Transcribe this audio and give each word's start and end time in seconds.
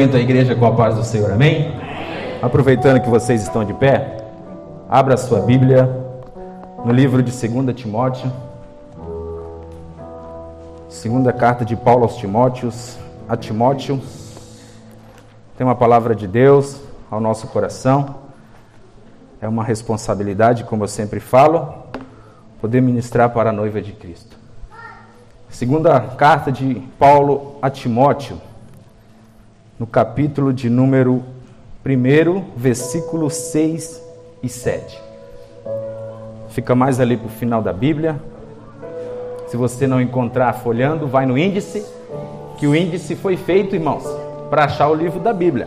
Cumprimento 0.00 0.16
a 0.16 0.20
igreja 0.20 0.54
com 0.54 0.64
a 0.64 0.72
paz 0.72 0.94
do 0.94 1.04
Senhor, 1.04 1.30
amém? 1.30 1.74
Aproveitando 2.40 3.02
que 3.02 3.08
vocês 3.10 3.42
estão 3.42 3.66
de 3.66 3.74
pé, 3.74 4.16
abra 4.88 5.14
sua 5.18 5.40
Bíblia 5.40 5.94
no 6.82 6.90
livro 6.90 7.22
de 7.22 7.30
2 7.30 7.76
Timóteo, 7.76 8.32
segunda 10.88 11.34
carta 11.34 11.66
de 11.66 11.76
Paulo 11.76 12.04
aos 12.04 12.16
Timóteos, 12.16 12.96
a 13.28 13.36
Timóteo, 13.36 14.00
tem 15.58 15.66
uma 15.66 15.74
palavra 15.74 16.14
de 16.14 16.26
Deus 16.26 16.80
ao 17.10 17.20
nosso 17.20 17.48
coração, 17.48 18.14
é 19.38 19.46
uma 19.46 19.62
responsabilidade, 19.62 20.64
como 20.64 20.84
eu 20.84 20.88
sempre 20.88 21.20
falo, 21.20 21.74
poder 22.58 22.80
ministrar 22.80 23.28
para 23.28 23.50
a 23.50 23.52
noiva 23.52 23.82
de 23.82 23.92
Cristo. 23.92 24.34
Segunda 25.50 26.00
carta 26.00 26.50
de 26.50 26.76
Paulo 26.98 27.56
a 27.60 27.68
Timóteo, 27.68 28.40
no 29.80 29.86
capítulo 29.86 30.52
de 30.52 30.68
número 30.68 31.22
1, 31.86 32.44
versículos 32.54 33.32
6 33.32 34.02
e 34.42 34.48
7. 34.50 35.00
Fica 36.50 36.74
mais 36.74 37.00
ali 37.00 37.16
para 37.16 37.28
o 37.28 37.30
final 37.30 37.62
da 37.62 37.72
Bíblia. 37.72 38.20
Se 39.48 39.56
você 39.56 39.86
não 39.86 39.98
encontrar 39.98 40.52
folhando, 40.52 41.06
vai 41.06 41.24
no 41.24 41.38
índice, 41.38 41.82
que 42.58 42.66
o 42.66 42.76
índice 42.76 43.16
foi 43.16 43.38
feito, 43.38 43.74
irmãos, 43.74 44.04
para 44.50 44.66
achar 44.66 44.86
o 44.90 44.94
livro 44.94 45.18
da 45.18 45.32
Bíblia. 45.32 45.66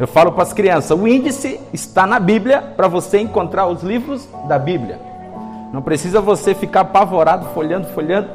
Eu 0.00 0.06
falo 0.06 0.32
para 0.32 0.44
as 0.44 0.54
crianças, 0.54 0.98
o 0.98 1.06
índice 1.06 1.60
está 1.74 2.06
na 2.06 2.18
Bíblia 2.18 2.62
para 2.62 2.88
você 2.88 3.18
encontrar 3.18 3.66
os 3.66 3.82
livros 3.82 4.26
da 4.48 4.58
Bíblia. 4.58 4.98
Não 5.70 5.82
precisa 5.82 6.18
você 6.22 6.54
ficar 6.54 6.80
apavorado, 6.80 7.48
folhando, 7.52 7.88
folhando. 7.88 8.30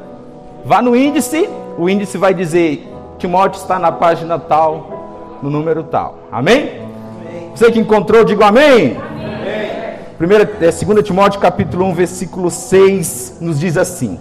Vá 0.64 0.80
no 0.80 0.94
índice, 0.94 1.48
o 1.76 1.90
índice 1.90 2.16
vai 2.16 2.32
dizer 2.32 2.91
Timóteo 3.22 3.60
está 3.60 3.78
na 3.78 3.92
página 3.92 4.36
tal, 4.36 5.38
no 5.40 5.48
número 5.48 5.84
tal. 5.84 6.18
Amém? 6.32 6.80
amém. 7.24 7.50
Você 7.54 7.70
que 7.70 7.78
encontrou, 7.78 8.24
diga 8.24 8.46
amém. 8.46 8.96
amém. 8.96 9.98
Primeira, 10.18 10.42
é, 10.42 10.72
2 10.72 11.06
Timóteo 11.06 11.40
capítulo 11.40 11.84
1, 11.84 11.94
versículo 11.94 12.50
6, 12.50 13.36
nos 13.40 13.60
diz 13.60 13.76
assim: 13.76 14.18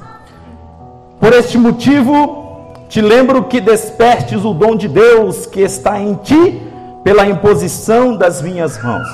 Por 1.19 1.33
este 1.33 1.57
motivo, 1.57 2.75
te 2.89 3.01
lembro 3.01 3.45
que 3.45 3.59
despertes 3.59 4.45
o 4.45 4.53
dom 4.53 4.75
de 4.75 4.87
Deus 4.87 5.47
que 5.47 5.61
está 5.61 5.99
em 5.99 6.13
ti 6.13 6.61
pela 7.03 7.25
imposição 7.25 8.15
das 8.15 8.39
minhas 8.39 8.79
mãos. 8.83 9.07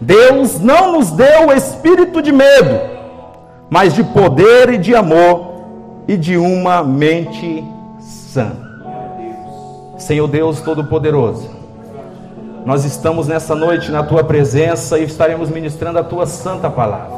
Deus 0.00 0.58
não 0.60 0.92
nos 0.92 1.10
deu 1.10 1.48
o 1.48 1.52
espírito 1.52 2.22
de 2.22 2.32
medo, 2.32 2.80
mas 3.68 3.92
de 3.92 4.02
poder 4.02 4.72
e 4.72 4.78
de 4.78 4.94
amor 4.94 5.56
e 6.08 6.16
de 6.16 6.38
uma 6.38 6.82
mente 6.82 7.75
Senhor 9.98 10.28
Deus 10.28 10.60
Todo-Poderoso, 10.60 11.48
nós 12.66 12.84
estamos 12.84 13.28
nessa 13.28 13.54
noite 13.54 13.90
na 13.90 14.02
tua 14.02 14.24
presença 14.24 14.98
e 14.98 15.04
estaremos 15.04 15.48
ministrando 15.48 15.98
a 15.98 16.04
tua 16.04 16.26
santa 16.26 16.68
palavra. 16.68 17.16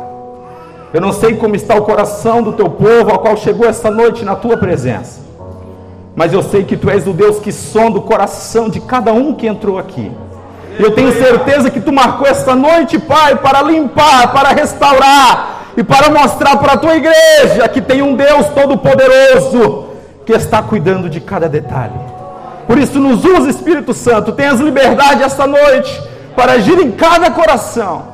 Eu 0.92 1.00
não 1.00 1.12
sei 1.12 1.36
como 1.36 1.56
está 1.56 1.74
o 1.74 1.82
coração 1.82 2.42
do 2.42 2.52
teu 2.52 2.70
povo 2.70 3.10
ao 3.10 3.18
qual 3.18 3.36
chegou 3.36 3.66
essa 3.66 3.90
noite 3.90 4.24
na 4.24 4.36
tua 4.36 4.56
presença, 4.56 5.20
mas 6.14 6.32
eu 6.32 6.42
sei 6.42 6.64
que 6.64 6.76
tu 6.76 6.88
és 6.88 7.06
o 7.06 7.12
Deus 7.12 7.38
que 7.38 7.50
sonda 7.50 7.98
o 7.98 8.02
coração 8.02 8.68
de 8.68 8.80
cada 8.80 9.12
um 9.12 9.34
que 9.34 9.46
entrou 9.46 9.78
aqui. 9.78 10.12
Eu 10.78 10.92
tenho 10.92 11.12
certeza 11.12 11.70
que 11.70 11.80
tu 11.80 11.92
marcou 11.92 12.26
esta 12.28 12.54
noite, 12.54 12.98
Pai, 12.98 13.34
para 13.36 13.62
limpar, 13.62 14.32
para 14.32 14.50
restaurar 14.50 15.72
e 15.76 15.82
para 15.82 16.10
mostrar 16.10 16.56
para 16.58 16.74
a 16.74 16.76
tua 16.76 16.94
igreja 16.94 17.68
que 17.72 17.80
tem 17.80 18.02
um 18.02 18.14
Deus 18.14 18.46
todo-poderoso 18.48 19.87
que 20.28 20.34
está 20.34 20.62
cuidando 20.62 21.08
de 21.08 21.22
cada 21.22 21.48
detalhe. 21.48 21.98
Por 22.66 22.76
isso, 22.76 23.00
nos 23.00 23.24
usa, 23.24 23.48
Espírito 23.48 23.94
Santo, 23.94 24.32
tenhas 24.32 24.60
liberdade 24.60 25.22
esta 25.22 25.46
noite 25.46 26.02
para 26.36 26.52
agir 26.52 26.78
em 26.78 26.90
cada 26.90 27.30
coração. 27.30 28.08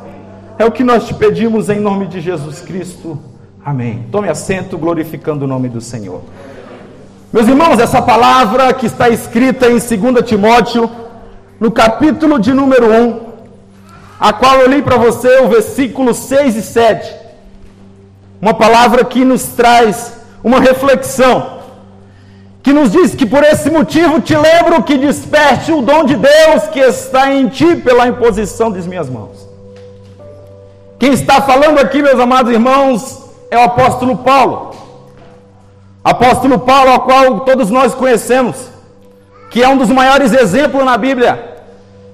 É 0.56 0.64
o 0.64 0.70
que 0.70 0.84
nós 0.84 1.08
te 1.08 1.14
pedimos 1.14 1.68
em 1.68 1.80
nome 1.80 2.06
de 2.06 2.20
Jesus 2.20 2.60
Cristo. 2.60 3.18
Amém. 3.64 4.06
Tome 4.12 4.28
assento, 4.28 4.78
glorificando 4.78 5.44
o 5.44 5.48
nome 5.48 5.68
do 5.68 5.80
Senhor. 5.80 6.22
Meus 7.32 7.48
irmãos, 7.48 7.80
essa 7.80 8.00
palavra 8.00 8.72
que 8.72 8.86
está 8.86 9.08
escrita 9.08 9.66
em 9.66 9.78
2 9.80 10.24
Timóteo, 10.24 10.88
no 11.58 11.72
capítulo 11.72 12.38
de 12.38 12.52
número 12.52 12.92
1, 12.92 13.20
a 14.20 14.32
qual 14.32 14.60
eu 14.60 14.70
li 14.70 14.82
para 14.82 14.98
você 14.98 15.40
o 15.40 15.48
versículo 15.48 16.14
6 16.14 16.54
e 16.54 16.62
7. 16.62 17.12
Uma 18.40 18.54
palavra 18.54 19.04
que 19.04 19.24
nos 19.24 19.46
traz 19.46 20.12
uma 20.44 20.60
reflexão 20.60 21.54
que 22.64 22.72
nos 22.72 22.90
diz 22.90 23.14
que 23.14 23.26
por 23.26 23.44
esse 23.44 23.70
motivo 23.70 24.22
te 24.22 24.34
lembro 24.34 24.82
que 24.82 24.96
desperte 24.96 25.70
o 25.70 25.82
dom 25.82 26.02
de 26.02 26.16
Deus 26.16 26.66
que 26.72 26.80
está 26.80 27.30
em 27.30 27.46
ti 27.46 27.76
pela 27.76 28.08
imposição 28.08 28.70
das 28.70 28.86
minhas 28.86 29.06
mãos. 29.06 29.46
Quem 30.98 31.12
está 31.12 31.42
falando 31.42 31.78
aqui, 31.78 32.00
meus 32.00 32.18
amados 32.18 32.50
irmãos, 32.50 33.22
é 33.50 33.58
o 33.58 33.64
apóstolo 33.64 34.16
Paulo. 34.16 34.74
Apóstolo 36.02 36.58
Paulo, 36.58 36.92
ao 36.92 37.00
qual 37.00 37.40
todos 37.40 37.68
nós 37.68 37.94
conhecemos, 37.94 38.56
que 39.50 39.62
é 39.62 39.68
um 39.68 39.76
dos 39.76 39.90
maiores 39.90 40.32
exemplos 40.32 40.86
na 40.86 40.96
Bíblia 40.96 41.56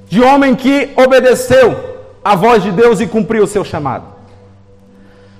de 0.09 0.21
homem 0.21 0.57
que 0.57 0.93
obedeceu 0.97 1.79
a 2.25 2.35
voz 2.35 2.61
de 2.61 2.73
Deus 2.73 2.99
e 2.99 3.07
cumpriu 3.07 3.45
o 3.45 3.47
seu 3.47 3.65
chamado. 3.65 4.03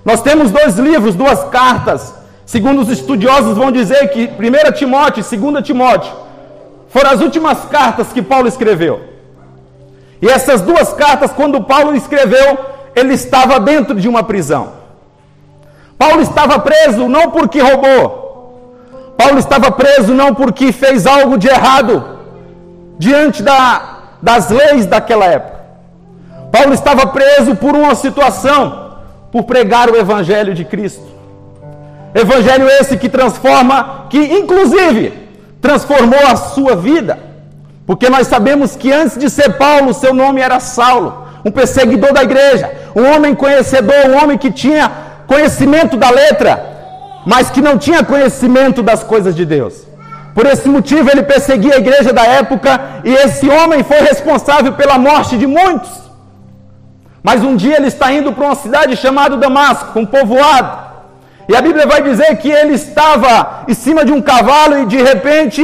Nós 0.05 0.23
temos 0.23 0.53
dois 0.53 0.79
livros, 0.79 1.17
duas 1.17 1.43
cartas 1.49 2.15
Segundo 2.51 2.83
os 2.83 2.89
estudiosos 2.89 3.57
vão 3.57 3.71
dizer 3.71 4.09
que 4.09 4.29
1 4.29 4.73
Timóteo 4.73 5.25
e 5.25 5.37
2 5.37 5.65
Timóteo 5.65 6.13
foram 6.89 7.11
as 7.13 7.21
últimas 7.21 7.65
cartas 7.67 8.09
que 8.13 8.21
Paulo 8.21 8.49
escreveu. 8.49 9.03
E 10.21 10.27
essas 10.27 10.61
duas 10.61 10.93
cartas, 10.93 11.31
quando 11.33 11.63
Paulo 11.63 11.95
escreveu, 11.95 12.59
ele 12.97 13.15
estava 13.15 13.61
dentro 13.61 13.95
de 13.95 14.09
uma 14.09 14.25
prisão. 14.25 14.73
Paulo 15.97 16.21
estava 16.23 16.59
preso 16.59 17.09
não 17.09 17.31
porque 17.31 17.61
roubou. 17.61 19.15
Paulo 19.17 19.39
estava 19.39 19.71
preso 19.71 20.13
não 20.13 20.35
porque 20.35 20.73
fez 20.73 21.07
algo 21.07 21.39
de 21.39 21.47
errado 21.47 22.19
diante 22.99 23.45
da, 23.45 23.99
das 24.21 24.51
leis 24.51 24.87
daquela 24.87 25.25
época. 25.25 25.61
Paulo 26.51 26.75
estava 26.75 27.07
preso 27.07 27.55
por 27.55 27.77
uma 27.77 27.95
situação, 27.95 28.97
por 29.31 29.45
pregar 29.45 29.89
o 29.89 29.97
evangelho 29.97 30.53
de 30.53 30.65
Cristo. 30.65 31.10
Evangelho 32.15 32.69
esse 32.69 32.97
que 32.97 33.09
transforma, 33.09 34.07
que 34.11 34.19
inclusive 34.19 35.13
transformou 35.61 36.21
a 36.27 36.37
sua 36.37 36.75
vida. 36.75 37.19
Porque 37.87 38.09
nós 38.09 38.27
sabemos 38.27 38.77
que 38.77 38.93
antes 38.93 39.19
de 39.19 39.29
ser 39.29 39.55
Paulo, 39.55 39.95
seu 39.95 40.15
nome 40.15 40.41
era 40.41 40.61
Saulo, 40.61 41.27
um 41.45 41.51
perseguidor 41.51 42.13
da 42.13 42.23
igreja, 42.23 42.71
um 42.95 43.05
homem 43.15 43.35
conhecedor, 43.35 44.07
um 44.09 44.23
homem 44.23 44.39
que 44.39 44.51
tinha 44.51 44.91
conhecimento 45.27 45.97
da 45.97 46.11
letra, 46.11 46.67
mas 47.27 47.51
que 47.51 47.61
não 47.61 47.79
tinha 47.79 48.05
conhecimento 48.05 48.83
das 48.83 49.03
coisas 49.03 49.35
de 49.35 49.45
Deus. 49.45 49.87
Por 50.35 50.47
esse 50.47 50.69
motivo 50.69 51.11
ele 51.11 51.23
perseguia 51.23 51.75
a 51.75 51.79
igreja 51.79 52.13
da 52.13 52.25
época 52.25 52.81
e 53.05 53.13
esse 53.13 53.49
homem 53.49 53.83
foi 53.83 54.01
responsável 54.01 54.73
pela 54.73 54.99
morte 54.99 55.37
de 55.37 55.47
muitos. 55.47 55.91
Mas 57.23 57.43
um 57.43 57.57
dia 57.57 57.77
ele 57.77 57.89
está 57.89 58.13
indo 58.13 58.33
para 58.33 58.47
uma 58.47 58.55
cidade 58.55 58.97
chamada 58.97 59.37
Damasco, 59.37 59.99
um 59.99 60.07
povoado. 60.07 60.90
E 61.51 61.57
a 61.57 61.61
Bíblia 61.61 61.85
vai 61.85 62.01
dizer 62.01 62.37
que 62.37 62.49
ele 62.49 62.75
estava 62.75 63.65
em 63.67 63.75
cima 63.75 64.05
de 64.05 64.13
um 64.13 64.23
cavalo 64.23 64.75
e 64.83 64.87
de 64.87 64.99
repente 65.03 65.63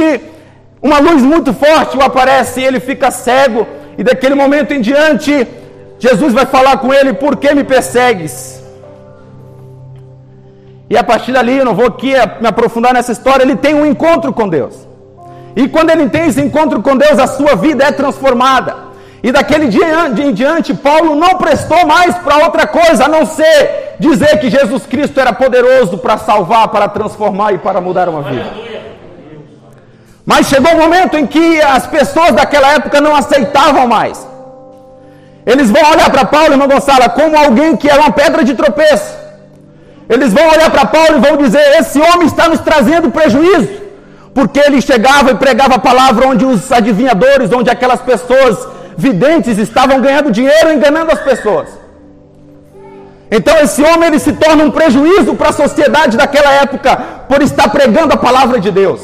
uma 0.81 0.99
luz 0.99 1.21
muito 1.23 1.53
forte 1.53 1.95
o 1.95 2.03
aparece 2.03 2.59
e 2.59 2.65
ele 2.65 2.81
fica 2.81 3.09
cego. 3.09 3.65
E 3.97 4.03
daquele 4.03 4.35
momento 4.35 4.73
em 4.73 4.81
diante, 4.81 5.47
Jesus 5.97 6.33
vai 6.33 6.45
falar 6.45 6.75
com 6.79 6.93
ele: 6.93 7.13
Por 7.13 7.37
que 7.37 7.55
me 7.55 7.63
persegues? 7.63 8.61
E 10.89 10.97
a 10.97 11.05
partir 11.05 11.31
dali, 11.31 11.55
eu 11.57 11.63
não 11.63 11.73
vou 11.73 11.87
aqui 11.87 12.11
me 12.41 12.49
aprofundar 12.49 12.93
nessa 12.93 13.13
história, 13.13 13.43
ele 13.43 13.55
tem 13.55 13.73
um 13.73 13.85
encontro 13.85 14.33
com 14.33 14.49
Deus. 14.49 14.75
E 15.55 15.69
quando 15.69 15.91
ele 15.91 16.09
tem 16.09 16.27
esse 16.27 16.41
encontro 16.41 16.81
com 16.81 16.97
Deus, 16.97 17.17
a 17.17 17.27
sua 17.27 17.55
vida 17.55 17.85
é 17.85 17.93
transformada. 17.93 18.75
E 19.23 19.31
daquele 19.31 19.69
dia 19.69 20.09
em 20.19 20.33
diante, 20.33 20.73
Paulo 20.73 21.15
não 21.15 21.35
prestou 21.37 21.87
mais 21.87 22.13
para 22.17 22.43
outra 22.43 22.67
coisa 22.67 23.05
a 23.05 23.07
não 23.07 23.25
ser 23.25 23.86
dizer 23.99 24.39
que 24.39 24.49
Jesus 24.49 24.85
Cristo 24.85 25.19
era 25.19 25.33
poderoso 25.33 25.97
para 25.97 26.17
salvar, 26.17 26.67
para 26.69 26.87
transformar 26.87 27.53
e 27.53 27.57
para 27.57 27.81
mudar 27.81 28.07
uma 28.09 28.21
vida. 28.21 28.51
Mas 30.25 30.47
chegou 30.47 30.73
um 30.73 30.79
momento 30.79 31.17
em 31.17 31.25
que 31.25 31.61
as 31.61 31.87
pessoas 31.87 32.33
daquela 32.33 32.73
época 32.73 32.99
não 32.99 33.15
aceitavam 33.15 33.87
mais. 33.87 34.27
Eles 35.45 35.71
vão 35.71 35.81
olhar 35.91 36.09
para 36.09 36.25
Paulo, 36.25 36.51
irmão 36.51 36.67
Gonçalo, 36.67 37.09
como 37.11 37.37
alguém 37.37 37.77
que 37.77 37.89
era 37.89 38.01
uma 38.01 38.11
pedra 38.11 38.43
de 38.43 38.53
tropeço. 38.53 39.15
Eles 40.09 40.33
vão 40.33 40.45
olhar 40.49 40.69
para 40.69 40.85
Paulo 40.85 41.17
e 41.17 41.21
vão 41.21 41.37
dizer: 41.37 41.79
Esse 41.79 41.99
homem 41.99 42.27
está 42.27 42.49
nos 42.49 42.59
trazendo 42.59 43.09
prejuízo. 43.09 43.87
Porque 44.33 44.59
ele 44.59 44.81
chegava 44.81 45.31
e 45.31 45.35
pregava 45.35 45.75
a 45.75 45.79
palavra 45.79 46.27
onde 46.27 46.45
os 46.45 46.71
adivinhadores, 46.71 47.51
onde 47.51 47.69
aquelas 47.69 48.01
pessoas 48.01 48.67
videntes 48.97 49.57
estavam 49.57 50.01
ganhando 50.01 50.31
dinheiro 50.31 50.73
enganando 50.73 51.11
as 51.11 51.21
pessoas. 51.21 51.69
Então 53.29 53.57
esse 53.57 53.83
homem 53.83 54.07
ele 54.07 54.19
se 54.19 54.33
torna 54.33 54.63
um 54.63 54.71
prejuízo 54.71 55.35
para 55.35 55.49
a 55.49 55.53
sociedade 55.53 56.15
daquela 56.15 56.51
época 56.53 56.95
por 57.27 57.41
estar 57.41 57.69
pregando 57.69 58.13
a 58.13 58.17
palavra 58.17 58.59
de 58.59 58.71
Deus. 58.71 59.01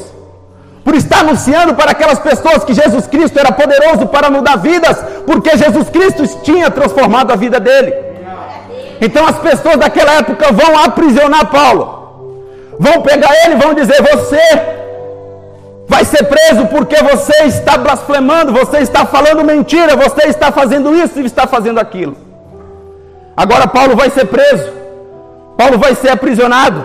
por 0.84 0.94
estar 0.94 1.20
anunciando 1.20 1.74
para 1.74 1.92
aquelas 1.92 2.18
pessoas 2.18 2.62
que 2.62 2.74
Jesus 2.74 3.06
Cristo 3.06 3.38
era 3.38 3.50
poderoso 3.50 4.06
para 4.06 4.28
mudar 4.28 4.56
vidas, 4.56 5.02
porque 5.26 5.56
Jesus 5.56 5.88
Cristo 5.88 6.22
tinha 6.42 6.70
transformado 6.70 7.32
a 7.32 7.36
vida 7.36 7.58
dele. 7.58 7.94
Então 9.00 9.26
as 9.26 9.38
pessoas 9.38 9.78
daquela 9.78 10.12
época 10.16 10.52
vão 10.52 10.78
aprisionar 10.84 11.46
Paulo, 11.46 12.76
vão 12.78 13.00
pegar 13.00 13.32
ele 13.44 13.56
vão 13.56 13.72
dizer: 13.72 14.00
Você 14.02 14.38
vai 15.88 16.04
ser 16.04 16.24
preso 16.24 16.66
porque 16.66 16.96
você 17.02 17.44
está 17.44 17.78
blasfemando, 17.78 18.52
você 18.52 18.78
está 18.78 19.06
falando 19.06 19.42
mentira, 19.42 19.96
você 19.96 20.28
está 20.28 20.52
fazendo 20.52 20.94
isso 20.94 21.18
e 21.18 21.24
está 21.24 21.46
fazendo 21.46 21.78
aquilo. 21.78 22.14
Agora 23.36 23.66
Paulo 23.66 23.96
vai 23.96 24.10
ser 24.10 24.26
preso, 24.26 24.72
Paulo 25.56 25.78
vai 25.78 25.94
ser 25.94 26.10
aprisionado. 26.10 26.84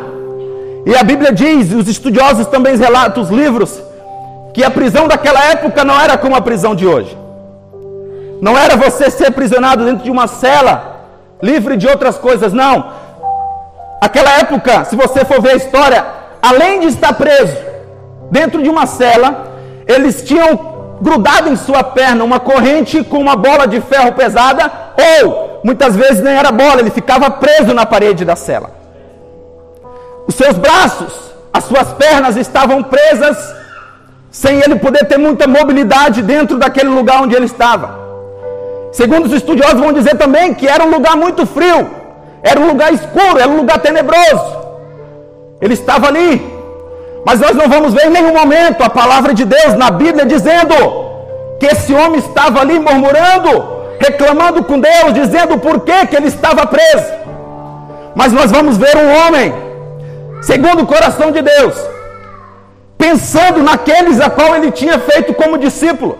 E 0.85 0.95
a 0.95 1.03
Bíblia 1.03 1.31
diz, 1.31 1.71
e 1.71 1.75
os 1.75 1.87
estudiosos 1.87 2.47
também 2.47 2.75
relatam 2.75 3.21
os 3.21 3.29
livros, 3.29 3.81
que 4.53 4.63
a 4.63 4.71
prisão 4.71 5.07
daquela 5.07 5.43
época 5.45 5.83
não 5.83 5.99
era 5.99 6.17
como 6.17 6.35
a 6.35 6.41
prisão 6.41 6.73
de 6.73 6.87
hoje. 6.87 7.15
Não 8.41 8.57
era 8.57 8.75
você 8.75 9.11
ser 9.11 9.27
aprisionado 9.27 9.85
dentro 9.85 10.03
de 10.03 10.09
uma 10.09 10.25
cela, 10.25 11.01
livre 11.41 11.77
de 11.77 11.87
outras 11.87 12.17
coisas, 12.17 12.51
não. 12.51 12.91
Aquela 14.01 14.39
época, 14.39 14.85
se 14.85 14.95
você 14.95 15.25
for 15.25 15.41
ver 15.41 15.51
a 15.51 15.55
história, 15.57 16.05
além 16.41 16.79
de 16.79 16.87
estar 16.87 17.13
preso 17.13 17.57
dentro 18.31 18.63
de 18.63 18.69
uma 18.69 18.87
cela, 18.87 19.51
eles 19.85 20.23
tinham 20.23 20.97
grudado 21.01 21.49
em 21.49 21.55
sua 21.55 21.83
perna 21.83 22.23
uma 22.23 22.39
corrente 22.39 23.03
com 23.03 23.17
uma 23.17 23.35
bola 23.35 23.67
de 23.67 23.81
ferro 23.81 24.13
pesada, 24.13 24.71
ou 25.21 25.48
muitas 25.63 25.95
vezes 25.95 26.21
nem 26.21 26.35
era 26.35 26.51
bola, 26.51 26.79
ele 26.79 26.89
ficava 26.89 27.29
preso 27.29 27.73
na 27.73 27.85
parede 27.85 28.25
da 28.25 28.35
cela. 28.35 28.71
Os 30.27 30.35
seus 30.35 30.57
braços, 30.57 31.13
as 31.51 31.63
suas 31.63 31.91
pernas 31.93 32.37
estavam 32.37 32.83
presas 32.83 33.37
sem 34.31 34.59
ele 34.61 34.75
poder 34.75 35.05
ter 35.05 35.17
muita 35.17 35.47
mobilidade 35.47 36.21
dentro 36.21 36.57
daquele 36.57 36.89
lugar 36.89 37.21
onde 37.21 37.35
ele 37.35 37.45
estava. 37.45 37.97
Segundo 38.91 39.25
os 39.25 39.33
estudiosos 39.33 39.79
vão 39.79 39.93
dizer 39.93 40.15
também 40.17 40.53
que 40.53 40.67
era 40.67 40.83
um 40.83 40.91
lugar 40.91 41.15
muito 41.15 41.45
frio, 41.45 41.89
era 42.41 42.59
um 42.59 42.67
lugar 42.67 42.93
escuro, 42.93 43.39
era 43.39 43.49
um 43.49 43.57
lugar 43.57 43.79
tenebroso. 43.79 44.59
Ele 45.61 45.73
estava 45.73 46.07
ali, 46.07 46.41
mas 47.25 47.39
nós 47.39 47.55
não 47.55 47.67
vamos 47.67 47.93
ver 47.93 48.07
em 48.07 48.11
nenhum 48.11 48.33
momento 48.33 48.83
a 48.83 48.89
palavra 48.89 49.33
de 49.33 49.45
Deus 49.45 49.73
na 49.75 49.91
Bíblia 49.91 50.25
dizendo 50.25 50.75
que 51.59 51.65
esse 51.65 51.93
homem 51.93 52.19
estava 52.19 52.61
ali 52.61 52.79
murmurando, 52.79 53.78
reclamando 53.99 54.63
com 54.63 54.79
Deus, 54.79 55.13
dizendo 55.13 55.57
por 55.57 55.81
que, 55.81 56.07
que 56.07 56.15
ele 56.15 56.27
estava 56.27 56.65
preso. 56.65 57.11
Mas 58.15 58.31
nós 58.31 58.49
vamos 58.51 58.77
ver 58.77 58.95
um 58.97 59.09
homem, 59.19 59.53
segundo 60.41 60.83
o 60.83 60.87
coração 60.87 61.31
de 61.31 61.41
Deus, 61.41 61.75
pensando 62.97 63.61
naqueles 63.61 64.19
a 64.19 64.29
qual 64.29 64.55
ele 64.55 64.71
tinha 64.71 64.97
feito 64.99 65.33
como 65.33 65.57
discípulo. 65.57 66.17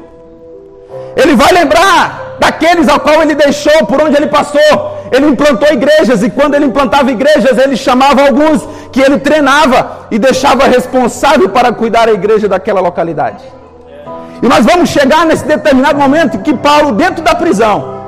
Ele 1.16 1.36
vai 1.36 1.52
lembrar 1.52 2.36
daqueles 2.40 2.88
a 2.88 3.00
qual 3.00 3.22
ele 3.22 3.36
deixou, 3.36 3.86
por 3.86 4.02
onde 4.02 4.16
ele 4.16 4.28
passou. 4.28 4.98
Ele 5.12 5.28
implantou 5.28 5.68
igrejas 5.70 6.22
e 6.24 6.30
quando 6.30 6.56
ele 6.56 6.66
implantava 6.66 7.12
igrejas, 7.12 7.58
ele 7.58 7.75
chamava 7.75 8.22
alguns 8.22 8.68
que 8.92 9.02
ele 9.02 9.20
treinava 9.20 10.08
e 10.12 10.20
deixava 10.20 10.66
responsável 10.66 11.50
para 11.50 11.72
cuidar 11.72 12.08
a 12.08 12.14
igreja 12.14 12.48
daquela 12.48 12.80
localidade. 12.80 13.59
E 14.41 14.47
nós 14.47 14.65
vamos 14.65 14.89
chegar 14.89 15.25
nesse 15.25 15.45
determinado 15.45 16.00
momento 16.00 16.39
que 16.39 16.53
Paulo, 16.53 16.94
dentro 16.94 17.24
da 17.24 17.36
prisão, 17.36 18.00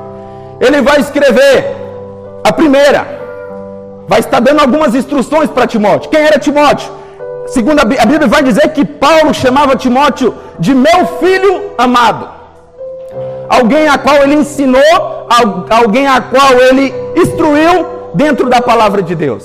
ele 0.60 0.80
vai 0.80 1.00
escrever 1.00 1.76
a 2.44 2.52
primeira, 2.52 3.06
vai 4.08 4.20
estar 4.20 4.40
dando 4.40 4.60
algumas 4.60 4.94
instruções 4.94 5.50
para 5.50 5.66
Timóteo. 5.66 6.10
Quem 6.10 6.20
era 6.20 6.38
Timóteo? 6.38 6.90
Segundo 7.46 7.80
a 7.80 7.84
Bíblia 7.84 8.26
vai 8.26 8.42
dizer 8.42 8.68
que 8.70 8.84
Paulo 8.84 9.34
chamava 9.34 9.76
Timóteo 9.76 10.34
de 10.58 10.74
meu 10.74 11.06
filho 11.20 11.72
amado. 11.76 12.28
Alguém 13.48 13.88
a 13.88 13.98
qual 13.98 14.16
ele 14.22 14.36
ensinou, 14.36 15.26
alguém 15.68 16.06
a 16.06 16.20
qual 16.20 16.52
ele 16.54 16.94
instruiu 17.16 17.86
dentro 18.14 18.48
da 18.48 18.62
palavra 18.62 19.02
de 19.02 19.14
Deus. 19.14 19.44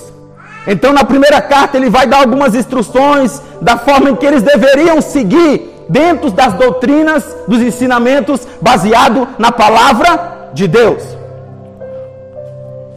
Então, 0.65 0.93
na 0.93 1.03
primeira 1.03 1.41
carta, 1.41 1.77
ele 1.77 1.89
vai 1.89 2.07
dar 2.07 2.19
algumas 2.19 2.53
instruções 2.53 3.41
da 3.61 3.77
forma 3.77 4.09
em 4.09 4.15
que 4.15 4.25
eles 4.25 4.43
deveriam 4.43 5.01
seguir 5.01 5.76
dentro 5.89 6.29
das 6.31 6.53
doutrinas, 6.53 7.23
dos 7.47 7.61
ensinamentos, 7.61 8.47
baseado 8.61 9.27
na 9.37 9.51
palavra 9.51 10.49
de 10.53 10.67
Deus. 10.67 11.03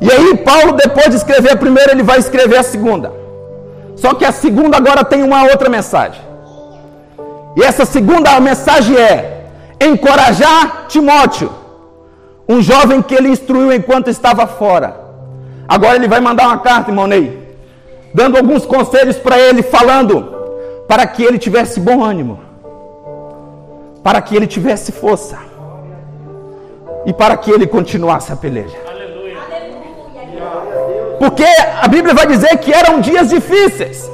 E 0.00 0.10
aí, 0.10 0.36
Paulo, 0.38 0.72
depois 0.72 1.10
de 1.10 1.16
escrever 1.16 1.52
a 1.52 1.56
primeira, 1.56 1.92
ele 1.92 2.02
vai 2.02 2.18
escrever 2.18 2.58
a 2.58 2.62
segunda. 2.62 3.12
Só 3.96 4.14
que 4.14 4.24
a 4.24 4.32
segunda 4.32 4.76
agora 4.76 5.04
tem 5.04 5.22
uma 5.22 5.42
outra 5.44 5.68
mensagem. 5.68 6.20
E 7.56 7.62
essa 7.62 7.84
segunda 7.84 8.38
mensagem 8.40 8.96
é 8.96 9.46
encorajar 9.80 10.86
Timóteo, 10.88 11.50
um 12.48 12.62
jovem 12.62 13.02
que 13.02 13.14
ele 13.14 13.28
instruiu 13.28 13.72
enquanto 13.72 14.08
estava 14.08 14.46
fora. 14.46 14.98
Agora 15.68 15.96
ele 15.96 16.08
vai 16.08 16.20
mandar 16.20 16.46
uma 16.46 16.58
carta, 16.58 16.90
irmão 16.90 17.06
Ney, 17.06 17.56
dando 18.14 18.36
alguns 18.36 18.64
conselhos 18.64 19.16
para 19.16 19.38
ele, 19.38 19.62
falando 19.62 20.40
para 20.88 21.06
que 21.06 21.22
ele 21.22 21.38
tivesse 21.38 21.78
bom 21.78 22.02
ânimo, 22.02 22.40
para 24.02 24.20
que 24.20 24.34
ele 24.34 24.46
tivesse 24.46 24.92
força 24.92 25.38
e 27.04 27.12
para 27.12 27.36
que 27.36 27.50
ele 27.50 27.66
continuasse 27.66 28.32
a 28.32 28.36
peleja. 28.36 28.76
Porque 31.18 31.44
a 31.82 31.86
Bíblia 31.86 32.14
vai 32.14 32.26
dizer 32.26 32.56
que 32.58 32.72
eram 32.72 33.00
dias 33.00 33.28
difíceis. 33.28 34.10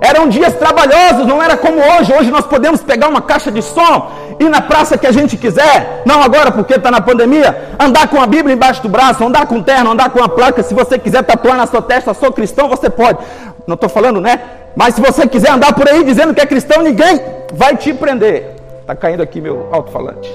Eram 0.00 0.28
dias 0.28 0.54
trabalhosos, 0.54 1.26
não 1.26 1.42
era 1.42 1.56
como 1.56 1.78
hoje. 1.78 2.12
Hoje 2.12 2.30
nós 2.30 2.46
podemos 2.46 2.80
pegar 2.80 3.08
uma 3.08 3.20
caixa 3.20 3.50
de 3.50 3.60
som 3.60 4.10
e 4.38 4.44
na 4.44 4.62
praça 4.62 4.96
que 4.96 5.06
a 5.06 5.12
gente 5.12 5.36
quiser. 5.36 6.02
Não 6.06 6.22
agora 6.22 6.50
porque 6.50 6.74
está 6.74 6.90
na 6.90 7.00
pandemia. 7.00 7.74
Andar 7.78 8.08
com 8.08 8.20
a 8.20 8.26
Bíblia 8.26 8.54
embaixo 8.54 8.80
do 8.80 8.88
braço, 8.88 9.22
andar 9.22 9.46
com 9.46 9.60
terno, 9.62 9.90
andar 9.90 10.08
com 10.10 10.22
a 10.22 10.28
placa. 10.28 10.62
Se 10.62 10.72
você 10.72 10.98
quiser 10.98 11.22
tatuar 11.24 11.56
na 11.56 11.66
sua 11.66 11.82
testa, 11.82 12.14
sou 12.14 12.32
cristão, 12.32 12.68
você 12.68 12.88
pode. 12.88 13.18
Não 13.66 13.74
estou 13.74 13.90
falando, 13.90 14.20
né? 14.20 14.40
Mas 14.74 14.94
se 14.94 15.00
você 15.00 15.26
quiser 15.26 15.50
andar 15.50 15.74
por 15.74 15.86
aí 15.86 16.02
dizendo 16.04 16.32
que 16.32 16.40
é 16.40 16.46
cristão, 16.46 16.80
ninguém 16.80 17.20
vai 17.52 17.76
te 17.76 17.92
prender. 17.92 18.59
Está 18.90 19.02
caindo 19.02 19.22
aqui 19.22 19.40
meu 19.40 19.72
alto-falante. 19.72 20.28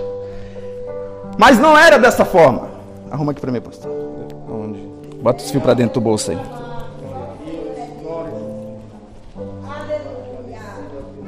Mas 1.38 1.60
não 1.60 1.78
era 1.78 2.00
dessa 2.00 2.24
forma. 2.24 2.70
Arruma 3.12 3.34
aqui 3.34 3.42
para 3.42 3.52
mim, 3.52 3.60
pastor. 3.60 3.92
Onde? 4.50 4.80
Bota 5.22 5.44
os 5.44 5.52
fios 5.52 5.62
para 5.62 5.74
dentro 5.74 5.96
do 5.96 6.02
bolso 6.02 6.32
aí. 6.32 6.40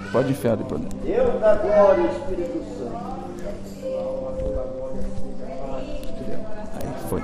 Pode 0.10 0.32
enfiar 0.32 0.54
ali 0.54 0.64
para 0.64 0.78
dentro. 0.78 0.98
Deus 1.00 1.42
da 1.42 1.56
glória, 1.56 2.10
Espírito 2.12 2.64
Santo. 2.80 2.96
Aí 6.76 6.88
foi. 7.10 7.22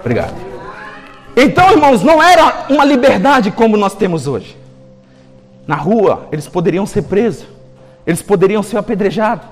Obrigado. 0.00 0.34
Então, 1.34 1.70
irmãos, 1.70 2.02
não 2.02 2.22
era 2.22 2.66
uma 2.68 2.84
liberdade 2.84 3.50
como 3.50 3.78
nós 3.78 3.94
temos 3.94 4.26
hoje. 4.26 4.54
Na 5.66 5.76
rua, 5.76 6.28
eles 6.30 6.46
poderiam 6.46 6.84
ser 6.84 7.04
presos, 7.04 7.46
eles 8.06 8.22
poderiam 8.22 8.62
ser 8.62 8.78
apedrejados, 8.78 9.46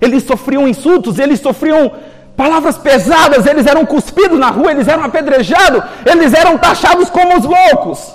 eles 0.00 0.24
sofriam 0.24 0.66
insultos, 0.68 1.18
eles 1.18 1.40
sofriam 1.40 1.92
Palavras 2.36 2.78
pesadas, 2.78 3.46
eles 3.46 3.66
eram 3.66 3.84
cuspidos 3.84 4.38
na 4.38 4.48
rua, 4.48 4.70
eles 4.70 4.88
eram 4.88 5.04
apedrejados, 5.04 5.82
eles 6.06 6.32
eram 6.32 6.56
taxados 6.56 7.10
como 7.10 7.36
os 7.36 7.44
loucos. 7.44 8.14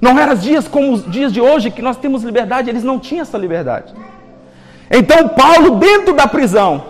Não 0.00 0.18
eram 0.18 0.34
dias 0.34 0.66
como 0.66 0.92
os 0.92 1.08
dias 1.10 1.32
de 1.32 1.40
hoje 1.40 1.70
que 1.70 1.82
nós 1.82 1.96
temos 1.96 2.24
liberdade, 2.24 2.68
eles 2.68 2.82
não 2.82 2.98
tinham 2.98 3.22
essa 3.22 3.38
liberdade. 3.38 3.94
Então 4.90 5.28
Paulo, 5.28 5.76
dentro 5.76 6.12
da 6.12 6.26
prisão, 6.26 6.84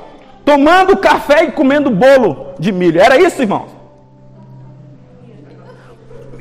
tomando 0.44 0.96
café 0.96 1.44
e 1.44 1.52
comendo 1.52 1.90
bolo 1.90 2.54
de 2.58 2.72
milho. 2.72 3.00
Era 3.00 3.20
isso, 3.20 3.42
irmãos? 3.42 3.68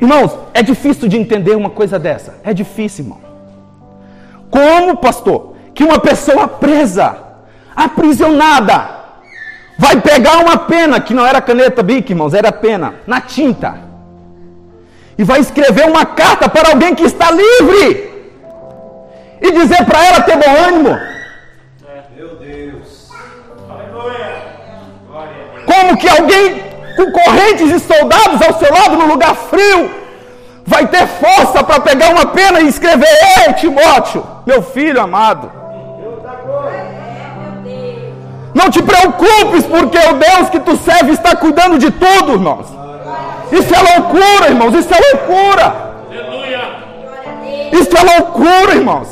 Irmãos, 0.02 0.32
é 0.54 0.64
difícil 0.64 1.10
de 1.10 1.18
entender 1.18 1.58
uma 1.58 1.70
coisa 1.70 2.00
dessa. 2.00 2.40
É 2.44 2.54
difícil, 2.54 3.04
irmão. 3.04 3.20
Como, 4.50 4.96
pastor, 4.96 5.56
que 5.74 5.84
uma 5.84 6.00
pessoa 6.00 6.48
presa, 6.48 7.18
aprisionada, 7.76 8.90
vai 9.78 10.00
pegar 10.02 10.40
uma 10.40 10.58
pena, 10.58 11.00
que 11.00 11.14
não 11.14 11.26
era 11.26 11.42
caneta 11.42 11.82
bic, 11.82 12.12
irmãos, 12.12 12.34
era 12.34 12.52
pena, 12.52 12.96
na 13.08 13.22
tinta, 13.22 13.78
e 15.18 15.24
vai 15.24 15.40
escrever 15.40 15.86
uma 15.86 16.06
carta 16.06 16.50
para 16.50 16.70
alguém 16.70 16.94
que 16.94 17.04
está 17.04 17.32
livre, 17.32 18.10
e 19.42 19.52
dizer 19.52 19.86
para 19.86 20.06
ela 20.06 20.22
ter 20.22 20.38
bom 20.38 20.68
ânimo. 20.68 21.00
Meu 22.16 22.36
Deus, 22.36 23.10
Como 25.66 25.98
que 25.98 26.10
alguém 26.10 26.70
com 26.98 27.12
correntes 27.12 27.72
e 27.72 27.80
soldados 27.80 28.42
ao 28.42 28.60
seu 28.60 28.74
lado 28.74 28.98
no 28.98 29.08
lugar 29.08 29.34
frio 29.34 30.09
vai 30.70 30.86
ter 30.86 31.08
força 31.08 31.64
para 31.64 31.80
pegar 31.80 32.10
uma 32.12 32.28
pena 32.28 32.62
e 32.62 32.68
escrever: 32.68 33.10
Ei, 33.40 33.54
Timóteo, 33.54 34.24
meu 34.46 34.62
filho 34.62 35.02
amado. 35.02 35.52
Não 38.54 38.70
te 38.70 38.82
preocupes, 38.82 39.66
porque 39.66 39.98
o 39.98 40.14
Deus 40.14 40.50
que 40.50 40.60
tu 40.60 40.78
serve 40.78 41.12
está 41.12 41.36
cuidando 41.36 41.80
de 41.80 41.90
tudo, 41.92 42.34
irmãos. 42.34 42.68
Isso 43.52 43.74
é 43.74 43.98
loucura, 43.98 44.50
irmãos. 44.50 44.74
Isso 44.76 44.94
é 44.94 45.00
loucura. 45.12 45.90
Isso 47.72 47.98
é 47.98 48.18
loucura, 48.18 48.76
irmãos. 48.76 49.08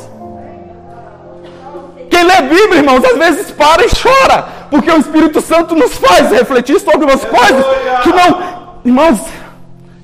Quem 2.10 2.22
lê 2.24 2.42
Bíblia, 2.42 2.78
irmãos, 2.78 3.04
às 3.04 3.16
vezes 3.16 3.50
para 3.50 3.84
e 3.84 3.88
chora, 3.90 4.46
porque 4.70 4.90
o 4.90 4.98
Espírito 4.98 5.40
Santo 5.40 5.74
nos 5.74 5.96
faz 5.96 6.30
refletir 6.30 6.78
sobre 6.80 7.04
umas 7.04 7.24
coisas 7.24 7.64
que 8.02 8.08
não. 8.10 8.42
Irmãos, 8.84 9.20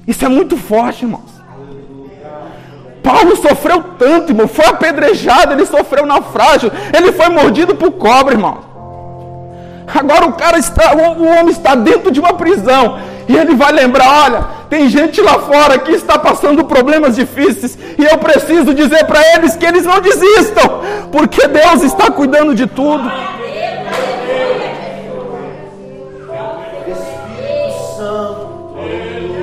isso 0.06 0.24
é 0.24 0.28
muito 0.28 0.56
forte, 0.56 1.04
irmãos. 1.04 1.33
Paulo 3.04 3.36
sofreu 3.36 3.84
tanto, 3.98 4.32
irmão. 4.32 4.48
Foi 4.48 4.64
apedrejado, 4.64 5.52
ele 5.52 5.66
sofreu 5.66 6.06
naufrágio, 6.06 6.72
ele 6.96 7.12
foi 7.12 7.28
mordido 7.28 7.74
por 7.74 7.92
cobra, 7.92 8.32
irmão. 8.32 8.60
Agora 9.94 10.24
o 10.24 10.32
cara 10.32 10.58
está, 10.58 10.96
o 10.96 11.26
homem 11.26 11.50
está 11.50 11.74
dentro 11.74 12.10
de 12.10 12.18
uma 12.18 12.32
prisão. 12.32 12.98
E 13.28 13.36
ele 13.36 13.54
vai 13.54 13.72
lembrar: 13.72 14.24
olha, 14.24 14.44
tem 14.70 14.88
gente 14.88 15.20
lá 15.20 15.38
fora 15.38 15.78
que 15.78 15.92
está 15.92 16.18
passando 16.18 16.64
problemas 16.64 17.14
difíceis. 17.14 17.76
E 17.98 18.04
eu 18.04 18.16
preciso 18.16 18.72
dizer 18.72 19.04
para 19.04 19.20
eles 19.34 19.54
que 19.54 19.66
eles 19.66 19.84
não 19.84 20.00
desistam, 20.00 20.80
porque 21.12 21.46
Deus 21.46 21.82
está 21.82 22.10
cuidando 22.10 22.54
de 22.54 22.66
tudo. 22.66 23.10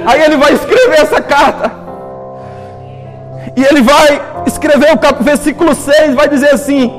Aí 0.04 0.24
ele 0.24 0.38
vai 0.38 0.54
escrever 0.54 1.00
essa 1.00 1.22
carta. 1.22 1.91
E 3.56 3.64
ele 3.64 3.82
vai 3.82 4.22
escrever 4.46 4.92
o 4.94 5.24
versículo 5.24 5.76
6, 5.76 6.16
vai 6.16 6.28
dizer 6.28 6.54
assim: 6.54 6.90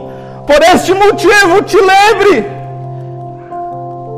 Por 0.47 0.63
este 0.63 0.93
motivo 0.93 1.63
te 1.63 1.77
lembre, 1.77 2.47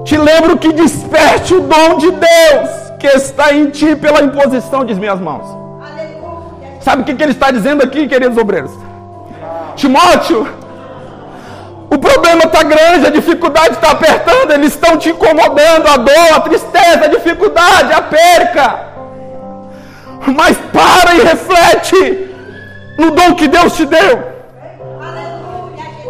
te 0.04 0.16
lembro 0.16 0.57
que 0.57 0.73
desperte 0.73 1.54
o 1.54 1.61
dom 1.61 1.99
de 1.99 2.11
Deus 2.11 2.85
que 2.99 3.07
está 3.09 3.52
em 3.52 3.71
ti 3.71 3.95
pela 3.97 4.23
imposição 4.23 4.85
de 4.85 4.95
minhas 4.95 5.21
mãos. 5.21 5.47
Sabe 6.81 7.02
o 7.02 7.04
que, 7.04 7.14
que 7.14 7.23
ele 7.23 7.33
está 7.33 7.50
dizendo 7.50 7.83
aqui, 7.83 8.07
queridos 8.07 8.37
obreiros? 8.37 8.71
Timóteo, 9.76 10.47
o 11.90 11.99
problema 11.99 12.45
está 12.45 12.62
grande, 12.62 13.07
a 13.07 13.11
dificuldade 13.11 13.75
está 13.75 13.93
apertando, 13.93 14.50
eles 14.52 14.75
estão 14.75 14.97
te 14.97 15.11
incomodando, 15.11 15.87
a 15.87 15.97
dor, 15.97 16.33
a 16.35 16.40
tristeza, 16.40 17.04
a 17.04 17.09
dificuldade, 17.09 17.93
a 17.93 18.02
perca. 18.02 18.94
Mas 20.26 20.57
para 20.73 21.14
e 21.14 21.23
reflete 21.23 22.31
no 22.99 23.11
dom 23.11 23.35
que 23.35 23.49
Deus 23.49 23.75
te 23.75 23.85
deu. 23.85 24.35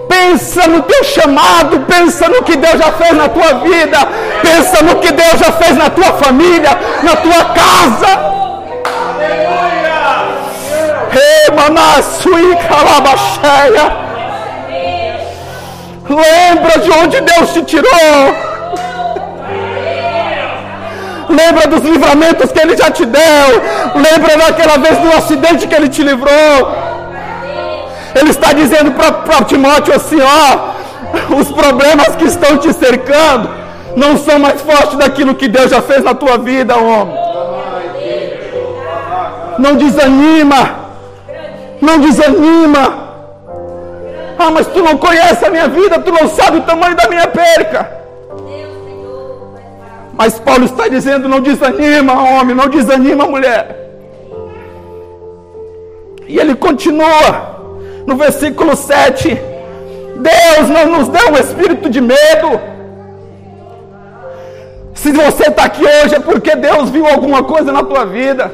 Pensa 0.08 0.66
no 0.68 0.82
teu 0.82 1.02
chamado, 1.04 1.80
pensa 1.80 2.28
no 2.28 2.42
que 2.42 2.56
Deus 2.56 2.78
já 2.78 2.92
fez 2.92 3.12
na 3.16 3.28
tua 3.28 3.54
vida, 3.54 3.98
pensa 4.42 4.82
no 4.82 4.96
que 4.96 5.10
Deus 5.10 5.38
já 5.38 5.50
fez 5.52 5.76
na 5.76 5.90
tua 5.90 6.12
família, 6.12 6.70
na 7.02 7.16
tua 7.16 7.44
casa. 7.46 8.34
Lembra 16.08 16.78
de 16.80 16.90
onde 16.90 17.20
Deus 17.20 17.52
te 17.52 17.62
tirou. 17.62 18.53
Lembra 21.34 21.66
dos 21.66 21.82
livramentos 21.82 22.52
que 22.52 22.60
Ele 22.60 22.76
já 22.76 22.90
te 22.90 23.04
deu. 23.04 23.46
Lembra 23.94 24.36
daquela 24.36 24.78
vez 24.78 24.98
do 24.98 25.08
acidente 25.16 25.66
que 25.66 25.74
Ele 25.74 25.88
te 25.88 26.02
livrou. 26.02 26.84
Ele 28.14 28.30
está 28.30 28.52
dizendo 28.52 28.92
para 28.92 29.44
Timóteo 29.44 29.94
assim: 29.94 30.20
ó, 30.20 31.34
os 31.40 31.50
problemas 31.50 32.14
que 32.16 32.24
estão 32.24 32.58
te 32.58 32.72
cercando 32.72 33.50
não 33.96 34.16
são 34.16 34.38
mais 34.38 34.60
fortes 34.60 34.96
daquilo 34.96 35.34
que 35.34 35.48
Deus 35.48 35.70
já 35.70 35.82
fez 35.82 36.02
na 36.02 36.14
tua 36.14 36.38
vida, 36.38 36.76
homem. 36.76 37.16
Não 39.58 39.76
desanima. 39.76 40.84
Não 41.80 41.98
desanima. 41.98 43.04
Ah, 44.38 44.50
mas 44.50 44.66
tu 44.66 44.82
não 44.82 44.96
conhece 44.96 45.44
a 45.44 45.50
minha 45.50 45.68
vida, 45.68 45.98
tu 46.00 46.12
não 46.12 46.28
sabe 46.28 46.58
o 46.58 46.62
tamanho 46.62 46.96
da 46.96 47.08
minha 47.08 47.26
perca. 47.28 48.03
Mas 50.16 50.38
Paulo 50.38 50.64
está 50.64 50.88
dizendo: 50.88 51.28
não 51.28 51.40
desanima, 51.40 52.12
homem, 52.12 52.54
não 52.54 52.68
desanima, 52.68 53.26
mulher. 53.26 53.84
E 56.26 56.38
ele 56.38 56.54
continua 56.54 57.54
no 58.06 58.16
versículo 58.16 58.76
7: 58.76 59.38
Deus 60.16 60.70
não 60.70 60.98
nos 60.98 61.08
deu 61.08 61.32
um 61.32 61.36
espírito 61.36 61.90
de 61.90 62.00
medo. 62.00 62.74
Se 64.94 65.12
você 65.12 65.48
está 65.48 65.64
aqui 65.64 65.84
hoje 65.84 66.14
é 66.14 66.20
porque 66.20 66.54
Deus 66.56 66.88
viu 66.88 67.06
alguma 67.06 67.42
coisa 67.42 67.72
na 67.72 67.82
tua 67.82 68.06
vida. 68.06 68.50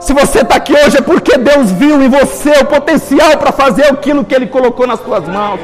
Se 0.00 0.12
você 0.12 0.40
está 0.40 0.56
aqui 0.56 0.72
hoje 0.72 0.98
é 0.98 1.02
porque 1.02 1.36
Deus 1.36 1.70
viu 1.70 2.00
em 2.00 2.08
você 2.08 2.50
o 2.60 2.64
potencial 2.64 3.36
para 3.36 3.52
fazer 3.52 3.86
aquilo 3.86 4.24
que 4.24 4.34
Ele 4.34 4.46
colocou 4.46 4.86
nas 4.86 5.00
tuas 5.00 5.28
mãos. 5.28 5.60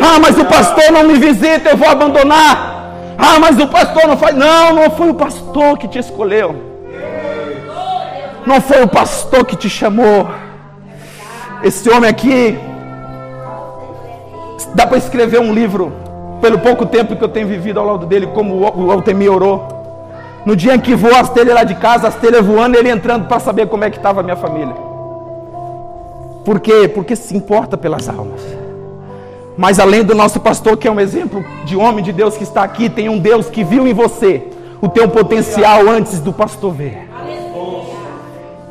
Ah, 0.00 0.18
mas 0.20 0.38
o 0.38 0.44
pastor 0.44 0.90
não 0.92 1.02
me 1.04 1.14
visita, 1.14 1.70
eu 1.70 1.76
vou 1.76 1.88
abandonar. 1.88 2.67
Ah, 3.18 3.40
mas 3.40 3.58
o 3.58 3.66
pastor 3.66 4.06
não 4.06 4.16
faz. 4.16 4.36
Não, 4.36 4.72
não 4.72 4.90
foi 4.90 5.10
o 5.10 5.14
pastor 5.14 5.76
que 5.76 5.88
te 5.88 5.98
escolheu. 5.98 6.54
Não 8.46 8.60
foi 8.60 8.80
o 8.82 8.88
pastor 8.88 9.44
que 9.44 9.56
te 9.56 9.68
chamou. 9.68 10.28
Esse 11.62 11.90
homem 11.90 12.08
aqui. 12.08 12.56
Dá 14.74 14.86
para 14.86 14.98
escrever 14.98 15.40
um 15.40 15.52
livro, 15.52 15.92
pelo 16.40 16.58
pouco 16.58 16.86
tempo 16.86 17.16
que 17.16 17.24
eu 17.24 17.28
tenho 17.28 17.48
vivido 17.48 17.80
ao 17.80 17.86
lado 17.86 18.06
dele, 18.06 18.28
como 18.28 18.54
o 18.54 18.92
Altemir 18.92 19.32
orou. 19.32 19.66
No 20.44 20.54
dia 20.54 20.74
em 20.74 20.80
que 20.80 20.94
voou 20.94 21.16
as 21.16 21.30
telhas 21.30 21.54
lá 21.54 21.64
de 21.64 21.74
casa, 21.74 22.06
as 22.06 22.14
telhas 22.14 22.46
voando, 22.46 22.76
ele 22.78 22.88
entrando 22.88 23.26
para 23.26 23.40
saber 23.40 23.66
como 23.66 23.84
é 23.84 23.90
que 23.90 23.96
estava 23.96 24.20
a 24.20 24.22
minha 24.22 24.36
família. 24.36 24.74
Por 26.44 26.60
quê? 26.60 26.88
Porque 26.88 27.16
se 27.16 27.36
importa 27.36 27.76
pelas 27.76 28.08
almas. 28.08 28.67
Mas 29.58 29.80
além 29.80 30.04
do 30.04 30.14
nosso 30.14 30.38
pastor, 30.38 30.76
que 30.76 30.86
é 30.86 30.90
um 30.90 31.00
exemplo 31.00 31.44
de 31.64 31.76
homem 31.76 32.04
de 32.04 32.12
Deus 32.12 32.36
que 32.36 32.44
está 32.44 32.62
aqui, 32.62 32.88
tem 32.88 33.08
um 33.08 33.18
Deus 33.18 33.50
que 33.50 33.64
viu 33.64 33.88
em 33.88 33.92
você 33.92 34.46
o 34.80 34.88
teu 34.88 35.08
potencial 35.08 35.88
antes 35.88 36.20
do 36.20 36.32
pastor 36.32 36.72
ver. 36.72 37.08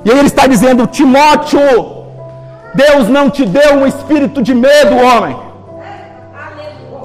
E 0.06 0.10
ele 0.10 0.28
está 0.28 0.48
dizendo: 0.48 0.88
Timóteo, 0.88 1.60
Deus 2.74 3.10
não 3.10 3.30
te 3.30 3.46
deu 3.46 3.74
um 3.74 3.86
espírito 3.86 4.42
de 4.42 4.56
medo, 4.56 4.96
homem, 4.96 5.36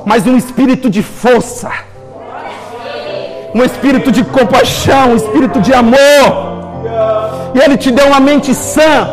mas 0.07 0.29
um 0.29 0.37
espírito 0.37 0.89
de 0.89 1.03
força, 1.03 1.73
um 3.53 3.65
espírito 3.65 4.13
de 4.13 4.23
compaixão, 4.23 5.11
um 5.11 5.17
espírito 5.17 5.61
de 5.61 5.75
amor. 5.75 6.29
E 7.53 7.59
ele 7.59 7.77
te 7.77 7.91
deu 7.91 8.07
uma 8.07 8.21
mente 8.21 8.55
sã. 8.55 9.09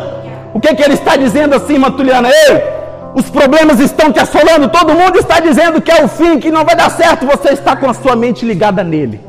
O 0.54 0.60
que, 0.60 0.72
que 0.76 0.82
ele 0.82 0.94
está 0.94 1.16
dizendo 1.16 1.56
assim, 1.56 1.76
Matuliana? 1.76 2.28
Ei, 2.28 2.79
os 3.14 3.28
problemas 3.28 3.80
estão 3.80 4.12
te 4.12 4.20
assolando, 4.20 4.68
todo 4.68 4.94
mundo 4.94 5.18
está 5.18 5.40
dizendo 5.40 5.80
que 5.80 5.90
é 5.90 6.04
o 6.04 6.08
fim, 6.08 6.38
que 6.38 6.50
não 6.50 6.64
vai 6.64 6.76
dar 6.76 6.90
certo, 6.90 7.26
você 7.26 7.50
está 7.50 7.74
com 7.74 7.88
a 7.88 7.94
sua 7.94 8.14
mente 8.14 8.44
ligada 8.44 8.84
nele. 8.84 9.20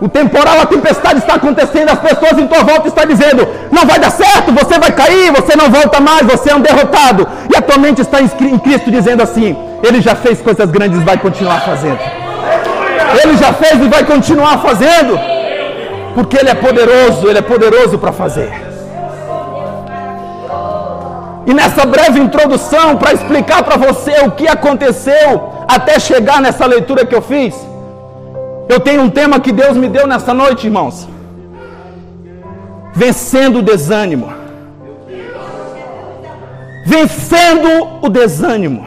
O 0.00 0.08
temporal, 0.08 0.60
a 0.60 0.66
tempestade 0.66 1.20
está 1.20 1.34
acontecendo, 1.34 1.90
as 1.90 1.98
pessoas 2.00 2.36
em 2.36 2.46
tua 2.48 2.64
volta 2.64 2.88
estão 2.88 3.06
dizendo: 3.06 3.46
não 3.70 3.86
vai 3.86 4.00
dar 4.00 4.10
certo, 4.10 4.50
você 4.50 4.76
vai 4.76 4.90
cair, 4.90 5.30
você 5.30 5.54
não 5.54 5.70
volta 5.70 6.00
mais, 6.00 6.26
você 6.26 6.50
é 6.50 6.56
um 6.56 6.60
derrotado. 6.60 7.28
E 7.52 7.56
a 7.56 7.62
tua 7.62 7.78
mente 7.78 8.00
está 8.00 8.20
em 8.20 8.58
Cristo 8.58 8.90
dizendo 8.90 9.22
assim: 9.22 9.56
Ele 9.80 10.00
já 10.00 10.16
fez 10.16 10.40
coisas 10.42 10.68
grandes 10.72 11.00
e 11.00 11.04
vai 11.04 11.16
continuar 11.18 11.60
fazendo. 11.60 12.00
Ele 13.22 13.36
já 13.36 13.52
fez 13.52 13.74
e 13.74 13.88
vai 13.88 14.04
continuar 14.04 14.58
fazendo, 14.58 15.16
porque 16.16 16.36
Ele 16.36 16.50
é 16.50 16.54
poderoso, 16.54 17.28
Ele 17.28 17.38
é 17.38 17.42
poderoso 17.42 17.96
para 17.96 18.10
fazer. 18.10 18.71
E 21.52 21.54
nessa 21.54 21.84
breve 21.84 22.18
introdução, 22.18 22.96
para 22.96 23.12
explicar 23.12 23.62
para 23.62 23.76
você 23.76 24.12
o 24.24 24.30
que 24.30 24.48
aconteceu 24.48 25.50
até 25.68 25.98
chegar 26.00 26.40
nessa 26.40 26.64
leitura 26.64 27.04
que 27.04 27.14
eu 27.14 27.20
fiz, 27.20 27.54
eu 28.70 28.80
tenho 28.80 29.02
um 29.02 29.10
tema 29.10 29.38
que 29.38 29.52
Deus 29.52 29.76
me 29.76 29.86
deu 29.86 30.06
nessa 30.06 30.32
noite, 30.32 30.66
irmãos. 30.66 31.06
Vencendo 32.94 33.58
o 33.58 33.62
desânimo. 33.62 34.32
Vencendo 36.86 37.68
o 38.00 38.08
desânimo. 38.08 38.86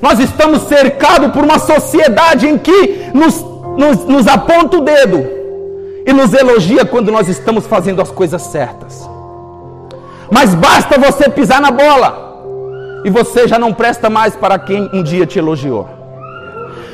Nós 0.00 0.18
estamos 0.18 0.62
cercados 0.62 1.32
por 1.32 1.44
uma 1.44 1.58
sociedade 1.58 2.48
em 2.48 2.56
que 2.56 3.10
nos, 3.12 3.44
nos, 3.76 4.06
nos 4.06 4.26
aponta 4.26 4.78
o 4.78 4.80
dedo 4.80 5.22
e 6.06 6.14
nos 6.14 6.32
elogia 6.32 6.86
quando 6.86 7.12
nós 7.12 7.28
estamos 7.28 7.66
fazendo 7.66 8.00
as 8.00 8.10
coisas 8.10 8.40
certas. 8.40 9.15
Mas 10.30 10.54
basta 10.54 10.98
você 10.98 11.28
pisar 11.28 11.60
na 11.60 11.70
bola 11.70 12.26
e 13.04 13.10
você 13.10 13.46
já 13.46 13.58
não 13.58 13.72
presta 13.72 14.10
mais 14.10 14.34
para 14.34 14.58
quem 14.58 14.90
um 14.92 15.02
dia 15.02 15.26
te 15.26 15.38
elogiou. 15.38 15.88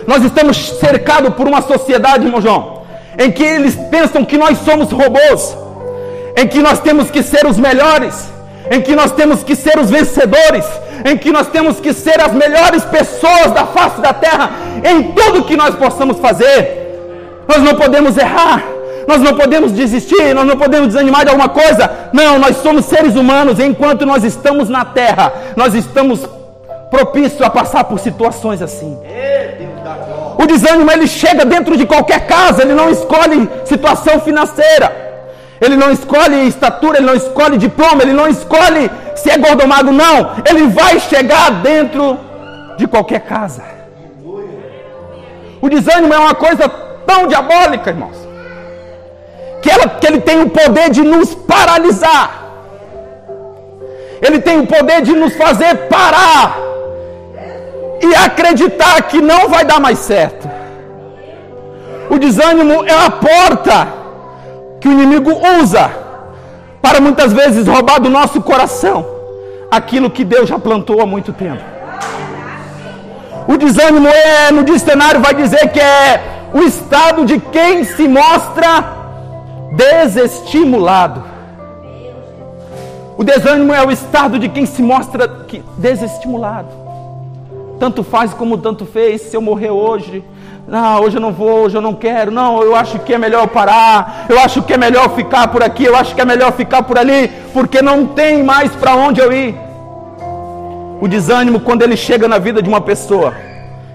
Nós 0.06 0.22
estamos 0.24 0.56
cercados 0.78 1.34
por 1.34 1.46
uma 1.46 1.62
sociedade, 1.62 2.26
irmão 2.26 2.40
João, 2.40 2.82
em 3.18 3.30
que 3.30 3.42
eles 3.42 3.74
pensam 3.90 4.24
que 4.24 4.36
nós 4.36 4.58
somos 4.58 4.90
robôs, 4.90 5.56
em 6.36 6.46
que 6.46 6.60
nós 6.60 6.80
temos 6.80 7.10
que 7.10 7.22
ser 7.22 7.46
os 7.46 7.58
melhores, 7.58 8.30
em 8.70 8.80
que 8.80 8.94
nós 8.94 9.12
temos 9.12 9.42
que 9.42 9.54
ser 9.54 9.78
os 9.78 9.90
vencedores, 9.90 10.66
em 11.04 11.16
que 11.16 11.30
nós 11.30 11.48
temos 11.48 11.80
que 11.80 11.92
ser 11.92 12.20
as 12.20 12.32
melhores 12.32 12.84
pessoas 12.84 13.52
da 13.52 13.66
face 13.66 14.00
da 14.00 14.12
terra 14.12 14.50
em 14.84 15.12
tudo 15.12 15.44
que 15.44 15.56
nós 15.56 15.74
possamos 15.74 16.18
fazer. 16.18 16.80
Nós 17.48 17.58
não 17.58 17.74
podemos 17.74 18.16
errar, 18.16 18.62
Nós 19.06 19.20
não 19.20 19.36
podemos 19.36 19.72
desistir, 19.72 20.34
nós 20.34 20.46
não 20.46 20.56
podemos 20.56 20.88
desanimar 20.88 21.24
de 21.24 21.30
alguma 21.30 21.48
coisa. 21.48 21.90
Não, 22.12 22.38
nós 22.38 22.56
somos 22.58 22.84
seres 22.84 23.14
humanos. 23.16 23.58
Enquanto 23.58 24.06
nós 24.06 24.24
estamos 24.24 24.68
na 24.68 24.84
terra, 24.84 25.32
nós 25.56 25.74
estamos 25.74 26.20
propícios 26.90 27.40
a 27.40 27.50
passar 27.50 27.84
por 27.84 27.98
situações 27.98 28.60
assim. 28.60 28.98
O 30.38 30.46
desânimo 30.46 30.90
ele 30.90 31.06
chega 31.06 31.44
dentro 31.44 31.76
de 31.76 31.86
qualquer 31.86 32.26
casa, 32.26 32.62
ele 32.62 32.74
não 32.74 32.90
escolhe 32.90 33.48
situação 33.64 34.20
financeira. 34.20 35.12
Ele 35.60 35.76
não 35.76 35.92
escolhe 35.92 36.48
estatura, 36.48 36.98
ele 36.98 37.06
não 37.06 37.14
escolhe 37.14 37.56
diploma, 37.56 38.02
ele 38.02 38.12
não 38.12 38.26
escolhe 38.26 38.90
se 39.14 39.30
é 39.30 39.38
gordo 39.38 39.62
ou 39.62 39.68
magro, 39.68 39.92
não. 39.92 40.32
Ele 40.44 40.66
vai 40.66 40.98
chegar 40.98 41.50
dentro 41.62 42.18
de 42.76 42.86
qualquer 42.88 43.20
casa. 43.20 43.62
O 45.60 45.68
desânimo 45.68 46.12
é 46.12 46.18
uma 46.18 46.34
coisa 46.34 46.68
tão 47.06 47.28
diabólica, 47.28 47.90
irmãos, 47.90 48.16
que, 49.62 49.70
ela, 49.70 49.88
que 49.88 50.06
ele 50.06 50.20
tem 50.20 50.42
o 50.42 50.50
poder 50.50 50.90
de 50.90 51.02
nos 51.02 51.34
paralisar. 51.34 52.42
Ele 54.20 54.40
tem 54.40 54.60
o 54.60 54.66
poder 54.66 55.02
de 55.02 55.12
nos 55.12 55.34
fazer 55.36 55.74
parar 55.88 56.58
e 58.00 58.14
acreditar 58.16 59.00
que 59.02 59.20
não 59.20 59.48
vai 59.48 59.64
dar 59.64 59.80
mais 59.80 60.00
certo. 60.00 60.50
O 62.10 62.18
desânimo 62.18 62.84
é 62.84 63.06
a 63.06 63.10
porta 63.10 63.88
que 64.80 64.88
o 64.88 64.92
inimigo 64.92 65.30
usa 65.60 65.90
para 66.82 67.00
muitas 67.00 67.32
vezes 67.32 67.66
roubar 67.66 68.00
do 68.00 68.10
nosso 68.10 68.42
coração 68.42 69.06
aquilo 69.70 70.10
que 70.10 70.24
Deus 70.24 70.48
já 70.48 70.58
plantou 70.58 71.00
há 71.00 71.06
muito 71.06 71.32
tempo. 71.32 71.62
O 73.46 73.56
desânimo 73.56 74.08
é, 74.08 74.50
no 74.50 74.64
dicionário 74.64 75.20
vai 75.20 75.34
dizer 75.34 75.68
que 75.68 75.80
é 75.80 76.20
o 76.52 76.60
estado 76.60 77.24
de 77.24 77.38
quem 77.38 77.84
se 77.84 78.06
mostra 78.06 79.01
desestimulado. 79.76 81.24
O 83.16 83.24
desânimo 83.24 83.72
é 83.72 83.84
o 83.84 83.90
estado 83.90 84.38
de 84.38 84.48
quem 84.48 84.66
se 84.66 84.82
mostra 84.82 85.28
desestimulado. 85.78 86.68
Tanto 87.78 88.02
faz 88.02 88.32
como 88.32 88.58
tanto 88.58 88.86
fez. 88.86 89.22
Se 89.22 89.36
eu 89.36 89.42
morrer 89.42 89.70
hoje, 89.70 90.24
não, 90.66 91.02
hoje 91.02 91.16
eu 91.16 91.20
não 91.20 91.32
vou, 91.32 91.64
hoje 91.64 91.76
eu 91.76 91.80
não 91.80 91.94
quero. 91.94 92.30
Não, 92.30 92.62
eu 92.62 92.74
acho 92.74 92.98
que 93.00 93.12
é 93.12 93.18
melhor 93.18 93.48
parar. 93.48 94.26
Eu 94.28 94.38
acho 94.38 94.62
que 94.62 94.72
é 94.72 94.76
melhor 94.76 95.14
ficar 95.14 95.48
por 95.48 95.62
aqui. 95.62 95.84
Eu 95.84 95.96
acho 95.96 96.14
que 96.14 96.20
é 96.20 96.24
melhor 96.24 96.52
ficar 96.52 96.82
por 96.82 96.98
ali, 96.98 97.30
porque 97.52 97.82
não 97.82 98.06
tem 98.06 98.42
mais 98.42 98.74
para 98.74 98.94
onde 98.94 99.20
eu 99.20 99.32
ir. 99.32 99.54
O 101.00 101.08
desânimo, 101.08 101.60
quando 101.60 101.82
ele 101.82 101.96
chega 101.96 102.28
na 102.28 102.38
vida 102.38 102.62
de 102.62 102.68
uma 102.68 102.80
pessoa, 102.80 103.34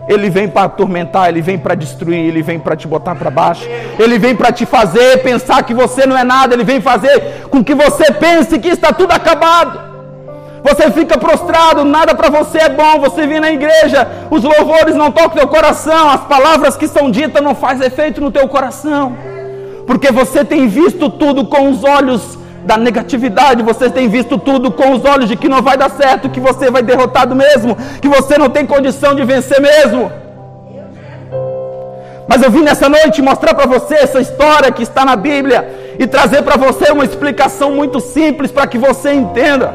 ele 0.07 0.29
vem 0.29 0.47
para 0.47 0.63
atormentar, 0.63 1.29
ele 1.29 1.41
vem 1.41 1.57
para 1.57 1.75
destruir, 1.75 2.19
ele 2.19 2.41
vem 2.41 2.59
para 2.59 2.75
te 2.75 2.87
botar 2.87 3.15
para 3.15 3.29
baixo, 3.29 3.67
ele 3.99 4.17
vem 4.17 4.35
para 4.35 4.51
te 4.51 4.65
fazer 4.65 5.21
pensar 5.21 5.63
que 5.63 5.73
você 5.73 6.05
não 6.05 6.17
é 6.17 6.23
nada, 6.23 6.53
ele 6.53 6.63
vem 6.63 6.79
fazer 6.79 7.47
com 7.49 7.63
que 7.63 7.75
você 7.75 8.11
pense 8.13 8.57
que 8.57 8.69
está 8.69 8.93
tudo 8.93 9.11
acabado. 9.11 9.87
Você 10.63 10.91
fica 10.91 11.17
prostrado, 11.17 11.85
nada 11.85 12.13
para 12.13 12.29
você 12.29 12.57
é 12.57 12.69
bom. 12.69 12.99
Você 12.99 13.25
vem 13.25 13.39
na 13.39 13.51
igreja, 13.51 14.07
os 14.29 14.43
louvores 14.43 14.95
não 14.95 15.11
tocam 15.11 15.37
teu 15.37 15.47
coração, 15.47 16.09
as 16.09 16.21
palavras 16.21 16.75
que 16.75 16.87
são 16.87 17.09
ditas 17.09 17.41
não 17.41 17.55
fazem 17.55 17.87
efeito 17.87 18.19
no 18.19 18.31
teu 18.31 18.47
coração, 18.47 19.15
porque 19.85 20.11
você 20.11 20.43
tem 20.43 20.67
visto 20.67 21.09
tudo 21.09 21.45
com 21.45 21.69
os 21.69 21.83
olhos 21.83 22.37
da 22.67 22.77
negatividade, 22.77 23.63
você 23.63 23.89
tem 23.89 24.09
visto 24.09 24.38
tudo 24.38 24.69
com 24.69 24.91
os 24.91 25.05
olhos 25.05 25.29
de 25.29 25.38
que 25.38 25.47
não 25.47 25.62
vai 25.62 25.77
dar 25.77 25.89
certo, 25.89 26.29
que 26.29 26.41
você 26.47 26.69
vai 26.69 26.83
derrotado 26.83 27.33
mesmo, 27.33 27.77
que 28.01 28.09
você 28.09 28.38
não 28.38 28.50
tem 28.50 28.65
condição 28.65 29.15
de 29.15 29.24
vencer 29.24 29.62
mesmo. 29.62 30.12
Mas 32.27 32.43
eu 32.43 32.51
vim 32.51 32.62
nessa 32.62 32.89
noite 32.89 33.21
mostrar 33.21 33.53
para 33.53 33.65
você 33.65 33.95
essa 33.95 34.19
história 34.19 34.69
que 34.69 34.83
está 34.83 35.05
na 35.05 35.15
Bíblia 35.15 35.95
e 35.97 36.05
trazer 36.05 36.41
para 36.43 36.57
você 36.57 36.91
uma 36.91 37.05
explicação 37.05 37.71
muito 37.71 38.01
simples 38.01 38.51
para 38.51 38.67
que 38.67 38.77
você 38.77 39.13
entenda 39.13 39.74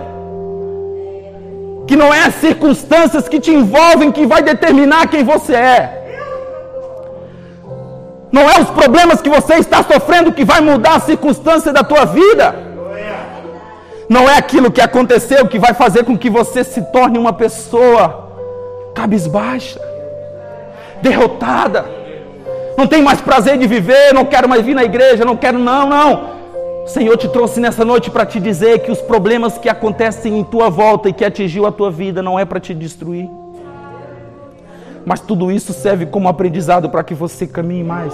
que 1.87 1.97
não 1.97 2.13
é 2.13 2.25
as 2.27 2.35
circunstâncias 2.35 3.27
que 3.27 3.41
te 3.41 3.51
envolvem 3.51 4.13
que 4.13 4.27
vai 4.27 4.43
determinar 4.43 5.09
quem 5.09 5.25
você 5.25 5.55
é. 5.55 5.81
Não 8.31 8.43
é 8.43 8.61
os 8.61 8.69
problemas 8.69 9.23
que 9.23 9.31
você 9.31 9.55
está 9.55 9.83
sofrendo 9.83 10.33
que 10.33 10.45
vai 10.45 10.61
mudar 10.61 10.97
a 10.97 11.01
circunstância 11.01 11.73
da 11.73 11.83
tua 11.83 12.05
vida. 12.05 12.72
Não 14.13 14.29
é 14.29 14.37
aquilo 14.37 14.71
que 14.71 14.83
aconteceu 14.83 15.49
que 15.49 15.59
vai 15.59 15.73
fazer 15.73 16.05
com 16.05 16.19
que 16.19 16.29
você 16.29 16.63
se 16.63 16.83
torne 16.93 17.17
uma 17.17 17.33
pessoa 17.33 18.31
cabisbaixa, 18.95 19.81
derrotada. 21.01 21.87
Não 22.77 22.87
tem 22.87 23.03
mais 23.03 23.23
prazer 23.23 23.57
de 23.57 23.67
viver, 23.67 24.13
não 24.13 24.27
quero 24.27 24.47
mais 24.47 24.63
vir 24.67 24.75
na 24.75 24.85
igreja, 24.85 25.25
não 25.25 25.35
quero, 25.35 25.59
não, 25.59 25.89
não. 25.89 26.31
O 26.85 26.89
Senhor 26.89 27.17
te 27.17 27.27
trouxe 27.27 27.59
nessa 27.59 27.87
noite 27.87 28.11
para 28.11 28.27
te 28.27 28.39
dizer 28.39 28.81
que 28.81 28.93
os 28.93 29.01
problemas 29.01 29.57
que 29.57 29.71
acontecem 29.71 30.39
em 30.39 30.45
tua 30.45 30.69
volta 30.69 31.09
e 31.09 31.15
que 31.15 31.25
atingiu 31.25 31.65
a 31.65 31.73
tua 31.73 31.91
vida 31.91 32.23
não 32.23 32.39
é 32.39 32.45
para 32.45 32.61
te 32.61 32.75
destruir. 32.75 33.31
Mas 35.07 35.21
tudo 35.21 35.51
isso 35.51 35.73
serve 35.73 36.05
como 36.05 36.29
aprendizado 36.29 36.91
para 36.91 37.03
que 37.03 37.15
você 37.15 37.47
caminhe 37.47 37.83
mais. 37.83 38.13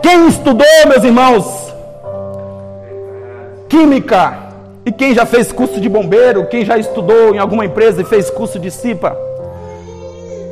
Quem 0.00 0.28
estudou, 0.28 0.64
meus 0.86 1.02
irmãos, 1.02 1.73
química. 3.68 4.38
E 4.86 4.92
quem 4.92 5.14
já 5.14 5.24
fez 5.24 5.50
curso 5.50 5.80
de 5.80 5.88
bombeiro, 5.88 6.46
quem 6.46 6.64
já 6.64 6.76
estudou 6.76 7.34
em 7.34 7.38
alguma 7.38 7.64
empresa 7.64 8.02
e 8.02 8.04
fez 8.04 8.28
curso 8.30 8.58
de 8.58 8.70
CIPA, 8.70 9.16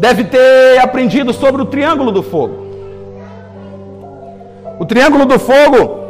deve 0.00 0.24
ter 0.24 0.78
aprendido 0.80 1.32
sobre 1.32 1.60
o 1.60 1.66
triângulo 1.66 2.10
do 2.10 2.22
fogo. 2.22 2.66
O 4.78 4.86
triângulo 4.86 5.26
do 5.26 5.38
fogo, 5.38 6.00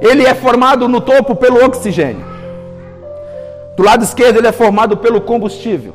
ele 0.00 0.26
é 0.26 0.34
formado 0.34 0.88
no 0.88 1.00
topo 1.00 1.36
pelo 1.36 1.64
oxigênio. 1.64 2.26
Do 3.76 3.84
lado 3.84 4.02
esquerdo 4.02 4.38
ele 4.38 4.48
é 4.48 4.52
formado 4.52 4.96
pelo 4.96 5.20
combustível. 5.20 5.94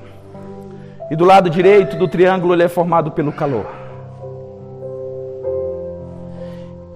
E 1.11 1.15
do 1.15 1.25
lado 1.25 1.49
direito 1.49 1.97
do 1.97 2.07
triângulo 2.07 2.53
ele 2.53 2.63
é 2.63 2.67
formado 2.69 3.11
pelo 3.11 3.31
calor. 3.31 3.65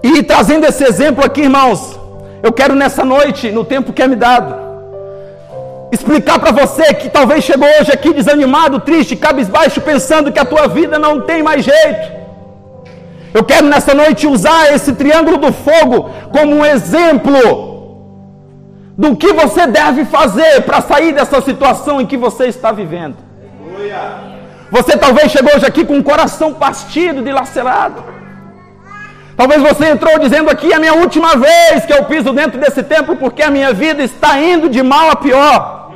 E 0.02 0.24
trazendo 0.24 0.66
esse 0.66 0.84
exemplo 0.84 1.24
aqui, 1.24 1.42
irmãos, 1.42 1.99
eu 2.42 2.52
quero 2.54 2.76
nessa 2.76 3.04
noite, 3.04 3.52
no 3.52 3.64
tempo 3.66 3.92
que 3.92 4.02
é 4.02 4.08
me 4.08 4.16
dado, 4.16 4.56
explicar 5.92 6.40
para 6.40 6.52
você 6.52 6.94
que 6.94 7.10
talvez 7.10 7.44
chegou 7.44 7.68
hoje 7.80 7.92
aqui 7.92 8.14
desanimado, 8.14 8.80
triste, 8.80 9.16
cabisbaixo, 9.16 9.82
pensando 9.82 10.32
que 10.32 10.40
a 10.40 10.46
tua 10.46 10.68
vida 10.68 10.98
não 10.98 11.22
tem 11.22 11.44
mais 11.44 11.66
jeito. 11.66 12.20
Eu 13.34 13.44
quero 13.44 13.68
nessa 13.68 13.94
noite 13.94 14.26
usar 14.26 14.74
esse 14.74 14.94
triângulo 14.94 15.38
do 15.38 15.54
fogo 15.54 16.10
como 16.32 16.56
um 16.56 16.66
exemplo 16.66 17.70
do 18.98 19.16
que 19.16 19.32
você 19.34 19.68
deve 19.68 20.06
fazer 20.06 20.62
para 20.64 20.82
sair 20.82 21.14
dessa 21.14 21.40
situação 21.42 22.02
em 22.02 22.06
que 22.06 22.18
você 22.18 22.48
está 22.48 22.72
vivendo. 22.72 23.18
Você 24.72 24.98
talvez 24.98 25.32
chegou 25.32 25.56
hoje 25.56 25.66
aqui 25.66 25.86
com 25.86 25.98
o 25.98 26.04
coração 26.04 26.54
partido, 26.54 27.22
dilacerado. 27.24 28.04
Talvez 29.40 29.62
você 29.62 29.86
entrou 29.92 30.20
dizendo 30.20 30.50
aqui 30.50 30.74
é 30.74 30.76
a 30.76 30.80
minha 30.80 30.96
última 30.96 31.38
vez 31.38 31.86
que 31.86 31.94
eu 31.94 32.04
piso 32.04 32.34
dentro 32.34 32.60
desse 32.60 32.84
templo 32.84 33.16
porque 33.16 33.42
a 33.42 33.50
minha 33.50 33.72
vida 33.72 34.04
está 34.04 34.38
indo 34.38 34.68
de 34.68 34.84
mal 34.84 35.10
a 35.12 35.16
pior. 35.16 35.94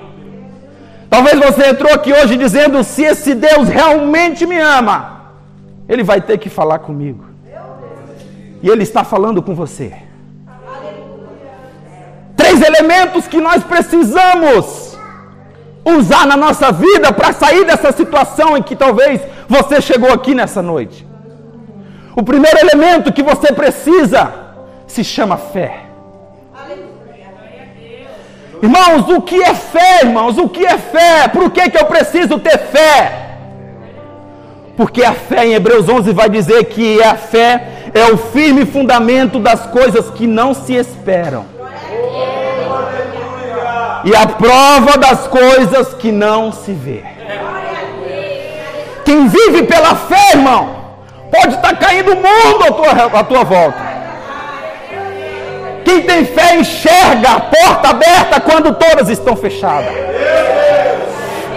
Talvez 1.09 1.37
você 1.37 1.71
entrou 1.71 1.93
aqui 1.93 2.13
hoje 2.13 2.37
dizendo 2.37 2.81
se 2.85 3.03
esse 3.03 3.35
Deus 3.35 3.67
realmente 3.67 4.45
me 4.45 4.57
ama, 4.57 5.23
ele 5.89 6.03
vai 6.03 6.21
ter 6.21 6.37
que 6.37 6.49
falar 6.49 6.79
comigo. 6.79 7.25
E 8.61 8.69
ele 8.69 8.83
está 8.83 9.03
falando 9.03 9.41
com 9.41 9.53
você. 9.53 9.91
Três 12.37 12.61
elementos 12.61 13.27
que 13.27 13.41
nós 13.41 13.61
precisamos 13.61 14.97
usar 15.83 16.25
na 16.25 16.37
nossa 16.37 16.71
vida 16.71 17.11
para 17.11 17.33
sair 17.33 17.65
dessa 17.65 17.91
situação 17.91 18.55
em 18.55 18.63
que 18.63 18.73
talvez 18.73 19.19
você 19.49 19.81
chegou 19.81 20.13
aqui 20.13 20.33
nessa 20.33 20.61
noite. 20.61 21.05
O 22.15 22.23
primeiro 22.23 22.59
elemento 22.59 23.11
que 23.11 23.23
você 23.23 23.51
precisa 23.51 24.31
se 24.85 25.03
chama 25.03 25.37
fé. 25.37 25.81
Irmãos, 28.61 29.09
o 29.09 29.21
que 29.21 29.41
é 29.41 29.53
fé, 29.53 30.01
irmãos? 30.03 30.37
O 30.37 30.47
que 30.47 30.65
é 30.65 30.77
fé? 30.77 31.27
Por 31.27 31.51
que, 31.51 31.69
que 31.69 31.77
eu 31.77 31.85
preciso 31.85 32.39
ter 32.39 32.57
fé? 32.57 33.11
Porque 34.77 35.03
a 35.03 35.13
fé 35.13 35.45
em 35.45 35.53
Hebreus 35.53 35.89
11 35.89 36.13
vai 36.13 36.29
dizer 36.29 36.63
que 36.65 37.01
a 37.03 37.15
fé 37.15 37.67
é 37.93 38.05
o 38.05 38.17
firme 38.17 38.65
fundamento 38.65 39.39
das 39.39 39.65
coisas 39.65 40.09
que 40.11 40.25
não 40.25 40.53
se 40.53 40.73
esperam. 40.73 41.45
E 44.05 44.15
a 44.15 44.27
prova 44.27 44.97
das 44.97 45.27
coisas 45.27 45.93
que 45.95 46.11
não 46.11 46.51
se 46.51 46.73
vê. 46.73 47.03
Quem 49.03 49.27
vive 49.27 49.63
pela 49.63 49.95
fé, 49.95 50.31
irmão, 50.31 50.82
Pode 51.33 51.55
estar 51.55 51.75
caindo 51.77 52.11
o 52.11 52.15
mundo 52.15 52.63
à 52.63 52.71
tua, 52.71 53.19
à 53.19 53.23
tua 53.23 53.43
volta. 53.43 53.93
Quem 55.83 56.03
tem 56.03 56.25
fé 56.25 56.57
enxerga 56.57 57.31
a 57.31 57.39
porta 57.39 57.89
aberta 57.89 58.39
quando 58.39 58.75
todas 58.75 59.09
estão 59.09 59.35
fechadas. 59.35 59.91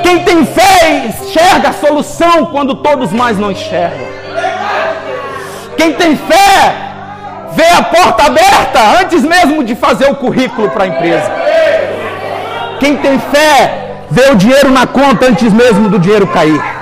Quem 0.02 0.24
tem 0.24 0.46
fé 0.46 1.04
enxerga 1.06 1.68
a 1.68 1.72
solução 1.74 2.46
quando 2.46 2.76
todos 2.76 3.12
mais 3.12 3.36
não 3.36 3.50
enxergam. 3.50 4.06
Quem 5.76 5.92
tem 5.92 6.16
fé 6.16 6.74
vê 7.52 7.68
a 7.78 7.82
porta 7.82 8.24
aberta 8.24 8.80
antes 9.02 9.22
mesmo 9.22 9.62
de 9.62 9.74
fazer 9.74 10.10
o 10.10 10.14
currículo 10.14 10.70
para 10.70 10.84
a 10.84 10.88
empresa. 10.88 11.30
Quem 12.80 12.96
tem 12.96 13.18
fé 13.18 13.98
vê 14.10 14.30
o 14.30 14.36
dinheiro 14.36 14.70
na 14.70 14.86
conta 14.86 15.26
antes 15.26 15.52
mesmo 15.52 15.90
do 15.90 15.98
dinheiro 15.98 16.26
cair. 16.28 16.75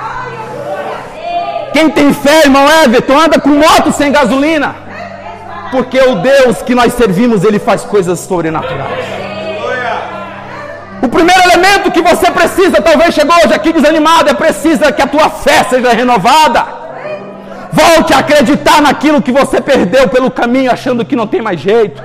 Quem 1.75 1.91
tem 1.91 2.15
fé, 2.15 2.43
irmão 2.45 2.65
Everton, 2.85 3.19
anda 3.19 3.41
com 3.41 3.51
moto 3.51 3.91
sem 3.91 4.13
gasolina. 4.13 4.77
Porque 5.73 5.99
o 6.01 6.15
Deus 6.31 6.63
que 6.63 6.73
nós 6.73 6.93
servimos, 6.95 7.43
ele 7.43 7.59
faz 7.59 7.83
coisas 7.83 8.21
sobrenaturais. 8.21 9.05
O 11.03 11.09
primeiro 11.09 11.43
elemento 11.43 11.91
que 11.91 12.01
você 12.01 12.31
precisa, 12.31 12.81
talvez 12.81 13.13
chegou 13.13 13.35
hoje 13.37 13.53
aqui 13.53 13.73
desanimado, 13.73 14.31
é 14.31 14.35
precisa 14.35 14.93
que 14.93 15.03
a 15.03 15.07
tua 15.09 15.29
fé 15.29 15.65
seja 15.65 15.93
renovada. 15.93 16.65
Volte 17.73 18.15
a 18.15 18.19
acreditar 18.19 18.81
naquilo 18.81 19.21
que 19.21 19.33
você 19.33 19.61
perdeu 19.61 20.09
pelo 20.09 20.31
caminho, 20.31 20.71
achando 20.71 21.05
que 21.05 21.17
não 21.17 21.27
tem 21.27 21.43
mais 21.43 21.59
jeito. 21.59 22.01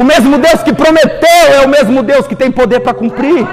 O 0.00 0.04
mesmo 0.04 0.38
Deus 0.38 0.62
que 0.62 0.72
prometeu 0.72 1.46
é 1.58 1.60
o 1.66 1.68
mesmo 1.68 2.02
Deus 2.02 2.26
que 2.26 2.34
tem 2.34 2.50
poder 2.50 2.80
para 2.80 2.94
cumprir. 2.94 3.46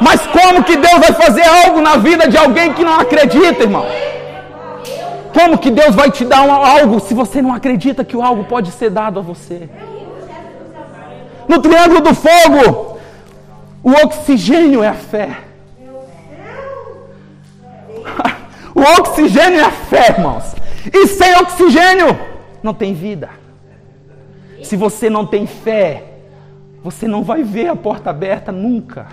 Mas 0.00 0.26
como 0.26 0.64
que 0.64 0.76
Deus 0.76 0.98
vai 0.98 1.12
fazer 1.12 1.44
algo 1.44 1.80
na 1.80 1.96
vida 1.96 2.28
de 2.28 2.36
alguém 2.36 2.72
que 2.72 2.84
não 2.84 2.98
acredita, 2.98 3.62
irmão? 3.62 3.84
Como 5.32 5.58
que 5.58 5.70
Deus 5.70 5.94
vai 5.94 6.10
te 6.10 6.24
dar 6.24 6.42
um, 6.42 6.50
algo 6.50 6.98
se 7.00 7.14
você 7.14 7.40
não 7.40 7.52
acredita 7.52 8.04
que 8.04 8.16
o 8.16 8.22
algo 8.22 8.44
pode 8.44 8.72
ser 8.72 8.90
dado 8.90 9.20
a 9.20 9.22
você? 9.22 9.68
No 11.46 11.60
triângulo 11.60 12.00
do 12.00 12.14
fogo, 12.14 12.98
o 13.82 13.90
oxigênio 13.90 14.82
é 14.82 14.88
a 14.88 14.94
fé. 14.94 15.38
O 18.72 18.82
oxigênio 18.82 19.58
é 19.58 19.64
a 19.64 19.70
fé, 19.70 20.14
irmãos. 20.16 20.54
E 20.94 21.08
sem 21.08 21.34
oxigênio 21.36 22.16
não 22.62 22.72
tem 22.72 22.94
vida. 22.94 23.28
Se 24.62 24.76
você 24.76 25.10
não 25.10 25.26
tem 25.26 25.44
fé, 25.44 26.04
você 26.82 27.06
não 27.08 27.22
vai 27.22 27.42
ver 27.42 27.68
a 27.68 27.76
porta 27.76 28.10
aberta 28.10 28.52
nunca. 28.52 29.08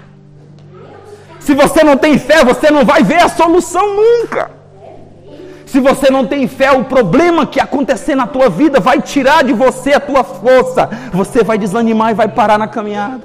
Se 1.40 1.54
você 1.54 1.84
não 1.84 1.98
tem 1.98 2.18
fé, 2.18 2.44
você 2.44 2.70
não 2.70 2.86
vai 2.86 3.04
ver 3.04 3.22
a 3.24 3.30
solução 3.30 3.96
nunca. 3.96 4.52
Se 5.66 5.82
você 5.82 6.10
não 6.10 6.26
tem 6.26 6.48
fé, 6.48 6.72
o 6.72 6.86
problema 6.86 7.46
que 7.46 7.60
acontecer 7.60 8.16
na 8.16 8.26
tua 8.26 8.50
vida 8.50 8.80
vai 8.80 9.02
tirar 9.02 9.44
de 9.44 9.54
você 9.54 9.94
a 9.94 10.00
tua 10.00 10.24
força. 10.24 10.90
Você 11.12 11.44
vai 11.44 11.58
desanimar 11.58 12.12
e 12.12 12.16
vai 12.16 12.28
parar 12.28 12.58
na 12.58 12.68
caminhada. 12.68 13.24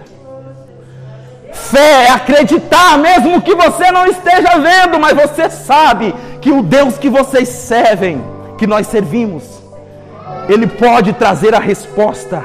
Fé 1.53 2.07
é 2.07 2.11
acreditar, 2.11 2.98
mesmo 2.98 3.40
que 3.40 3.55
você 3.55 3.92
não 3.92 4.07
esteja 4.07 4.59
vendo, 4.59 4.98
mas 4.98 5.16
você 5.16 5.48
sabe 5.48 6.14
que 6.40 6.51
o 6.51 6.62
Deus 6.62 6.98
que 6.98 7.09
vocês 7.09 7.48
servem, 7.48 8.22
que 8.59 8.66
nós 8.66 8.88
servimos, 8.88 9.44
Ele 10.48 10.66
pode 10.66 11.12
trazer 11.12 11.55
a 11.55 11.61
resposta, 11.61 12.42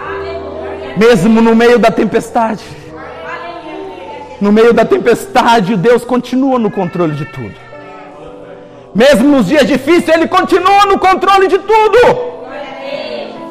mesmo 0.96 1.42
no 1.42 1.56
meio 1.56 1.80
da 1.80 1.90
tempestade. 1.90 2.64
No 4.40 4.52
meio 4.52 4.74
da 4.74 4.86
tempestade, 4.86 5.76
Deus 5.76 6.04
continua 6.04 6.60
no 6.60 6.70
controle 6.70 7.16
de 7.16 7.26
tudo. 7.26 7.56
Mesmo 8.94 9.30
nos 9.30 9.48
dias 9.48 9.68
difíceis, 9.68 10.10
Ele 10.10 10.28
continua 10.28 10.86
no 10.86 11.00
controle 11.00 11.48
de 11.48 11.60
tudo. 11.60 12.00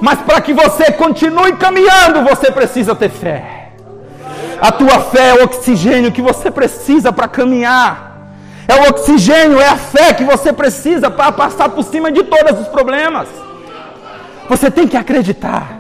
Mas 0.01 0.21
para 0.21 0.41
que 0.41 0.53
você 0.53 0.93
continue 0.93 1.53
caminhando, 1.57 2.23
você 2.23 2.51
precisa 2.51 2.95
ter 2.95 3.09
fé. 3.09 3.71
A 4.61 4.73
tua 4.73 5.01
fé 5.01 5.31
é 5.31 5.35
o 5.35 5.45
oxigênio 5.45 6.13
que 6.13 6.23
você 6.23 6.51
precisa 6.51 7.13
para 7.13 7.29
caminhar. 7.29 8.07
É 8.69 8.75
o 8.75 8.89
oxigênio, 8.89 9.61
é 9.61 9.69
a 9.69 9.77
fé 9.77 10.13
que 10.13 10.25
você 10.25 10.53
precisa 10.53 11.11
para 11.11 11.31
passar 11.31 11.69
por 11.69 11.85
cima 11.85 12.11
de 12.11 12.25
todos 12.25 12.61
os 12.61 12.69
problemas. 12.69 13.29
Você 14.49 14.71
tem 14.71 14.87
que 14.87 14.97
acreditar. 14.97 15.76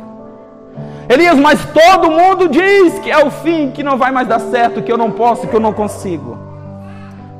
Elias, 1.09 1.38
mas 1.38 1.64
todo 1.66 2.11
mundo 2.11 2.49
diz 2.49 2.99
que 2.99 3.11
é 3.11 3.25
o 3.25 3.31
fim, 3.31 3.71
que 3.71 3.83
não 3.83 3.97
vai 3.97 4.11
mais 4.11 4.27
dar 4.27 4.40
certo, 4.40 4.83
que 4.83 4.90
eu 4.90 4.99
não 4.99 5.11
posso, 5.11 5.47
que 5.47 5.55
eu 5.55 5.61
não 5.61 5.73
consigo. 5.73 6.37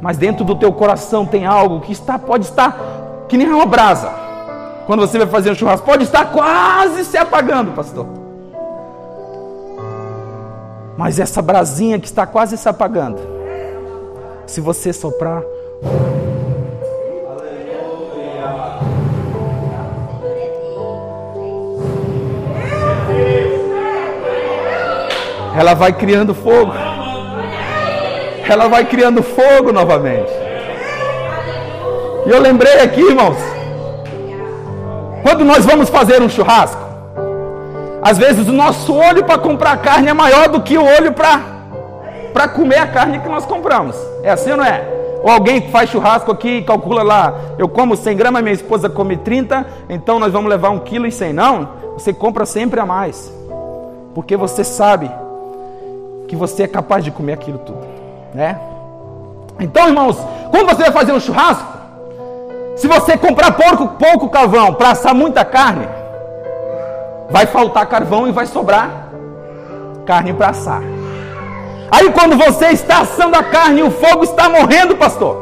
Mas 0.00 0.16
dentro 0.16 0.44
do 0.44 0.55
teu 0.55 0.72
coração 0.72 1.26
tem 1.26 1.46
algo 1.46 1.81
que 1.81 1.92
está, 1.92 2.18
pode 2.18 2.44
estar 2.44 2.76
que 3.29 3.37
nem 3.37 3.48
uma 3.48 3.66
brasa. 3.66 4.11
Quando 4.87 5.00
você 5.00 5.18
vai 5.18 5.26
fazer 5.26 5.50
um 5.50 5.55
churrasco, 5.55 5.85
pode 5.85 6.05
estar 6.05 6.26
quase 6.26 7.05
se 7.05 7.16
apagando, 7.16 7.72
pastor. 7.72 8.07
Mas 10.96 11.18
essa 11.18 11.42
brasinha 11.42 11.98
que 11.98 12.07
está 12.07 12.24
quase 12.24 12.57
se 12.57 12.68
apagando, 12.68 13.20
se 14.46 14.61
você 14.61 14.92
soprar, 14.92 15.42
ela 25.59 25.75
vai 25.75 25.92
criando 25.92 26.35
fogo. 26.35 26.73
Ela 28.49 28.69
vai 28.69 28.85
criando 28.85 29.23
fogo 29.23 29.73
novamente. 29.73 30.31
E 32.27 32.31
eu 32.31 32.40
lembrei 32.40 32.81
aqui, 32.81 33.01
irmãos, 33.01 33.37
quando 35.23 35.45
nós 35.45 35.64
vamos 35.64 35.88
fazer 35.88 36.21
um 36.21 36.29
churrasco, 36.29 36.81
às 38.03 38.19
vezes 38.19 38.47
o 38.47 38.53
nosso 38.53 38.95
olho 38.95 39.25
para 39.25 39.38
comprar 39.38 39.79
carne 39.79 40.11
é 40.11 40.12
maior 40.12 40.49
do 40.49 40.61
que 40.61 40.77
o 40.77 40.85
olho 40.85 41.12
para 41.12 42.49
comer 42.49 42.79
a 42.79 42.87
carne 42.87 43.19
que 43.19 43.29
nós 43.29 43.47
compramos. 43.47 43.97
É 44.23 44.31
assim 44.31 44.51
ou 44.51 44.59
não 44.59 44.64
é? 44.64 44.85
Ou 45.23 45.31
alguém 45.31 45.61
que 45.61 45.71
faz 45.71 45.88
churrasco 45.90 46.31
aqui 46.31 46.62
calcula 46.62 47.03
lá, 47.03 47.35
eu 47.59 47.69
como 47.69 47.97
100 47.97 48.16
gramas, 48.16 48.42
minha 48.42 48.55
esposa 48.55 48.88
come 48.88 49.16
30, 49.16 49.66
então 49.88 50.21
nós 50.21 50.33
vamos 50.33 50.51
levar 50.51 50.71
1 50.71 50.81
kg 50.81 51.07
e 51.07 51.11
100. 51.11 51.33
Não, 51.33 51.69
você 51.95 52.12
compra 52.12 52.45
sempre 52.45 52.79
a 52.79 52.87
mais. 52.87 53.33
Porque 54.14 54.37
você 54.37 54.62
sabe 54.62 55.11
que 56.27 56.37
você 56.37 56.65
é 56.65 56.69
capaz 56.69 57.05
de 57.05 57.11
comer 57.11 57.35
aquilo 57.35 57.59
tudo, 57.59 57.87
né? 58.35 58.59
Então, 59.59 59.89
irmãos, 59.89 60.19
quando 60.51 60.69
você 60.69 60.83
vai 60.83 60.93
fazer 60.93 61.12
um 61.12 61.21
churrasco, 61.21 61.67
se 62.77 62.87
você 62.87 63.17
comprar 63.17 63.53
pouco, 63.53 63.89
pouco 63.89 64.29
carvão 64.29 64.75
para 64.75 64.91
assar 64.91 65.15
muita 65.15 65.45
carne, 65.45 65.89
vai 67.31 67.47
faltar 67.47 67.87
carvão 67.87 68.29
e 68.29 68.33
vai 68.33 68.47
sobrar 68.47 69.09
carne 70.05 70.33
para 70.33 70.51
assar. 70.51 70.83
Aí 71.91 72.11
quando 72.11 72.37
você 72.37 72.67
está 72.67 73.01
assando 73.01 73.37
a 73.37 73.43
carne, 73.43 73.83
o 73.83 73.91
fogo 73.91 74.25
está 74.25 74.49
morrendo, 74.49 74.97
pastor. 74.97 75.37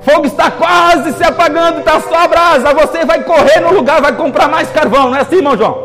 O 0.00 0.10
fogo 0.10 0.26
está 0.26 0.50
quase 0.50 1.12
se 1.12 1.22
apagando, 1.22 1.80
está 1.80 2.00
só 2.00 2.24
a 2.24 2.28
brasa. 2.28 2.74
Você 2.74 3.04
vai 3.04 3.22
correr 3.22 3.60
no 3.60 3.72
lugar, 3.72 4.00
vai 4.00 4.12
comprar 4.16 4.48
mais 4.48 4.70
carvão, 4.70 5.10
não 5.10 5.16
é 5.16 5.20
assim, 5.20 5.36
irmão 5.36 5.56
João? 5.56 5.79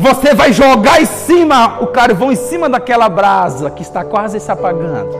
Você 0.00 0.32
vai 0.32 0.50
jogar 0.50 1.02
em 1.02 1.04
cima 1.04 1.76
o 1.82 1.88
carvão 1.88 2.32
em 2.32 2.36
cima 2.36 2.70
daquela 2.70 3.06
brasa 3.06 3.68
que 3.68 3.82
está 3.82 4.02
quase 4.02 4.40
se 4.40 4.50
apagando. 4.50 5.14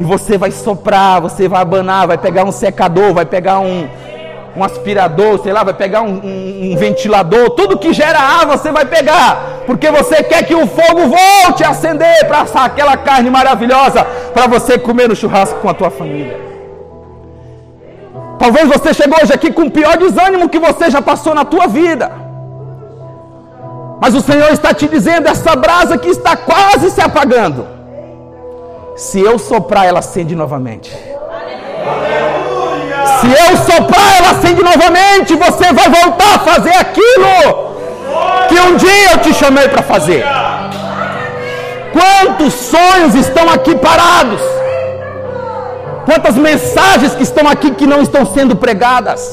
E 0.00 0.04
você 0.04 0.38
vai 0.38 0.50
soprar, 0.50 1.20
você 1.20 1.46
vai 1.46 1.60
abanar, 1.60 2.06
vai 2.06 2.16
pegar 2.16 2.44
um 2.44 2.52
secador, 2.52 3.12
vai 3.12 3.26
pegar 3.26 3.58
um, 3.58 3.86
um 4.56 4.64
aspirador, 4.64 5.42
sei 5.42 5.52
lá, 5.52 5.62
vai 5.62 5.74
pegar 5.74 6.00
um, 6.00 6.14
um, 6.24 6.72
um, 6.72 6.76
ventilador, 6.78 7.50
tudo 7.50 7.78
que 7.78 7.92
gera 7.92 8.18
ar 8.18 8.46
você 8.46 8.72
vai 8.72 8.86
pegar, 8.86 9.60
porque 9.66 9.90
você 9.90 10.22
quer 10.22 10.42
que 10.44 10.54
o 10.54 10.66
fogo 10.66 11.08
volte 11.08 11.62
a 11.62 11.68
acender 11.68 12.26
para 12.26 12.40
assar 12.40 12.64
aquela 12.64 12.96
carne 12.96 13.28
maravilhosa 13.28 14.04
para 14.32 14.46
você 14.46 14.78
comer 14.78 15.06
no 15.06 15.14
churrasco 15.14 15.60
com 15.60 15.68
a 15.68 15.74
tua 15.74 15.90
família. 15.90 16.40
Talvez 18.38 18.66
você 18.68 18.94
chegou 18.94 19.18
hoje 19.22 19.34
aqui 19.34 19.52
com 19.52 19.64
o 19.64 19.70
pior 19.70 19.98
desânimo 19.98 20.48
que 20.48 20.58
você 20.58 20.90
já 20.90 21.02
passou 21.02 21.34
na 21.34 21.44
tua 21.44 21.66
vida. 21.66 22.25
Mas 24.00 24.14
o 24.14 24.20
Senhor 24.20 24.50
está 24.52 24.74
te 24.74 24.86
dizendo: 24.88 25.28
essa 25.28 25.56
brasa 25.56 25.98
que 25.98 26.08
está 26.08 26.36
quase 26.36 26.90
se 26.90 27.00
apagando, 27.00 27.66
se 28.96 29.20
eu 29.20 29.38
soprar, 29.38 29.86
ela 29.86 30.00
acende 30.00 30.34
novamente. 30.34 30.90
Se 33.20 33.26
eu 33.26 33.56
soprar, 33.56 34.16
ela 34.18 34.30
acende 34.30 34.62
novamente. 34.62 35.34
Você 35.34 35.72
vai 35.72 35.88
voltar 35.88 36.34
a 36.34 36.38
fazer 36.38 36.74
aquilo 36.74 37.74
que 38.48 38.60
um 38.60 38.76
dia 38.76 39.12
eu 39.12 39.18
te 39.18 39.34
chamei 39.34 39.68
para 39.68 39.82
fazer. 39.82 40.24
Quantos 41.92 42.52
sonhos 42.52 43.14
estão 43.14 43.48
aqui 43.50 43.74
parados? 43.74 44.40
Quantas 46.04 46.36
mensagens 46.36 47.14
que 47.14 47.22
estão 47.22 47.48
aqui 47.48 47.70
que 47.72 47.86
não 47.86 48.00
estão 48.02 48.24
sendo 48.24 48.54
pregadas? 48.54 49.32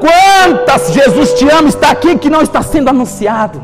Quantas 0.00 0.92
Jesus 0.92 1.34
te 1.34 1.48
ama 1.48 1.68
está 1.68 1.90
aqui 1.90 2.16
que 2.18 2.30
não 2.30 2.42
está 2.42 2.62
sendo 2.62 2.88
anunciado? 2.90 3.62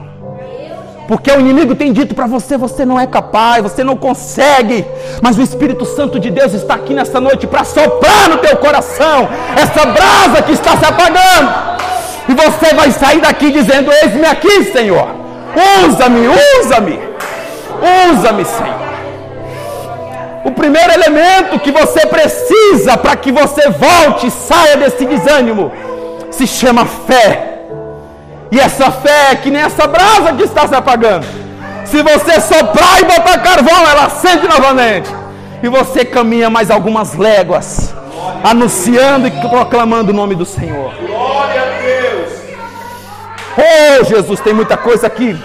Porque 1.06 1.30
o 1.30 1.40
inimigo 1.40 1.74
tem 1.74 1.92
dito 1.92 2.14
para 2.14 2.26
você: 2.26 2.56
você 2.56 2.84
não 2.84 2.98
é 2.98 3.06
capaz, 3.06 3.62
você 3.62 3.84
não 3.84 3.96
consegue. 3.96 4.84
Mas 5.20 5.36
o 5.36 5.42
Espírito 5.42 5.84
Santo 5.84 6.18
de 6.18 6.30
Deus 6.30 6.54
está 6.54 6.74
aqui 6.74 6.94
nessa 6.94 7.20
noite 7.20 7.46
para 7.46 7.64
soprar 7.64 8.28
no 8.30 8.38
teu 8.38 8.56
coração 8.56 9.28
essa 9.56 9.86
brasa 9.86 10.42
que 10.42 10.52
está 10.52 10.76
se 10.76 10.84
apagando. 10.84 11.72
E 12.28 12.34
você 12.34 12.74
vai 12.74 12.90
sair 12.90 13.20
daqui 13.20 13.50
dizendo: 13.50 13.90
Eis-me 13.92 14.24
aqui, 14.24 14.64
Senhor. 14.72 15.08
Usa-me, 15.84 16.28
usa-me. 16.28 16.98
Usa-me, 18.10 18.44
Senhor. 18.44 18.82
O 20.44 20.50
primeiro 20.50 20.92
elemento 20.92 21.60
que 21.60 21.70
você 21.70 22.06
precisa 22.06 22.96
para 22.96 23.14
que 23.16 23.30
você 23.30 23.68
volte 23.68 24.26
e 24.26 24.30
saia 24.30 24.76
desse 24.76 25.04
desânimo 25.04 25.70
se 26.32 26.46
chama 26.46 26.84
fé. 26.84 27.60
E 28.50 28.58
essa 28.58 28.90
fé 28.90 29.32
é 29.32 29.36
que 29.36 29.50
nem 29.50 29.62
essa 29.62 29.86
brasa 29.86 30.32
que 30.34 30.42
está 30.42 30.66
se 30.66 30.74
apagando. 30.74 31.26
Se 31.84 32.02
você 32.02 32.40
soprar 32.40 33.00
e 33.00 33.04
botar 33.04 33.38
carvão, 33.38 33.88
ela 33.88 34.06
acende 34.06 34.48
novamente. 34.48 35.10
E 35.62 35.68
você 35.68 36.04
caminha 36.04 36.50
mais 36.50 36.70
algumas 36.70 37.14
léguas, 37.14 37.94
anunciando 38.42 39.28
e 39.28 39.30
proclamando 39.48 40.10
o 40.10 40.14
nome 40.14 40.34
do 40.34 40.44
Senhor. 40.44 40.92
Glória 40.94 41.62
a 41.62 41.80
Deus. 41.80 42.32
Oh, 43.56 44.04
Jesus, 44.04 44.40
tem 44.40 44.52
muita 44.52 44.76
coisa 44.76 45.06
aqui. 45.06 45.38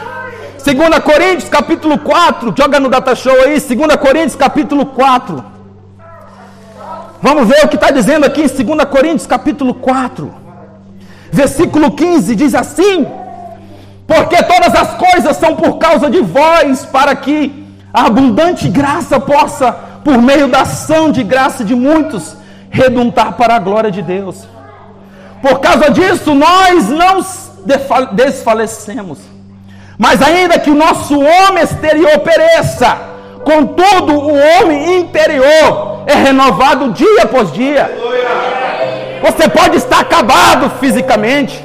2 0.64 1.00
Coríntios 1.00 1.50
capítulo 1.50 1.98
4, 1.98 2.54
joga 2.58 2.80
no 2.80 2.90
data 2.90 3.16
show 3.16 3.36
aí, 3.44 3.60
2 3.60 3.96
Coríntios 3.96 4.36
capítulo 4.36 4.86
4. 4.86 5.46
Vamos 7.22 7.48
ver 7.48 7.64
o 7.64 7.68
que 7.68 7.76
está 7.76 7.90
dizendo 7.90 8.26
aqui 8.26 8.42
em 8.42 8.48
2 8.48 8.84
Coríntios 8.90 9.28
capítulo 9.28 9.74
4. 9.74 10.47
Versículo 11.42 11.92
15 11.92 12.36
diz 12.36 12.54
assim: 12.64 13.06
Porque 14.12 14.38
todas 14.52 14.74
as 14.84 14.92
coisas 15.06 15.38
são 15.38 15.56
por 15.56 15.78
causa 15.78 16.10
de 16.10 16.22
vós, 16.22 16.86
para 16.86 17.16
que 17.16 17.38
a 17.94 18.06
abundante 18.08 18.68
graça 18.70 19.20
possa, 19.20 19.72
por 20.04 20.18
meio 20.30 20.48
da 20.48 20.62
ação 20.62 21.12
de 21.12 21.24
graça 21.24 21.64
de 21.64 21.76
muitos, 21.76 22.36
redundar 22.70 23.34
para 23.34 23.56
a 23.56 23.60
glória 23.60 23.92
de 23.98 24.02
Deus. 24.02 24.38
Por 25.42 25.60
causa 25.60 25.92
disso, 25.92 26.34
nós 26.34 26.90
não 26.90 27.16
desfalecemos 28.14 29.20
mas 29.98 30.22
ainda 30.22 30.60
que 30.60 30.70
o 30.70 30.76
nosso 30.76 31.20
homem 31.20 31.64
exterior 31.64 32.20
pereça, 32.20 32.98
contudo 33.44 34.14
o 34.14 34.34
homem 34.36 35.00
interior 35.00 36.04
é 36.06 36.14
renovado 36.14 36.92
dia 36.92 37.24
após 37.24 37.52
dia. 37.52 37.90
Você 39.22 39.50
pode 39.50 39.78
estar 39.78 40.00
acabado 40.00 40.70
fisicamente, 40.80 41.64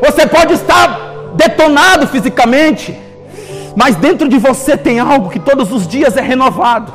você 0.00 0.26
pode 0.26 0.54
estar 0.54 0.98
detonado 1.34 2.06
fisicamente, 2.06 2.98
mas 3.76 3.96
dentro 3.96 4.28
de 4.28 4.38
você 4.38 4.76
tem 4.76 4.98
algo 4.98 5.30
que 5.30 5.38
todos 5.38 5.72
os 5.72 5.86
dias 5.86 6.16
é 6.16 6.20
renovado. 6.20 6.92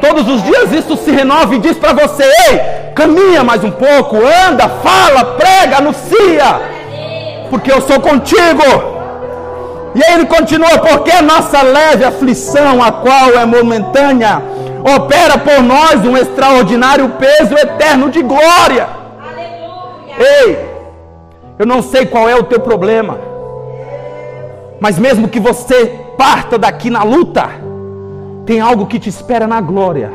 Todos 0.00 0.28
os 0.28 0.42
dias 0.44 0.72
isso 0.72 0.96
se 0.96 1.10
renova 1.10 1.54
e 1.54 1.58
diz 1.58 1.76
para 1.76 1.92
você: 1.92 2.22
ei, 2.22 2.92
caminha 2.94 3.42
mais 3.42 3.64
um 3.64 3.70
pouco, 3.70 4.16
anda, 4.16 4.68
fala, 4.68 5.24
prega, 5.36 5.78
anuncia, 5.78 6.60
porque 7.50 7.72
eu 7.72 7.80
sou 7.80 8.00
contigo. 8.00 8.62
E 9.94 10.04
aí 10.04 10.14
ele 10.14 10.26
continua, 10.26 10.78
porque 10.78 11.10
a 11.10 11.22
nossa 11.22 11.62
leve 11.62 12.04
aflição, 12.04 12.82
a 12.82 12.92
qual 12.92 13.30
é 13.32 13.44
momentânea, 13.44 14.40
opera 14.96 15.38
por 15.38 15.62
nós 15.62 16.04
um 16.04 16.16
extraordinário 16.16 17.08
peso 17.10 17.54
eterno 17.54 18.10
de 18.10 18.22
glória. 18.22 18.97
Ei, 20.18 20.58
eu 21.58 21.66
não 21.66 21.80
sei 21.80 22.06
qual 22.06 22.28
é 22.28 22.34
o 22.34 22.42
teu 22.42 22.60
problema, 22.60 23.18
mas 24.80 24.98
mesmo 24.98 25.28
que 25.28 25.40
você 25.40 25.86
parta 26.16 26.58
daqui 26.58 26.90
na 26.90 27.02
luta, 27.02 27.48
tem 28.44 28.60
algo 28.60 28.86
que 28.86 28.98
te 28.98 29.08
espera 29.08 29.46
na 29.46 29.60
glória. 29.60 30.10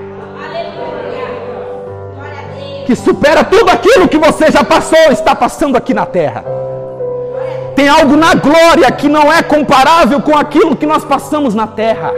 Que 2.86 2.96
supera 2.96 3.44
tudo 3.44 3.70
aquilo 3.70 4.10
que 4.10 4.18
você 4.18 4.52
já 4.52 4.64
passou, 4.64 5.12
está 5.12 5.34
passando 5.34 5.78
aqui 5.78 5.94
na 5.94 6.06
terra. 6.06 6.44
Tem 7.76 7.88
algo 7.88 8.16
na 8.16 8.36
glória 8.36 8.92
que 8.92 9.08
não 9.08 9.32
é 9.32 9.42
comparável 9.42 10.22
com 10.22 10.38
aquilo 10.38 10.76
que 10.76 10.86
nós 10.86 11.04
passamos 11.04 11.56
na 11.56 11.66
terra. 11.66 12.12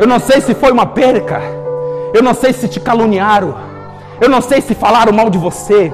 Eu 0.00 0.06
não 0.06 0.18
sei 0.18 0.40
se 0.40 0.54
foi 0.54 0.72
uma 0.72 0.86
perca. 0.86 1.40
Eu 2.12 2.22
não 2.22 2.34
sei 2.34 2.52
se 2.52 2.68
te 2.68 2.80
caluniaram. 2.80 3.54
Eu 4.20 4.28
não 4.28 4.40
sei 4.40 4.60
se 4.60 4.74
falaram 4.74 5.12
mal 5.12 5.30
de 5.30 5.38
você. 5.38 5.92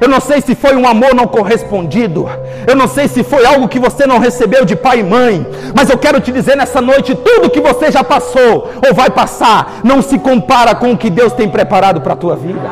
Eu 0.00 0.08
não 0.08 0.20
sei 0.20 0.40
se 0.40 0.54
foi 0.54 0.76
um 0.76 0.86
amor 0.86 1.14
não 1.14 1.26
correspondido. 1.26 2.28
Eu 2.66 2.76
não 2.76 2.86
sei 2.86 3.08
se 3.08 3.24
foi 3.24 3.44
algo 3.44 3.68
que 3.68 3.78
você 3.78 4.06
não 4.06 4.18
recebeu 4.18 4.64
de 4.64 4.76
pai 4.76 5.00
e 5.00 5.02
mãe. 5.02 5.46
Mas 5.74 5.90
eu 5.90 5.98
quero 5.98 6.20
te 6.20 6.30
dizer 6.30 6.56
nessa 6.56 6.80
noite: 6.80 7.14
tudo 7.14 7.50
que 7.50 7.60
você 7.60 7.90
já 7.90 8.04
passou 8.04 8.70
ou 8.86 8.94
vai 8.94 9.10
passar 9.10 9.80
não 9.82 10.00
se 10.02 10.18
compara 10.18 10.74
com 10.74 10.92
o 10.92 10.96
que 10.96 11.10
Deus 11.10 11.32
tem 11.32 11.48
preparado 11.48 12.00
para 12.00 12.12
a 12.12 12.16
tua 12.16 12.36
vida. 12.36 12.70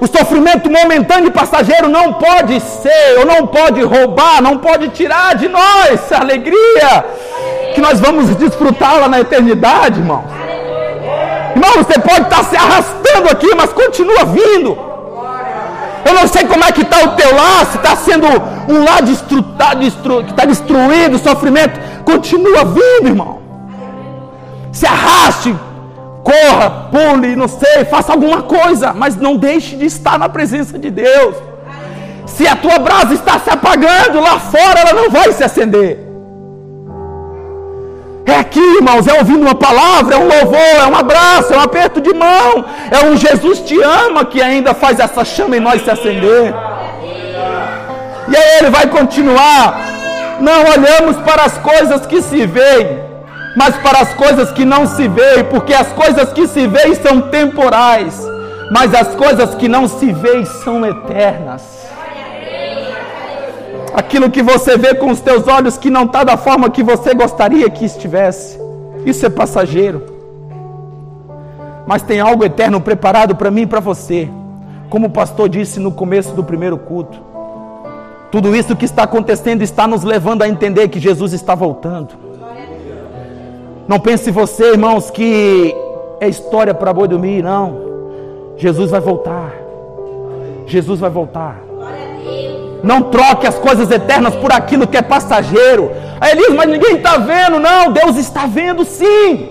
O 0.00 0.06
sofrimento 0.06 0.70
momentâneo 0.70 1.26
e 1.26 1.30
passageiro 1.32 1.88
não 1.88 2.14
pode 2.14 2.60
ser, 2.60 3.18
ou 3.18 3.26
não 3.26 3.48
pode 3.48 3.82
roubar, 3.82 4.40
não 4.40 4.58
pode 4.58 4.90
tirar 4.90 5.34
de 5.34 5.48
nós 5.48 6.12
a 6.12 6.20
alegria 6.20 7.04
que 7.74 7.80
nós 7.80 8.00
vamos 8.00 8.34
desfrutá-la 8.36 9.08
na 9.08 9.20
eternidade, 9.20 9.98
irmão. 9.98 10.37
Irmão, 11.68 11.84
você 11.84 11.98
pode 11.98 12.22
estar 12.22 12.44
se 12.44 12.56
arrastando 12.56 13.28
aqui, 13.30 13.54
mas 13.54 13.72
continua 13.72 14.24
vindo. 14.24 14.76
Eu 16.04 16.14
não 16.14 16.26
sei 16.26 16.44
como 16.46 16.64
é 16.64 16.72
que 16.72 16.82
está 16.82 17.02
o 17.04 17.08
teu 17.16 17.34
lar, 17.34 17.66
se 17.66 17.76
está 17.76 17.94
sendo 17.96 18.26
um 18.68 18.84
lar 18.84 19.02
destru, 19.02 19.42
tá 19.42 19.74
destru, 19.74 20.24
que 20.24 20.30
está 20.30 20.44
destruído, 20.44 21.18
sofrimento. 21.18 21.78
Continua 22.04 22.64
vindo, 22.64 23.08
irmão. 23.08 23.40
Se 24.72 24.86
arraste, 24.86 25.54
corra, 26.24 26.88
pule, 26.90 27.36
não 27.36 27.48
sei, 27.48 27.84
faça 27.84 28.12
alguma 28.12 28.42
coisa, 28.42 28.94
mas 28.94 29.16
não 29.16 29.36
deixe 29.36 29.76
de 29.76 29.84
estar 29.84 30.18
na 30.18 30.28
presença 30.28 30.78
de 30.78 30.90
Deus. 30.90 31.36
Se 32.26 32.46
a 32.46 32.56
tua 32.56 32.78
brasa 32.78 33.12
está 33.12 33.38
se 33.38 33.50
apagando, 33.50 34.20
lá 34.20 34.38
fora 34.38 34.80
ela 34.80 34.92
não 34.92 35.10
vai 35.10 35.32
se 35.32 35.44
acender. 35.44 36.07
Irmãos, 38.78 39.08
é 39.08 39.18
ouvindo 39.18 39.42
uma 39.42 39.56
palavra, 39.56 40.14
é 40.14 40.18
um 40.18 40.28
louvor, 40.28 40.76
é 40.80 40.86
um 40.86 40.94
abraço, 40.94 41.52
é 41.52 41.56
um 41.56 41.62
aperto 41.62 42.00
de 42.00 42.14
mão, 42.14 42.64
é 42.92 43.04
um 43.04 43.16
Jesus 43.16 43.58
te 43.58 43.76
ama 43.82 44.24
que 44.24 44.40
ainda 44.40 44.72
faz 44.72 45.00
essa 45.00 45.24
chama 45.24 45.56
em 45.56 45.60
nós 45.60 45.82
se 45.82 45.90
acender. 45.90 46.54
E 48.28 48.36
aí 48.36 48.58
ele 48.60 48.70
vai 48.70 48.86
continuar. 48.86 49.80
Não 50.38 50.60
olhamos 50.70 51.16
para 51.16 51.42
as 51.42 51.58
coisas 51.58 52.06
que 52.06 52.22
se 52.22 52.46
veem, 52.46 53.00
mas 53.56 53.74
para 53.78 53.98
as 53.98 54.14
coisas 54.14 54.52
que 54.52 54.64
não 54.64 54.86
se 54.86 55.08
veem, 55.08 55.42
porque 55.50 55.74
as 55.74 55.88
coisas 55.88 56.32
que 56.32 56.46
se 56.46 56.68
veem 56.68 56.94
são 56.94 57.22
temporais, 57.22 58.14
mas 58.70 58.94
as 58.94 59.12
coisas 59.16 59.56
que 59.56 59.66
não 59.66 59.88
se 59.88 60.12
veem 60.12 60.44
são 60.44 60.86
eternas. 60.86 61.62
Aquilo 63.92 64.30
que 64.30 64.40
você 64.40 64.78
vê 64.78 64.94
com 64.94 65.10
os 65.10 65.20
teus 65.20 65.48
olhos 65.48 65.76
que 65.76 65.90
não 65.90 66.04
está 66.04 66.22
da 66.22 66.36
forma 66.36 66.70
que 66.70 66.84
você 66.84 67.12
gostaria 67.12 67.68
que 67.68 67.84
estivesse, 67.84 68.67
isso 69.04 69.24
é 69.24 69.30
passageiro. 69.30 70.04
Mas 71.86 72.02
tem 72.02 72.20
algo 72.20 72.44
eterno 72.44 72.80
preparado 72.80 73.34
para 73.34 73.50
mim 73.50 73.62
e 73.62 73.66
para 73.66 73.80
você, 73.80 74.28
como 74.90 75.06
o 75.06 75.10
pastor 75.10 75.48
disse 75.48 75.80
no 75.80 75.90
começo 75.90 76.34
do 76.34 76.44
primeiro 76.44 76.76
culto. 76.76 77.18
Tudo 78.30 78.54
isso 78.54 78.76
que 78.76 78.84
está 78.84 79.04
acontecendo 79.04 79.62
está 79.62 79.86
nos 79.86 80.04
levando 80.04 80.42
a 80.42 80.48
entender 80.48 80.88
que 80.88 81.00
Jesus 81.00 81.32
está 81.32 81.54
voltando. 81.54 82.14
Não 83.86 83.98
pense 83.98 84.30
você, 84.30 84.72
irmãos, 84.72 85.10
que 85.10 85.74
é 86.20 86.28
história 86.28 86.74
para 86.74 86.92
boi 86.92 87.08
dormir, 87.08 87.42
não. 87.42 87.88
Jesus 88.58 88.90
vai 88.90 89.00
voltar. 89.00 89.54
Jesus 90.66 91.00
vai 91.00 91.08
voltar. 91.08 91.67
Não 92.82 93.02
troque 93.02 93.46
as 93.46 93.56
coisas 93.56 93.90
eternas 93.90 94.34
por 94.36 94.52
aquilo 94.52 94.86
que 94.86 94.96
é 94.96 95.02
passageiro. 95.02 95.90
Aí 96.20 96.32
ele 96.32 96.46
diz, 96.46 96.54
mas 96.54 96.68
ninguém 96.68 96.96
está 96.96 97.18
vendo. 97.18 97.58
Não, 97.58 97.92
Deus 97.92 98.16
está 98.16 98.46
vendo 98.46 98.84
sim. 98.84 99.48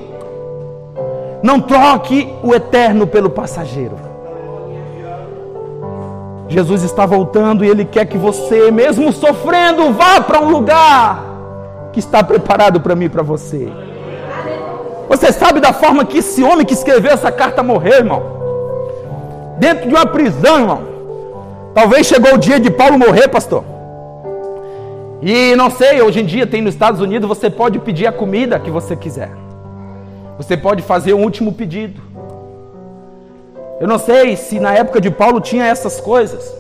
Não 1.44 1.60
troque 1.60 2.34
o 2.44 2.54
eterno 2.54 3.06
pelo 3.06 3.30
passageiro. 3.30 4.08
Jesus 6.50 6.84
está 6.84 7.06
voltando 7.06 7.63
e 7.63 7.68
Ele 7.70 7.84
quer 7.84 8.06
que 8.06 8.18
você, 8.18 8.72
mesmo 8.72 9.12
sofrendo, 9.12 9.92
vá 9.94 10.22
para 10.22 10.40
um 10.40 10.50
lugar 10.50 11.24
que 11.92 12.00
está 12.00 12.24
preparado 12.24 12.80
para 12.80 12.96
mim 12.96 13.06
e 13.06 13.10
para 13.10 13.22
você. 13.22 13.68
Você 15.10 15.32
sabe 15.32 15.60
da 15.60 15.74
forma 15.74 16.06
que 16.06 16.20
esse 16.20 16.44
homem 16.44 16.66
que 16.66 16.74
escreveu 16.74 17.12
essa 17.12 17.32
carta 17.32 17.62
morreu, 17.63 17.96
irmão? 17.96 18.24
Dentro 19.58 19.88
de 19.88 19.94
uma 19.94 20.06
prisão, 20.06 20.60
irmão. 20.60 20.97
Talvez 21.78 22.08
chegou 22.08 22.34
o 22.34 22.38
dia 22.40 22.60
de 22.60 22.72
Paulo 22.72 22.98
morrer, 22.98 23.28
pastor. 23.28 23.63
E 25.22 25.56
não 25.56 25.70
sei, 25.70 26.02
hoje 26.02 26.22
em 26.22 26.26
dia 26.26 26.48
tem 26.48 26.60
nos 26.60 26.74
Estados 26.74 27.00
Unidos, 27.00 27.30
você 27.30 27.52
pode 27.52 27.78
pedir 27.78 28.08
a 28.08 28.12
comida 28.12 28.60
que 28.60 28.72
você 28.72 28.96
quiser. 28.96 29.30
Você 30.40 30.58
pode 30.58 30.82
fazer 30.82 31.13
um 31.13 31.22
último 31.22 31.54
pedido. 31.54 32.02
Eu 33.80 33.88
não 33.88 34.00
sei 34.00 34.36
se 34.36 34.60
na 34.60 34.74
época 34.74 35.00
de 35.00 35.12
Paulo 35.12 35.40
tinha 35.40 35.68
essas 35.68 36.02
coisas. 36.02 36.52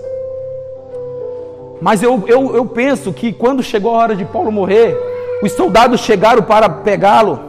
Mas 1.81 2.03
eu, 2.03 2.23
eu, 2.27 2.55
eu 2.55 2.65
penso 2.67 3.11
que 3.11 3.33
quando 3.33 3.63
chegou 3.63 3.95
a 3.95 3.97
hora 3.97 4.15
de 4.15 4.23
Paulo 4.23 4.51
morrer, 4.51 4.95
os 5.41 5.51
soldados 5.53 6.01
chegaram 6.01 6.43
para 6.43 6.69
pegá-lo 6.69 7.39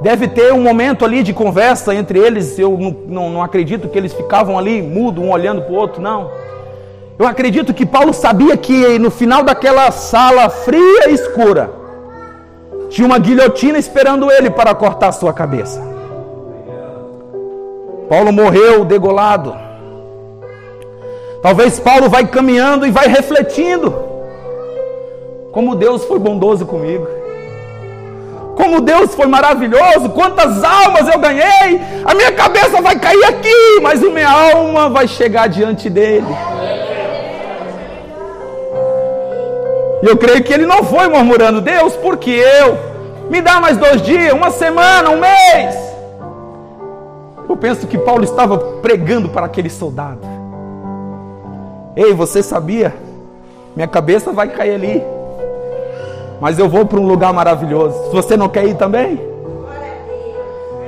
Deve 0.00 0.28
ter 0.28 0.52
um 0.52 0.60
momento 0.60 1.04
ali 1.04 1.22
de 1.22 1.32
conversa 1.32 1.94
entre 1.94 2.18
eles. 2.18 2.58
Eu 2.58 2.76
não, 2.78 2.96
não, 3.06 3.30
não 3.30 3.42
acredito 3.42 3.88
que 3.88 3.96
eles 3.96 4.12
ficavam 4.12 4.58
ali 4.58 4.82
mudo, 4.82 5.22
um 5.22 5.30
olhando 5.30 5.62
para 5.62 5.72
o 5.72 5.76
outro, 5.76 6.02
não. 6.02 6.30
Eu 7.18 7.26
acredito 7.26 7.72
que 7.72 7.86
Paulo 7.86 8.12
sabia 8.12 8.56
que 8.56 8.98
no 8.98 9.10
final 9.10 9.42
daquela 9.42 9.90
sala 9.92 10.48
fria 10.48 11.08
e 11.08 11.14
escura 11.14 11.70
tinha 12.90 13.06
uma 13.06 13.18
guilhotina 13.18 13.78
esperando 13.78 14.30
ele 14.30 14.50
para 14.50 14.74
cortar 14.74 15.12
sua 15.12 15.32
cabeça. 15.32 15.80
Paulo 18.08 18.32
morreu 18.32 18.84
degolado. 18.84 19.54
Talvez 21.42 21.78
Paulo 21.78 22.08
vai 22.08 22.26
caminhando 22.26 22.86
e 22.86 22.90
vai 22.90 23.06
refletindo 23.06 23.94
como 25.52 25.76
Deus 25.76 26.04
foi 26.04 26.18
bondoso 26.18 26.66
comigo. 26.66 27.06
Como 28.56 28.80
Deus 28.80 29.14
foi 29.14 29.26
maravilhoso, 29.26 30.10
quantas 30.10 30.62
almas 30.62 31.12
eu 31.12 31.18
ganhei. 31.18 31.80
A 32.04 32.14
minha 32.14 32.32
cabeça 32.32 32.80
vai 32.80 32.98
cair 32.98 33.24
aqui, 33.24 33.80
mas 33.82 34.02
a 34.02 34.10
minha 34.10 34.30
alma 34.30 34.88
vai 34.88 35.08
chegar 35.08 35.48
diante 35.48 35.90
dele. 35.90 36.26
E 40.02 40.06
eu 40.06 40.16
creio 40.16 40.44
que 40.44 40.52
ele 40.52 40.66
não 40.66 40.84
foi 40.84 41.08
murmurando, 41.08 41.60
Deus, 41.60 41.96
porque 41.96 42.30
eu? 42.30 42.78
Me 43.30 43.40
dá 43.40 43.60
mais 43.60 43.76
dois 43.78 44.02
dias, 44.02 44.32
uma 44.32 44.50
semana, 44.50 45.10
um 45.10 45.18
mês. 45.18 45.74
Eu 47.48 47.56
penso 47.56 47.86
que 47.86 47.98
Paulo 47.98 48.22
estava 48.22 48.58
pregando 48.80 49.28
para 49.30 49.46
aquele 49.46 49.70
soldado. 49.70 50.20
Ei, 51.96 52.12
você 52.12 52.42
sabia? 52.42 52.94
Minha 53.74 53.88
cabeça 53.88 54.32
vai 54.32 54.48
cair 54.48 54.74
ali. 54.74 55.13
Mas 56.44 56.58
eu 56.58 56.68
vou 56.68 56.84
para 56.84 57.00
um 57.00 57.06
lugar 57.06 57.32
maravilhoso. 57.32 57.98
Se 58.04 58.12
você 58.12 58.36
não 58.36 58.50
quer 58.50 58.66
ir 58.66 58.74
também? 58.74 59.18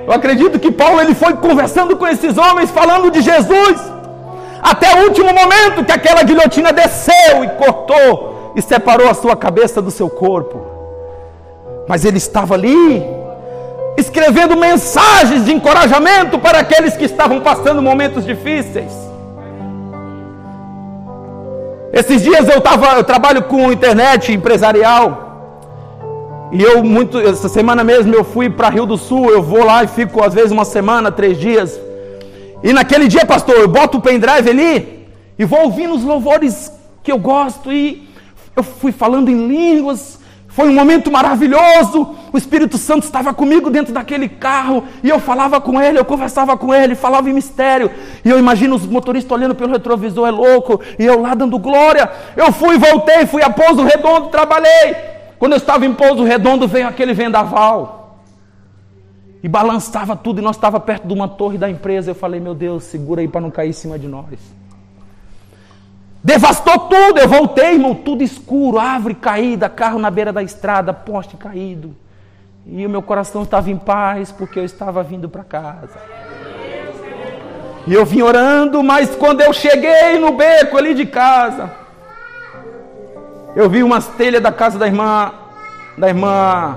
Eu 0.07 0.13
acredito 0.13 0.59
que 0.59 0.71
Paulo 0.71 1.01
ele 1.01 1.15
foi 1.15 1.33
conversando 1.33 1.97
com 1.97 2.07
esses 2.07 2.37
homens, 2.37 2.71
falando 2.71 3.11
de 3.11 3.23
Jesus, 3.23 3.81
até 4.61 4.97
o 4.97 5.05
último 5.05 5.29
momento 5.33 5.83
que 5.83 5.93
aquela 5.93 6.23
guilhotina 6.25 6.75
desceu 6.75 7.43
e 7.43 7.49
cortou 7.63 8.53
e 8.55 8.61
separou 8.61 9.09
a 9.09 9.15
sua 9.15 9.35
cabeça 9.35 9.81
do 9.81 9.91
seu 9.91 10.11
corpo. 10.11 10.61
Mas 11.89 12.05
ele 12.05 12.19
estava 12.19 12.53
ali, 12.53 13.03
escrevendo 13.97 14.59
mensagens 14.59 15.47
de 15.47 15.55
encorajamento 15.55 16.39
para 16.39 16.59
aqueles 16.59 16.99
que 16.99 17.07
estavam 17.07 17.41
passando 17.41 17.81
momentos 17.81 18.27
difíceis. 18.27 18.93
Esses 21.95 22.21
dias 22.21 22.47
eu, 22.47 22.61
tava, 22.61 22.89
eu 22.89 23.05
trabalho 23.05 23.45
com 23.45 23.73
internet 23.73 24.35
empresarial. 24.35 25.26
E 26.53 26.63
eu, 26.63 26.85
muito, 26.85 27.19
essa 27.19 27.49
semana 27.49 27.83
mesmo, 27.83 28.15
eu 28.15 28.23
fui 28.23 28.49
para 28.49 28.69
Rio 28.69 28.87
do 28.87 28.97
Sul. 28.97 29.31
Eu 29.31 29.43
vou 29.43 29.65
lá 29.65 29.83
e 29.83 29.89
fico, 29.89 30.23
às 30.23 30.33
vezes, 30.33 30.53
uma 30.53 30.65
semana, 30.65 31.11
três 31.11 31.39
dias. 31.39 31.81
E 32.63 32.73
naquele 32.73 33.09
dia, 33.09 33.27
pastor, 33.27 33.57
eu 33.57 33.69
boto 33.69 33.99
o 33.99 34.01
pendrive 34.01 34.49
ali 34.49 35.07
e 35.39 35.45
vou 35.45 35.65
ouvindo 35.65 35.95
os 35.95 36.05
louvores 36.05 36.73
que 37.03 37.11
eu 37.11 37.19
gosto. 37.19 37.73
E 37.73 38.09
eu 38.55 38.63
fui 38.63 38.93
falando 38.93 39.29
em 39.29 39.49
línguas. 39.49 40.21
Foi 40.47 40.69
um 40.69 40.73
momento 40.73 41.11
maravilhoso. 41.11 42.15
O 42.33 42.39
Espírito 42.39 42.79
Santo 42.79 43.03
estava 43.03 43.35
comigo 43.35 43.69
dentro 43.69 43.93
daquele 43.93 44.29
carro. 44.29 44.85
E 45.03 45.09
eu 45.09 45.19
falava 45.19 45.61
com 45.61 45.83
ele, 45.83 45.99
eu 45.99 46.05
conversava 46.05 46.57
com 46.57 46.73
ele, 46.73 46.95
falava 46.95 47.29
em 47.29 47.33
mistério. 47.33 47.91
E 48.25 48.31
eu 48.31 48.39
imagino 48.39 48.77
os 48.77 48.87
motoristas 48.87 49.37
olhando 49.37 49.55
pelo 49.55 49.73
retrovisor, 49.73 50.29
é 50.29 50.31
louco. 50.31 50.81
E 50.97 51.05
eu 51.05 51.21
lá 51.21 51.35
dando 51.35 51.59
glória. 51.59 52.09
Eu 52.37 52.53
fui, 52.53 52.79
voltei, 52.79 53.27
fui 53.27 53.43
a 53.43 53.51
Pouso 53.51 53.83
Redondo, 53.83 54.29
trabalhei. 54.29 55.16
Quando 55.39 55.53
eu 55.53 55.59
estava 55.59 55.85
em 55.85 55.93
Pouso 55.93 56.25
Redondo, 56.25 56.67
veio 56.67 56.89
aquele 56.89 57.13
vendaval. 57.13 58.21
E 59.43 59.49
balançava 59.49 60.17
tudo, 60.17 60.41
e 60.41 60.43
nós 60.43 60.57
estávamos 60.57 60.87
perto 60.87 61.07
de 61.07 61.15
uma 61.15 61.29
torre 61.29 61.59
da 61.59 61.69
empresa. 61.69 62.11
Eu 62.11 62.15
falei, 62.15 62.41
meu 62.41 62.55
Deus, 62.55 62.85
segura 62.85 63.21
aí 63.21 63.29
para 63.29 63.41
não 63.41 63.51
cair 63.51 63.71
em 63.71 63.73
cima 63.73 63.99
de 63.99 64.09
nós. 64.09 64.39
Devastou 66.25 66.79
tudo, 66.81 67.21
eu 67.21 67.29
voltei, 67.29 67.75
irmão, 67.75 67.95
tudo 67.95 68.25
escuro, 68.25 68.81
árvore 68.81 69.15
caída, 69.15 69.69
carro 69.69 69.99
na 69.99 70.11
beira 70.11 70.33
da 70.33 70.43
estrada, 70.43 70.93
poste 70.93 71.37
caído. 71.37 71.95
E 72.67 72.85
o 72.85 72.91
meu 72.91 73.01
coração 73.01 73.45
estava 73.45 73.71
em 73.71 73.77
paz, 73.77 74.33
porque 74.33 74.59
eu 74.59 74.65
estava 74.65 75.05
vindo 75.05 75.29
para 75.29 75.45
casa. 75.45 76.01
E 77.87 77.95
eu 77.95 78.05
vim 78.05 78.23
orando, 78.23 78.83
mas 78.83 79.15
quando 79.15 79.41
eu 79.41 79.53
cheguei 79.53 80.19
no 80.19 80.33
beco 80.33 80.77
ali 80.77 80.93
de 80.95 81.07
casa, 81.07 81.71
eu 83.57 83.71
vi 83.71 83.83
umas 83.83 84.07
telhas 84.07 84.43
da 84.43 84.53
casa 84.53 84.79
da 84.79 84.87
irmã, 84.87 85.33
da 85.97 86.09
irmã, 86.09 86.77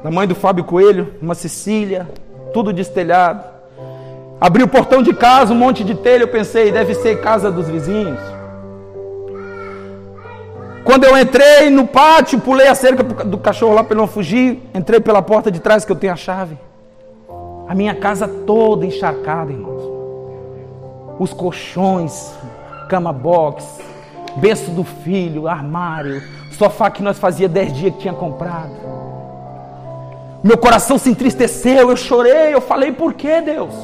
da 0.00 0.08
mãe 0.08 0.24
do 0.24 0.34
Fábio 0.36 0.62
Coelho, 0.62 1.12
uma 1.20 1.34
Cecília, 1.34 2.08
tudo 2.54 2.72
destelhado. 2.72 3.42
Abri 4.40 4.62
o 4.62 4.68
portão 4.68 5.02
de 5.02 5.12
casa, 5.12 5.52
um 5.52 5.56
monte 5.56 5.82
de 5.82 5.96
telha, 5.96 6.22
eu 6.22 6.28
pensei, 6.28 6.70
deve 6.70 6.94
ser 6.94 7.20
casa 7.20 7.50
dos 7.50 7.68
vizinhos. 7.68 8.20
Quando 10.84 11.02
eu 11.02 11.18
entrei 11.18 11.68
no 11.68 11.84
pátio, 11.84 12.40
pulei 12.40 12.68
a 12.68 12.74
cerca 12.76 13.02
do 13.02 13.36
cachorro 13.36 13.74
lá 13.74 13.82
para 13.82 13.94
ele 13.94 14.00
não 14.00 14.06
fugir, 14.06 14.62
entrei 14.72 15.00
pela 15.00 15.20
porta 15.20 15.50
de 15.50 15.58
trás 15.58 15.84
que 15.84 15.90
eu 15.90 15.96
tenho 15.96 16.12
a 16.12 16.16
chave. 16.16 16.56
A 17.66 17.74
minha 17.74 17.94
casa 17.96 18.28
toda 18.28 18.86
encharcada, 18.86 19.50
irmãos. 19.50 19.82
Os 21.18 21.32
colchões, 21.32 22.32
cama 22.88 23.12
box, 23.12 23.89
berço 24.36 24.70
do 24.70 24.84
filho, 24.84 25.48
armário, 25.48 26.22
sofá 26.52 26.90
que 26.90 27.02
nós 27.02 27.18
fazia 27.18 27.48
dez 27.48 27.72
dias 27.72 27.94
que 27.94 28.00
tinha 28.00 28.14
comprado. 28.14 28.72
Meu 30.42 30.56
coração 30.56 30.98
se 30.98 31.10
entristeceu, 31.10 31.90
eu 31.90 31.96
chorei, 31.96 32.54
eu 32.54 32.60
falei, 32.60 32.92
por 32.92 33.14
que 33.14 33.40
Deus? 33.40 33.74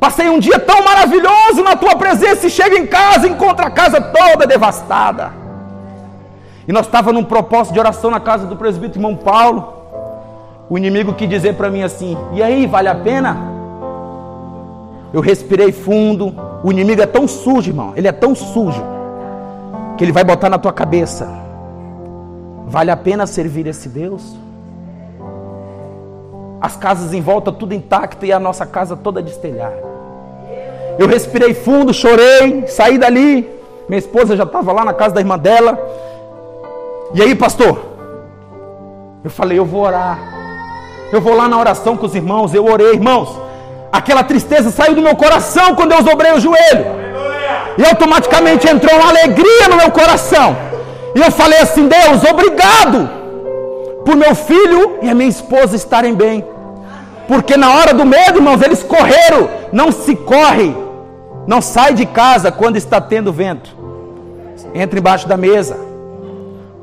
Passei 0.00 0.28
um 0.28 0.38
dia 0.38 0.58
tão 0.58 0.82
maravilhoso 0.82 1.62
na 1.62 1.76
tua 1.76 1.96
presença 1.96 2.46
e 2.46 2.50
chego 2.50 2.76
em 2.76 2.86
casa 2.86 3.26
e 3.26 3.30
encontro 3.30 3.66
a 3.66 3.70
casa 3.70 4.00
toda 4.00 4.46
devastada. 4.46 5.32
E 6.66 6.72
nós 6.72 6.86
estávamos 6.86 7.20
num 7.20 7.26
propósito 7.26 7.72
de 7.72 7.80
oração 7.80 8.10
na 8.10 8.20
casa 8.20 8.46
do 8.46 8.56
presbítero 8.56 8.98
irmão 8.98 9.16
Paulo. 9.16 9.74
O 10.68 10.76
inimigo 10.76 11.14
quis 11.14 11.28
dizer 11.28 11.54
para 11.54 11.70
mim 11.70 11.82
assim: 11.82 12.16
e 12.32 12.42
aí, 12.42 12.66
vale 12.66 12.88
a 12.88 12.94
pena? 12.94 13.36
Eu 15.12 15.20
respirei 15.20 15.72
fundo. 15.72 16.34
O 16.62 16.70
inimigo 16.70 17.00
é 17.00 17.06
tão 17.06 17.26
sujo, 17.26 17.70
irmão. 17.70 17.92
Ele 17.96 18.06
é 18.06 18.12
tão 18.12 18.34
sujo 18.34 18.97
que 19.98 20.04
Ele 20.04 20.12
vai 20.12 20.22
botar 20.22 20.48
na 20.48 20.58
tua 20.58 20.72
cabeça. 20.72 21.28
Vale 22.68 22.90
a 22.90 22.96
pena 22.96 23.26
servir 23.26 23.66
esse 23.66 23.88
Deus? 23.88 24.36
As 26.60 26.76
casas 26.76 27.12
em 27.12 27.20
volta 27.20 27.50
tudo 27.50 27.74
intacto 27.74 28.24
e 28.24 28.32
a 28.32 28.38
nossa 28.38 28.64
casa 28.64 28.96
toda 28.96 29.20
destelhada. 29.20 29.82
Eu 30.98 31.08
respirei 31.08 31.52
fundo, 31.52 31.92
chorei, 31.92 32.66
saí 32.68 32.96
dali. 32.96 33.48
Minha 33.88 33.98
esposa 33.98 34.36
já 34.36 34.44
estava 34.44 34.72
lá 34.72 34.84
na 34.84 34.92
casa 34.92 35.14
da 35.14 35.20
irmã 35.20 35.36
dela. 35.36 35.76
E 37.14 37.20
aí, 37.20 37.34
pastor? 37.34 37.80
Eu 39.24 39.30
falei, 39.30 39.58
eu 39.58 39.64
vou 39.64 39.82
orar. 39.82 40.18
Eu 41.12 41.20
vou 41.20 41.34
lá 41.34 41.48
na 41.48 41.58
oração 41.58 41.96
com 41.96 42.06
os 42.06 42.14
irmãos. 42.14 42.54
Eu 42.54 42.64
orei, 42.66 42.92
irmãos. 42.92 43.36
Aquela 43.90 44.22
tristeza 44.22 44.70
saiu 44.70 44.94
do 44.94 45.02
meu 45.02 45.16
coração 45.16 45.74
quando 45.74 45.92
eu 45.92 46.02
dobrei 46.02 46.32
o 46.32 46.40
joelho. 46.40 46.97
E 47.76 47.84
automaticamente 47.84 48.68
entrou 48.68 48.94
uma 48.96 49.08
alegria 49.08 49.68
no 49.68 49.76
meu 49.76 49.90
coração. 49.90 50.56
E 51.14 51.20
eu 51.20 51.30
falei 51.30 51.58
assim: 51.58 51.88
Deus, 51.88 52.24
obrigado 52.24 53.08
por 54.04 54.16
meu 54.16 54.34
filho 54.34 54.98
e 55.02 55.08
a 55.08 55.14
minha 55.14 55.28
esposa 55.28 55.76
estarem 55.76 56.14
bem. 56.14 56.44
Porque 57.26 57.56
na 57.56 57.70
hora 57.74 57.92
do 57.92 58.06
medo, 58.06 58.38
irmãos, 58.38 58.62
eles 58.62 58.82
correram. 58.82 59.50
Não 59.70 59.92
se 59.92 60.16
corre, 60.16 60.74
não 61.46 61.60
sai 61.60 61.92
de 61.92 62.06
casa 62.06 62.50
quando 62.50 62.76
está 62.76 63.00
tendo 63.00 63.32
vento. 63.32 63.76
Entra 64.74 64.98
embaixo 64.98 65.28
da 65.28 65.36
mesa. 65.36 65.78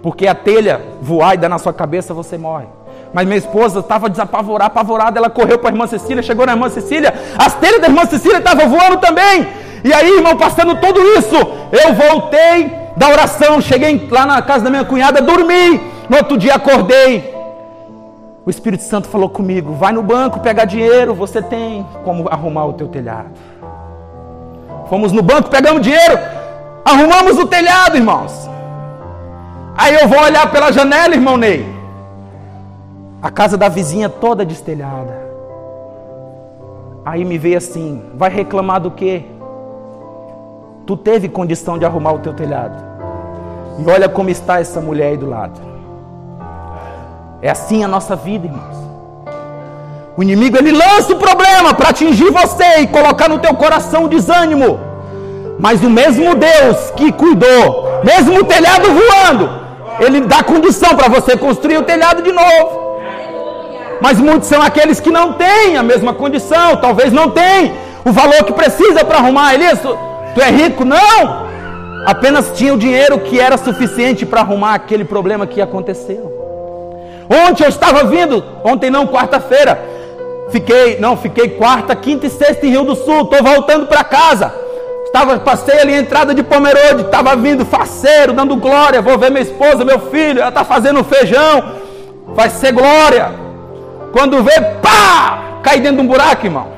Porque 0.03 0.27
a 0.27 0.35
telha 0.35 0.81
voar 1.01 1.33
e 1.33 1.37
dar 1.37 1.49
na 1.49 1.57
sua 1.57 1.73
cabeça, 1.73 2.13
você 2.13 2.37
morre. 2.37 2.67
Mas 3.11 3.25
minha 3.25 3.37
esposa 3.37 3.79
estava 3.79 4.07
desapavorada, 4.07 4.67
apavorada. 4.67 5.17
Ela 5.17 5.29
correu 5.29 5.57
para 5.57 5.69
a 5.69 5.71
irmã 5.71 5.87
Cecília, 5.87 6.21
chegou 6.21 6.45
na 6.45 6.51
irmã 6.51 6.69
Cecília. 6.69 7.13
As 7.37 7.55
telhas 7.55 7.81
da 7.81 7.87
irmã 7.87 8.05
Cecília 8.05 8.37
estavam 8.37 8.69
voando 8.69 8.97
também. 8.97 9.47
E 9.83 9.93
aí, 9.93 10.09
irmão, 10.17 10.37
passando 10.37 10.75
tudo 10.75 10.99
isso, 11.17 11.35
eu 11.71 11.93
voltei 11.93 12.71
da 12.95 13.09
oração, 13.09 13.61
cheguei 13.61 14.07
lá 14.09 14.25
na 14.25 14.41
casa 14.41 14.63
da 14.63 14.69
minha 14.69 14.85
cunhada, 14.85 15.21
dormi. 15.21 15.79
No 16.09 16.17
outro 16.17 16.37
dia 16.37 16.55
acordei. 16.55 17.33
O 18.45 18.49
Espírito 18.49 18.83
Santo 18.83 19.07
falou 19.07 19.29
comigo: 19.29 19.73
vai 19.73 19.91
no 19.91 20.03
banco 20.03 20.39
pegar 20.39 20.65
dinheiro, 20.65 21.13
você 21.13 21.41
tem 21.41 21.85
como 22.03 22.29
arrumar 22.29 22.65
o 22.65 22.73
teu 22.73 22.87
telhado. 22.87 23.31
Fomos 24.87 25.11
no 25.11 25.23
banco, 25.23 25.49
pegamos 25.49 25.81
dinheiro, 25.81 26.19
arrumamos 26.83 27.39
o 27.39 27.47
telhado, 27.47 27.97
irmãos. 27.97 28.49
Aí 29.75 29.95
eu 29.95 30.07
vou 30.07 30.19
olhar 30.19 30.49
pela 30.51 30.71
janela, 30.71 31.15
irmão 31.15 31.37
Ney. 31.37 31.65
A 33.21 33.31
casa 33.31 33.57
da 33.57 33.67
vizinha 33.67 34.07
toda 34.07 34.45
destelhada. 34.45 35.25
Aí 37.03 37.25
me 37.25 37.37
veio 37.37 37.57
assim: 37.57 38.03
vai 38.13 38.29
reclamar 38.29 38.79
do 38.79 38.91
quê? 38.91 39.25
Tu 40.85 40.95
teve 40.95 41.27
condição 41.27 41.77
de 41.77 41.85
arrumar 41.85 42.13
o 42.13 42.19
teu 42.19 42.33
telhado. 42.33 42.75
E 43.79 43.89
olha 43.89 44.07
como 44.07 44.29
está 44.29 44.59
essa 44.59 44.79
mulher 44.79 45.07
aí 45.07 45.17
do 45.17 45.27
lado. 45.27 45.59
É 47.41 47.49
assim 47.49 47.83
a 47.83 47.87
nossa 47.87 48.15
vida, 48.15 48.45
irmãos. 48.45 48.77
O 50.15 50.23
inimigo 50.23 50.57
ele 50.57 50.71
lança 50.71 51.13
o 51.13 51.17
problema 51.17 51.73
para 51.73 51.89
atingir 51.89 52.31
você 52.31 52.81
e 52.81 52.87
colocar 52.87 53.27
no 53.27 53.39
teu 53.39 53.53
coração 53.55 54.07
desânimo. 54.07 54.79
Mas 55.59 55.83
o 55.83 55.89
mesmo 55.89 56.35
Deus 56.35 56.91
que 56.95 57.11
cuidou, 57.11 58.01
mesmo 58.03 58.39
o 58.39 58.43
telhado 58.43 58.87
voando, 58.87 59.49
Ele 59.99 60.21
dá 60.21 60.43
condição 60.43 60.95
para 60.95 61.07
você 61.07 61.35
construir 61.35 61.77
o 61.77 61.83
telhado 61.83 62.21
de 62.21 62.31
novo. 62.31 62.99
Mas 64.01 64.19
muitos 64.19 64.47
são 64.47 64.61
aqueles 64.61 64.99
que 64.99 65.09
não 65.09 65.33
têm 65.33 65.77
a 65.77 65.83
mesma 65.83 66.13
condição, 66.13 66.77
talvez 66.77 67.11
não 67.11 67.31
tenham 67.31 67.73
o 68.05 68.11
valor 68.11 68.43
que 68.43 68.53
precisa 68.53 69.03
para 69.03 69.17
arrumar. 69.17 69.53
Elias, 69.53 69.79
tu, 70.35 70.41
é 70.41 70.51
rico? 70.51 70.85
Não! 70.85 71.45
Apenas 72.05 72.51
tinha 72.53 72.73
o 72.73 72.77
dinheiro 72.77 73.17
que 73.19 73.39
era 73.39 73.57
suficiente 73.57 74.25
para 74.25 74.41
arrumar 74.41 74.75
aquele 74.75 75.03
problema 75.03 75.47
que 75.47 75.59
aconteceu. 75.59 76.31
Ontem 77.47 77.63
eu 77.63 77.69
estava 77.69 78.03
vindo, 78.03 78.43
ontem 78.63 78.91
não, 78.91 79.07
quarta-feira. 79.07 79.81
Fiquei, 80.51 80.99
não, 80.99 81.17
fiquei 81.17 81.49
quarta, 81.49 81.95
quinta 81.95 82.27
e 82.27 82.29
sexta 82.29 82.67
em 82.67 82.69
Rio 82.69 82.83
do 82.83 82.95
Sul. 82.95 83.21
Estou 83.21 83.41
voltando 83.41 83.87
para 83.87 84.03
casa. 84.03 84.53
Estava, 85.05 85.39
passei 85.39 85.79
ali 85.79 85.93
a 85.93 85.99
entrada 85.99 86.35
de 86.35 86.43
Pomerode, 86.43 87.03
estava 87.03 87.35
vindo 87.35 87.65
faceiro, 87.65 88.33
dando 88.33 88.55
glória. 88.57 89.01
Vou 89.01 89.17
ver 89.17 89.31
minha 89.31 89.41
esposa, 89.41 89.83
meu 89.83 89.99
filho, 90.11 90.41
ela 90.41 90.49
está 90.49 90.63
fazendo 90.63 91.03
feijão. 91.03 91.71
Vai 92.27 92.49
ser 92.49 92.73
glória. 92.73 93.31
Quando 94.11 94.43
vê, 94.43 94.61
pá! 94.81 95.59
Cai 95.63 95.79
dentro 95.79 95.97
de 95.97 96.03
um 96.03 96.07
buraco, 96.07 96.45
irmão. 96.45 96.74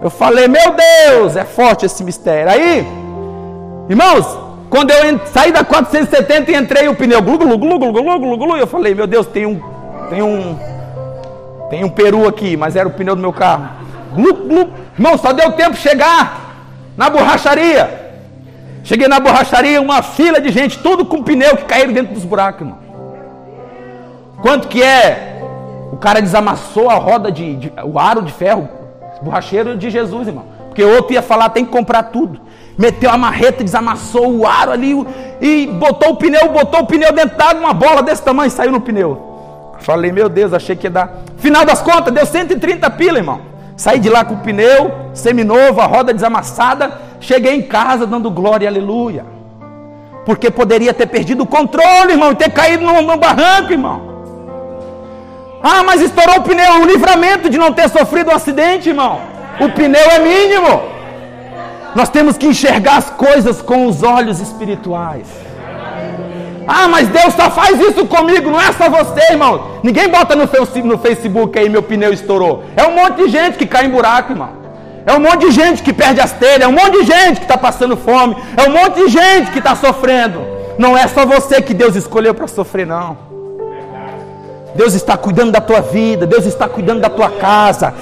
Eu 0.00 0.10
falei, 0.10 0.46
meu 0.46 0.74
Deus, 0.74 1.36
é 1.36 1.44
forte 1.44 1.84
esse 1.84 2.04
mistério. 2.04 2.52
Aí, 2.52 2.86
irmãos, 3.88 4.38
quando 4.70 4.90
eu 4.90 5.20
saí 5.26 5.50
da 5.50 5.64
470 5.64 6.50
e 6.50 6.54
entrei 6.54 6.88
o 6.88 6.94
pneu, 6.94 7.20
glu, 7.20 7.38
glu, 7.38 7.58
glu, 7.58 7.78
glu, 7.78 7.92
glu, 7.92 8.18
glu, 8.18 8.38
glu, 8.38 8.56
eu 8.56 8.66
falei, 8.66 8.94
meu 8.94 9.06
Deus, 9.06 9.26
tem 9.26 9.44
um, 9.44 9.60
tem 10.08 10.22
um, 10.22 10.56
tem 11.68 11.84
um 11.84 11.88
peru 11.88 12.28
aqui, 12.28 12.56
mas 12.56 12.76
era 12.76 12.88
o 12.88 12.92
pneu 12.92 13.16
do 13.16 13.22
meu 13.22 13.32
carro. 13.32 13.70
Glu, 14.14 14.34
glu. 14.34 14.70
Irmão, 14.94 15.18
só 15.18 15.32
deu 15.32 15.52
tempo 15.52 15.72
de 15.72 15.78
chegar 15.78 16.56
na 16.96 17.10
borracharia. 17.10 18.06
Cheguei 18.84 19.08
na 19.08 19.18
borracharia, 19.18 19.80
uma 19.80 20.00
fila 20.02 20.40
de 20.40 20.50
gente, 20.50 20.78
tudo 20.78 21.04
com 21.04 21.22
pneu 21.22 21.56
que 21.56 21.64
caíram 21.64 21.92
dentro 21.92 22.14
dos 22.14 22.24
buracos, 22.24 22.62
irmão. 22.62 22.78
Quanto 24.40 24.68
que 24.68 24.82
é? 24.82 25.42
O 25.92 25.96
cara 25.96 26.22
desamassou 26.22 26.88
a 26.88 26.94
roda 26.94 27.32
de, 27.32 27.56
de 27.56 27.72
o 27.82 27.98
aro 27.98 28.22
de 28.22 28.32
ferro, 28.32 28.68
borracheiro 29.22 29.76
de 29.76 29.90
Jesus, 29.90 30.28
irmão. 30.28 30.44
Porque 30.68 30.82
outro 30.84 31.12
ia 31.12 31.22
falar, 31.22 31.50
tem 31.50 31.64
que 31.64 31.70
comprar 31.70 32.04
tudo. 32.04 32.40
Meteu 32.76 33.10
a 33.10 33.16
marreta, 33.16 33.64
desamassou 33.64 34.32
o 34.32 34.46
aro 34.46 34.70
ali 34.70 34.94
e 35.40 35.66
botou 35.66 36.10
o 36.10 36.16
pneu, 36.16 36.48
botou 36.50 36.80
o 36.80 36.86
pneu 36.86 37.12
dentro 37.12 37.36
d'água, 37.36 37.60
uma 37.60 37.74
bola 37.74 38.02
desse 38.02 38.22
tamanho 38.22 38.50
saiu 38.50 38.70
no 38.70 38.80
pneu. 38.80 39.28
Falei, 39.80 40.12
meu 40.12 40.28
Deus, 40.28 40.52
achei 40.52 40.76
que 40.76 40.86
ia 40.86 40.90
dar. 40.90 41.22
Final 41.36 41.64
das 41.64 41.80
contas, 41.82 42.12
deu 42.12 42.24
130 42.24 42.88
pila, 42.90 43.18
irmão. 43.18 43.40
Saí 43.76 43.98
de 43.98 44.08
lá 44.08 44.24
com 44.24 44.34
o 44.34 44.38
pneu, 44.38 44.92
seminovo, 45.14 45.80
a 45.80 45.86
roda 45.86 46.12
desamassada. 46.12 47.00
Cheguei 47.20 47.54
em 47.54 47.62
casa 47.62 48.06
dando 48.06 48.30
glória 48.30 48.64
e 48.64 48.68
aleluia. 48.68 49.24
Porque 50.24 50.50
poderia 50.50 50.92
ter 50.92 51.06
perdido 51.06 51.44
o 51.44 51.46
controle, 51.46 52.12
irmão, 52.12 52.32
e 52.32 52.34
ter 52.34 52.50
caído 52.50 52.84
no, 52.84 53.02
no 53.02 53.16
barranco, 53.16 53.72
irmão. 53.72 54.17
Ah, 55.62 55.82
mas 55.84 56.00
estourou 56.00 56.38
o 56.38 56.42
pneu, 56.42 56.82
o 56.82 56.86
livramento 56.86 57.50
de 57.50 57.58
não 57.58 57.72
ter 57.72 57.88
sofrido 57.88 58.30
um 58.30 58.34
acidente, 58.34 58.88
irmão. 58.90 59.20
O 59.60 59.68
pneu 59.70 60.10
é 60.10 60.18
mínimo. 60.20 60.82
Nós 61.94 62.08
temos 62.08 62.36
que 62.36 62.46
enxergar 62.46 62.96
as 62.98 63.10
coisas 63.10 63.60
com 63.60 63.86
os 63.86 64.02
olhos 64.02 64.40
espirituais. 64.40 65.26
Ah, 66.66 66.86
mas 66.86 67.08
Deus 67.08 67.34
só 67.34 67.50
faz 67.50 67.80
isso 67.80 68.06
comigo, 68.06 68.50
não 68.50 68.60
é 68.60 68.70
só 68.72 68.88
você, 68.90 69.32
irmão. 69.32 69.80
Ninguém 69.82 70.08
bota 70.08 70.36
no 70.36 70.46
Facebook 70.98 71.58
aí, 71.58 71.68
meu 71.68 71.82
pneu 71.82 72.12
estourou. 72.12 72.62
É 72.76 72.84
um 72.86 72.94
monte 72.94 73.22
de 73.22 73.28
gente 73.28 73.56
que 73.56 73.66
cai 73.66 73.86
em 73.86 73.90
buraco, 73.90 74.32
irmão. 74.32 74.50
É 75.06 75.14
um 75.14 75.20
monte 75.20 75.46
de 75.46 75.50
gente 75.50 75.82
que 75.82 75.92
perde 75.92 76.20
as 76.20 76.32
telhas, 76.32 76.60
é 76.60 76.68
um 76.68 76.72
monte 76.72 77.00
de 77.00 77.06
gente 77.06 77.38
que 77.38 77.44
está 77.44 77.56
passando 77.56 77.96
fome, 77.96 78.36
é 78.54 78.68
um 78.68 78.72
monte 78.72 78.96
de 78.96 79.08
gente 79.08 79.50
que 79.50 79.58
está 79.58 79.74
sofrendo. 79.74 80.40
Não 80.78 80.96
é 80.96 81.08
só 81.08 81.24
você 81.24 81.62
que 81.62 81.72
Deus 81.72 81.96
escolheu 81.96 82.34
para 82.34 82.46
sofrer, 82.46 82.86
não. 82.86 83.27
Deus 84.78 84.94
está 84.94 85.16
cuidando 85.16 85.50
da 85.50 85.60
tua 85.60 85.80
vida, 85.80 86.24
Deus 86.24 86.46
está 86.46 86.68
cuidando 86.68 87.00
da 87.00 87.10
tua 87.10 87.28
casa. 87.30 87.92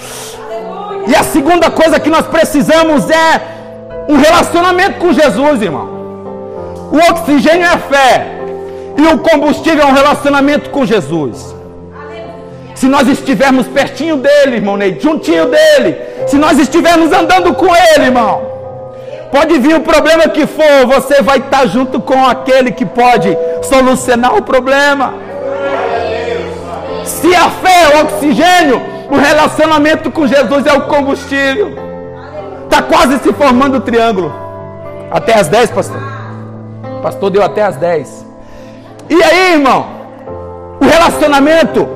E 1.06 1.16
a 1.16 1.22
segunda 1.22 1.70
coisa 1.70 1.98
que 1.98 2.10
nós 2.10 2.26
precisamos 2.26 3.08
é 3.08 3.40
um 4.06 4.18
relacionamento 4.18 4.98
com 4.98 5.10
Jesus, 5.10 5.62
irmão. 5.62 5.88
O 6.92 6.98
oxigênio 7.10 7.64
é 7.64 7.68
a 7.68 7.78
fé. 7.78 8.26
E 8.94 9.02
o 9.06 9.18
combustível 9.18 9.84
é 9.84 9.86
um 9.86 9.94
relacionamento 9.94 10.68
com 10.68 10.84
Jesus. 10.84 11.54
Se 12.74 12.86
nós 12.86 13.08
estivermos 13.08 13.66
pertinho 13.66 14.18
dele, 14.18 14.56
irmão 14.56 14.76
Ney, 14.76 15.00
juntinho 15.00 15.46
dele, 15.46 15.96
se 16.26 16.36
nós 16.36 16.58
estivermos 16.58 17.10
andando 17.10 17.54
com 17.54 17.74
ele, 17.74 18.04
irmão, 18.04 18.42
pode 19.32 19.58
vir 19.58 19.76
o 19.76 19.80
problema 19.80 20.28
que 20.28 20.46
for, 20.46 20.86
você 20.86 21.22
vai 21.22 21.38
estar 21.38 21.66
junto 21.68 21.98
com 22.00 22.22
aquele 22.26 22.70
que 22.70 22.84
pode 22.84 23.34
solucionar 23.62 24.36
o 24.36 24.42
problema. 24.42 25.25
Se 27.06 27.32
a 27.34 27.48
fé 27.48 27.84
é 27.84 27.96
o 27.96 28.00
oxigênio, 28.02 28.82
o 29.08 29.16
relacionamento 29.16 30.10
com 30.10 30.26
Jesus 30.26 30.66
é 30.66 30.72
o 30.72 30.82
combustível. 30.82 31.72
Está 32.64 32.82
quase 32.82 33.20
se 33.20 33.32
formando 33.32 33.76
o 33.76 33.80
triângulo. 33.80 34.34
Até 35.10 35.38
as 35.38 35.46
10, 35.46 35.70
pastor. 35.70 36.00
O 36.98 37.02
pastor 37.02 37.30
deu 37.30 37.44
até 37.44 37.62
as 37.62 37.76
10. 37.76 38.26
E 39.08 39.22
aí, 39.22 39.52
irmão? 39.52 39.86
O 40.80 40.84
relacionamento 40.84 41.86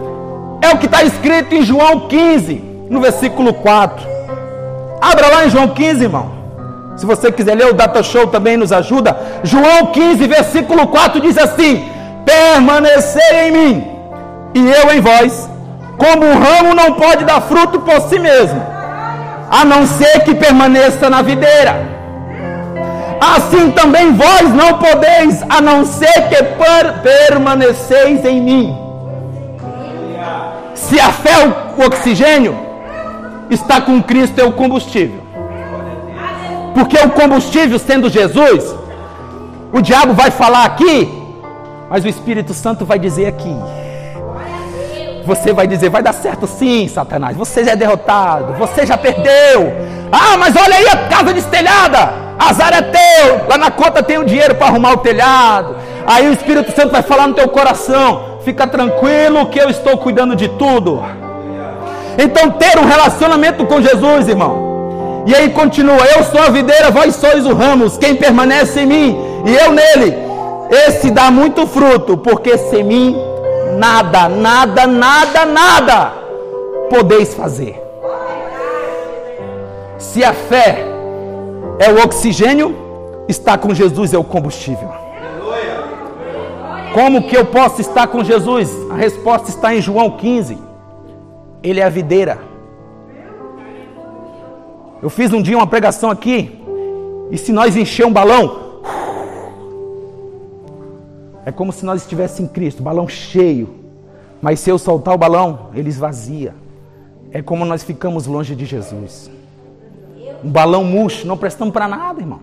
é 0.63 0.69
o 0.69 0.79
que 0.79 0.87
está 0.87 1.03
escrito 1.03 1.57
em 1.57 1.63
João 1.63 2.07
15, 2.09 2.55
no 2.89 3.01
versículo 3.01 3.53
4. 3.53 4.07
Abra 5.01 5.27
lá 5.27 5.45
em 5.45 5.51
João 5.51 5.69
15, 5.69 6.05
irmão. 6.05 6.31
Se 6.97 7.05
você 7.05 7.33
quiser 7.33 7.57
ler, 7.57 7.67
o 7.67 7.75
Data 7.75 8.01
Show 8.01 8.29
também 8.29 8.57
nos 8.57 8.73
ajuda. 8.73 9.17
João 9.43 9.87
15, 9.87 10.25
versículo 10.29 10.87
4 10.87 11.21
diz 11.21 11.37
assim: 11.37 11.85
Permanecer 12.25 13.47
em 13.47 13.51
mim 13.51 14.00
e 14.55 14.71
eu 14.71 14.93
em 14.93 15.01
vós, 15.01 15.49
como 15.97 16.27
um 16.27 16.39
ramo 16.39 16.75
não 16.75 16.95
pode 16.95 17.25
dar 17.25 17.41
fruto 17.43 17.81
por 17.81 18.01
si 18.03 18.19
mesmo, 18.19 18.61
a 19.51 19.65
não 19.65 19.87
ser 19.87 20.21
que 20.21 20.35
permaneça 20.35 21.11
na 21.11 21.23
videira 21.23 22.01
assim 23.21 23.71
também 23.71 24.13
vós 24.13 24.53
não 24.53 24.79
podeis, 24.79 25.43
a 25.49 25.61
não 25.61 25.85
ser 25.85 26.29
que 26.29 26.43
permaneceis 27.03 28.25
em 28.25 28.41
mim. 28.41 28.79
Se 30.75 30.99
a 30.99 31.13
fé 31.13 31.31
é 31.31 31.47
o 31.83 31.87
oxigênio, 31.87 32.59
está 33.51 33.81
com 33.81 34.03
Cristo 34.03 34.41
é 34.41 34.45
o 34.45 34.53
combustível. 34.53 35.21
Porque 36.75 36.97
o 36.99 37.11
combustível, 37.11 37.79
sendo 37.79 38.09
Jesus, 38.09 38.75
o 39.73 39.81
diabo 39.81 40.15
vai 40.15 40.31
falar 40.31 40.65
aqui, 40.65 41.09
mas 41.89 42.05
o 42.05 42.09
Espírito 42.09 42.55
Santo 42.55 42.85
vai 42.85 42.99
dizer 42.99 43.27
aqui. 43.27 43.55
Você 45.31 45.53
vai 45.53 45.65
dizer, 45.65 45.89
vai 45.91 46.03
dar 46.03 46.13
certo 46.13 46.45
sim, 46.45 46.89
Satanás. 46.89 47.37
Você 47.37 47.65
já 47.65 47.71
é 47.71 47.77
derrotado, 47.77 48.55
você 48.55 48.85
já 48.85 48.99
perdeu. 48.99 49.73
Ah, 50.11 50.37
mas 50.37 50.57
olha 50.57 50.75
aí 50.75 50.89
a 50.89 51.09
casa 51.09 51.33
destelhada. 51.33 52.13
Azar 52.37 52.75
é 52.75 52.83
teu, 52.83 53.47
lá 53.49 53.57
na 53.57 53.71
conta 53.71 54.03
tem 54.03 54.19
o 54.19 54.25
dinheiro 54.25 54.57
para 54.57 54.67
arrumar 54.67 54.95
o 54.95 54.97
telhado. 54.97 55.77
Aí 56.05 56.29
o 56.29 56.33
Espírito 56.33 56.75
Santo 56.75 56.91
vai 56.91 57.03
falar 57.03 57.29
no 57.29 57.35
teu 57.35 57.47
coração: 57.47 58.41
fica 58.45 58.67
tranquilo 58.67 59.47
que 59.47 59.61
eu 59.61 59.71
estou 59.71 59.99
cuidando 59.99 60.35
de 60.35 60.49
tudo. 60.49 61.01
Então, 62.19 62.51
ter 62.51 62.77
um 62.77 62.85
relacionamento 62.85 63.65
com 63.67 63.81
Jesus, 63.81 64.29
irmão. 64.29 65.23
E 65.29 65.35
aí 65.37 65.51
continua: 65.51 66.05
Eu 66.07 66.25
sou 66.25 66.43
a 66.43 66.51
videira, 66.51 66.91
vós 66.91 67.15
sois 67.15 67.47
os 67.47 67.57
ramos. 67.57 67.97
Quem 67.97 68.17
permanece 68.17 68.81
em 68.81 68.87
mim 68.87 69.17
e 69.47 69.55
eu 69.55 69.71
nele, 69.71 70.19
esse 70.89 71.09
dá 71.09 71.31
muito 71.31 71.69
fruto, 71.69 72.17
porque 72.17 72.59
sem 72.59 72.83
mim 72.83 73.30
nada, 73.79 74.29
nada, 74.29 74.87
nada, 74.87 75.45
nada 75.45 76.13
podeis 76.91 77.33
fazer. 77.33 77.81
Se 79.99 80.25
a 80.25 80.35
fé 80.35 80.85
é 81.79 81.91
o 81.91 82.03
oxigênio, 82.03 82.77
estar 83.29 83.57
com 83.59 83.73
Jesus 83.73 84.13
é 84.13 84.19
o 84.19 84.25
combustível. 84.25 84.91
Como 86.93 87.23
que 87.23 87.37
eu 87.37 87.47
posso 87.47 87.81
estar 87.81 88.09
com 88.09 88.25
Jesus? 88.25 88.69
A 88.91 88.95
resposta 88.95 89.49
está 89.49 89.73
em 89.73 89.81
João 89.81 90.11
15. 90.11 90.59
Ele 91.63 91.79
é 91.79 91.85
a 91.85 91.89
videira. 91.89 92.39
Eu 95.01 95.09
fiz 95.09 95.33
um 95.33 95.41
dia 95.41 95.57
uma 95.57 95.67
pregação 95.67 96.11
aqui, 96.11 96.61
e 97.31 97.39
se 97.39 97.53
nós 97.53 97.75
encher 97.77 98.05
um 98.05 98.13
balão, 98.13 98.70
é 101.45 101.53
como 101.53 101.73
se 101.73 101.85
nós 101.85 102.03
estivéssemos 102.03 102.51
em 102.51 102.53
Cristo, 102.53 102.83
balão 102.83 103.09
cheio. 103.09 103.81
Mas 104.43 104.61
se 104.61 104.71
eu 104.71 104.79
soltar 104.79 105.15
o 105.15 105.19
balão, 105.19 105.71
ele 105.75 105.89
esvazia. 105.89 106.55
É 107.31 107.43
como 107.43 107.65
nós 107.65 107.83
ficamos 107.83 108.27
longe 108.27 108.55
de 108.55 108.65
Jesus 108.65 109.31
um 110.43 110.51
balão 110.51 110.85
murcho, 110.85 111.27
não 111.27 111.37
prestamos 111.37 111.73
para 111.73 111.87
nada, 111.87 112.21
irmão. 112.21 112.41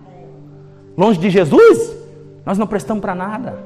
Longe 0.96 1.18
de 1.18 1.30
Jesus, 1.30 1.96
nós 2.44 2.58
não 2.58 2.66
prestamos 2.66 3.00
para 3.00 3.14
nada. 3.14 3.58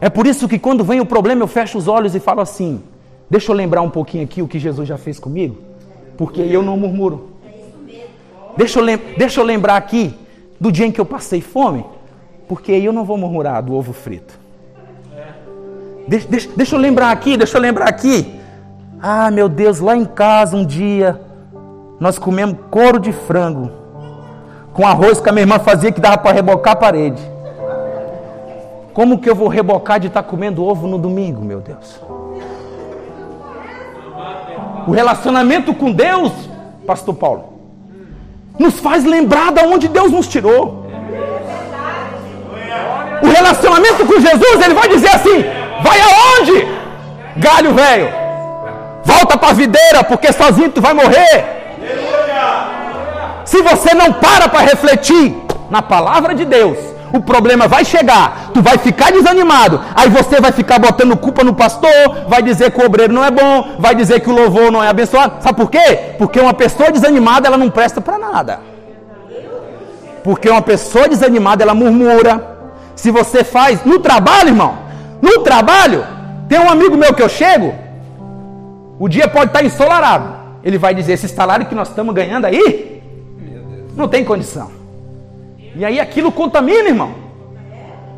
É 0.00 0.08
por 0.08 0.26
isso 0.26 0.48
que 0.48 0.58
quando 0.58 0.84
vem 0.84 1.00
o 1.00 1.06
problema 1.06 1.42
eu 1.42 1.46
fecho 1.46 1.78
os 1.78 1.88
olhos 1.88 2.14
e 2.14 2.20
falo 2.20 2.40
assim: 2.40 2.82
deixa 3.28 3.50
eu 3.50 3.56
lembrar 3.56 3.82
um 3.82 3.90
pouquinho 3.90 4.24
aqui 4.24 4.42
o 4.42 4.48
que 4.48 4.58
Jesus 4.58 4.88
já 4.88 4.98
fez 4.98 5.18
comigo, 5.18 5.56
porque 6.16 6.40
eu 6.40 6.62
não 6.62 6.76
murmuro. 6.76 7.30
Deixa 8.56 8.78
eu, 8.80 8.86
deixa 9.16 9.40
eu 9.40 9.44
lembrar 9.44 9.76
aqui 9.76 10.14
do 10.60 10.70
dia 10.70 10.86
em 10.86 10.92
que 10.92 11.00
eu 11.00 11.06
passei 11.06 11.40
fome, 11.40 11.84
Porque 12.48 12.72
aí 12.72 12.84
eu 12.84 12.92
não 12.92 13.04
vou 13.04 13.16
murmurar 13.16 13.62
do 13.62 13.74
ovo 13.74 13.92
frito. 13.92 14.38
Deixa, 16.06 16.28
deixa, 16.28 16.50
deixa 16.54 16.76
eu 16.76 16.80
lembrar 16.80 17.10
aqui, 17.10 17.36
deixa 17.36 17.56
eu 17.56 17.62
lembrar 17.62 17.88
aqui. 17.88 18.38
Ah, 19.00 19.30
meu 19.30 19.48
Deus, 19.48 19.80
lá 19.80 19.96
em 19.96 20.04
casa 20.04 20.56
um 20.56 20.64
dia 20.64 21.20
nós 21.98 22.18
comemos 22.18 22.56
couro 22.70 22.98
de 22.98 23.12
frango 23.12 23.70
com 24.72 24.86
arroz 24.86 25.20
que 25.20 25.28
a 25.28 25.32
minha 25.32 25.44
irmã 25.44 25.58
fazia 25.58 25.92
que 25.92 26.00
dava 26.00 26.18
para 26.18 26.32
rebocar 26.32 26.72
a 26.72 26.76
parede. 26.76 27.22
Como 28.92 29.18
que 29.18 29.30
eu 29.30 29.34
vou 29.34 29.48
rebocar 29.48 29.98
de 29.98 30.08
estar 30.08 30.22
tá 30.22 30.28
comendo 30.28 30.64
ovo 30.64 30.86
no 30.86 30.98
domingo, 30.98 31.42
meu 31.42 31.60
Deus? 31.60 32.00
O 34.86 34.90
relacionamento 34.90 35.72
com 35.74 35.90
Deus, 35.92 36.32
Pastor 36.86 37.14
Paulo, 37.14 37.54
nos 38.58 38.78
faz 38.78 39.04
lembrar 39.04 39.52
de 39.52 39.64
onde 39.64 39.88
Deus 39.88 40.12
nos 40.12 40.28
tirou. 40.28 40.83
Relacionamento 43.36 44.06
com 44.06 44.20
Jesus, 44.20 44.56
ele 44.64 44.74
vai 44.74 44.88
dizer 44.88 45.12
assim: 45.14 45.44
vai 45.82 45.98
aonde? 46.00 46.68
Galho 47.36 47.74
velho, 47.74 48.08
volta 49.04 49.36
para 49.36 49.48
a 49.48 49.52
videira, 49.52 50.04
porque 50.04 50.32
sozinho 50.32 50.70
tu 50.70 50.80
vai 50.80 50.94
morrer. 50.94 51.44
Se 53.44 53.60
você 53.60 53.92
não 53.94 54.12
para 54.12 54.48
para 54.48 54.60
refletir 54.60 55.36
na 55.68 55.82
palavra 55.82 56.32
de 56.34 56.44
Deus, 56.44 56.78
o 57.12 57.20
problema 57.20 57.66
vai 57.66 57.84
chegar, 57.84 58.50
tu 58.54 58.62
vai 58.62 58.78
ficar 58.78 59.10
desanimado, 59.10 59.80
aí 59.96 60.08
você 60.08 60.40
vai 60.40 60.52
ficar 60.52 60.78
botando 60.78 61.16
culpa 61.16 61.42
no 61.42 61.54
pastor, 61.54 61.90
vai 62.28 62.40
dizer 62.40 62.70
que 62.70 62.80
o 62.80 62.86
obreiro 62.86 63.12
não 63.12 63.24
é 63.24 63.32
bom, 63.32 63.76
vai 63.80 63.96
dizer 63.96 64.20
que 64.20 64.30
o 64.30 64.34
louvor 64.34 64.70
não 64.70 64.82
é 64.82 64.88
abençoado. 64.88 65.42
Sabe 65.42 65.56
por 65.56 65.70
quê? 65.70 66.14
Porque 66.18 66.38
uma 66.38 66.54
pessoa 66.54 66.92
desanimada, 66.92 67.48
ela 67.48 67.58
não 67.58 67.68
presta 67.68 68.00
para 68.00 68.16
nada. 68.16 68.60
Porque 70.22 70.48
uma 70.48 70.62
pessoa 70.62 71.08
desanimada, 71.08 71.64
ela 71.64 71.74
murmura. 71.74 72.53
Se 72.94 73.10
você 73.10 73.42
faz 73.42 73.84
no 73.84 73.98
trabalho, 73.98 74.50
irmão, 74.50 74.78
no 75.20 75.40
trabalho, 75.40 76.04
tem 76.48 76.58
um 76.58 76.70
amigo 76.70 76.96
meu 76.96 77.12
que 77.14 77.22
eu 77.22 77.28
chego, 77.28 77.74
o 78.98 79.08
dia 79.08 79.28
pode 79.28 79.46
estar 79.46 79.64
ensolarado. 79.64 80.34
Ele 80.62 80.78
vai 80.78 80.94
dizer: 80.94 81.14
esse 81.14 81.28
salário 81.28 81.66
que 81.66 81.74
nós 81.74 81.88
estamos 81.88 82.14
ganhando 82.14 82.46
aí, 82.46 83.02
não 83.96 84.08
tem 84.08 84.24
condição. 84.24 84.70
E 85.74 85.84
aí 85.84 85.98
aquilo 85.98 86.30
contamina, 86.30 86.88
irmão. 86.88 87.24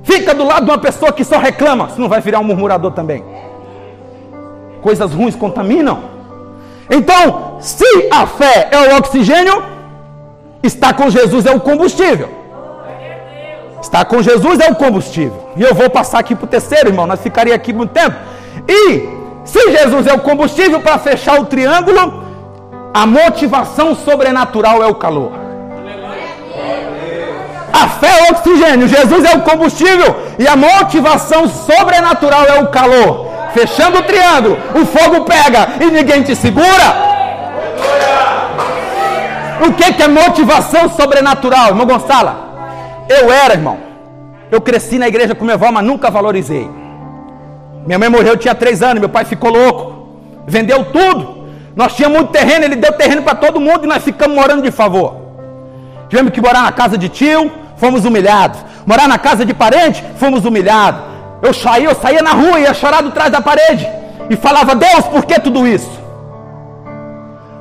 Fica 0.02 0.32
do 0.32 0.44
lado 0.44 0.64
de 0.64 0.70
uma 0.70 0.78
pessoa 0.78 1.12
que 1.12 1.24
só 1.24 1.38
reclama, 1.38 1.88
você 1.88 2.00
não 2.00 2.08
vai 2.08 2.20
virar 2.20 2.38
um 2.38 2.44
murmurador 2.44 2.92
também. 2.92 3.24
Coisas 4.80 5.12
ruins 5.12 5.34
contaminam. 5.34 6.16
Então, 6.88 7.56
se 7.58 8.08
a 8.12 8.26
fé 8.26 8.68
é 8.70 8.78
o 8.78 8.98
oxigênio, 8.98 9.64
estar 10.62 10.94
com 10.94 11.10
Jesus 11.10 11.46
é 11.46 11.50
o 11.50 11.60
combustível. 11.60 12.28
Estar 13.80 14.04
com 14.04 14.22
Jesus 14.22 14.58
é 14.60 14.70
o 14.70 14.74
combustível. 14.74 15.50
E 15.56 15.62
eu 15.62 15.74
vou 15.74 15.88
passar 15.90 16.18
aqui 16.18 16.34
para 16.34 16.44
o 16.44 16.48
terceiro, 16.48 16.88
irmão. 16.88 17.06
Nós 17.06 17.20
ficaríamos 17.20 17.60
aqui 17.60 17.72
muito 17.72 17.90
tempo. 17.90 18.16
E 18.68 19.08
se 19.44 19.70
Jesus 19.70 20.06
é 20.06 20.12
o 20.12 20.20
combustível 20.20 20.80
para 20.80 20.98
fechar 20.98 21.40
o 21.40 21.44
triângulo, 21.44 22.24
a 22.92 23.06
motivação 23.06 23.94
sobrenatural 23.94 24.82
é 24.82 24.86
o 24.86 24.94
calor. 24.94 25.32
A 27.72 27.88
fé 27.88 28.08
é 28.08 28.22
o 28.22 28.32
oxigênio, 28.32 28.88
Jesus 28.88 29.24
é 29.24 29.36
o 29.36 29.42
combustível 29.42 30.16
e 30.38 30.48
a 30.48 30.56
motivação 30.56 31.46
sobrenatural 31.46 32.44
é 32.46 32.60
o 32.60 32.68
calor. 32.68 33.26
Fechando 33.52 33.98
o 33.98 34.02
triângulo, 34.02 34.58
o 34.74 34.86
fogo 34.86 35.24
pega 35.24 35.68
e 35.80 35.90
ninguém 35.90 36.22
te 36.22 36.34
segura. 36.34 37.06
O 39.66 39.72
que, 39.72 39.92
que 39.92 40.02
é 40.02 40.08
motivação 40.08 40.88
sobrenatural, 40.88 41.68
irmão 41.68 41.86
Gonçalo? 41.86 42.45
Eu 43.08 43.32
era, 43.32 43.54
irmão. 43.54 43.78
Eu 44.50 44.60
cresci 44.60 44.98
na 44.98 45.08
igreja 45.08 45.34
com 45.34 45.44
minha 45.44 45.54
avó, 45.54 45.70
mas 45.72 45.84
nunca 45.84 46.10
valorizei. 46.10 46.68
Minha 47.86 47.98
mãe 47.98 48.08
morreu, 48.08 48.28
eu 48.28 48.36
tinha 48.36 48.54
três 48.54 48.82
anos, 48.82 49.00
meu 49.00 49.08
pai 49.08 49.24
ficou 49.24 49.50
louco. 49.50 50.08
Vendeu 50.46 50.84
tudo. 50.86 51.46
Nós 51.74 51.94
tínhamos 51.94 52.18
muito 52.18 52.32
terreno, 52.32 52.64
ele 52.64 52.76
deu 52.76 52.92
terreno 52.92 53.22
para 53.22 53.34
todo 53.34 53.60
mundo 53.60 53.84
e 53.84 53.86
nós 53.86 54.02
ficamos 54.02 54.34
morando 54.34 54.62
de 54.62 54.70
favor. 54.70 55.16
Tivemos 56.08 56.32
que 56.32 56.40
morar 56.40 56.62
na 56.62 56.72
casa 56.72 56.96
de 56.96 57.08
tio, 57.08 57.50
fomos 57.76 58.04
humilhados. 58.04 58.58
Morar 58.86 59.08
na 59.08 59.18
casa 59.18 59.44
de 59.44 59.52
parente, 59.52 60.02
fomos 60.16 60.44
humilhados. 60.44 61.00
Eu 61.42 61.52
saía, 61.52 61.88
eu 61.88 61.94
saía 61.94 62.22
na 62.22 62.30
rua 62.30 62.58
ia 62.58 62.72
chorar 62.72 63.02
do 63.02 63.10
trás 63.10 63.30
da 63.30 63.40
parede. 63.40 63.86
E 64.30 64.36
falava, 64.36 64.74
Deus, 64.74 65.06
por 65.06 65.24
que 65.24 65.38
tudo 65.40 65.66
isso? 65.66 65.90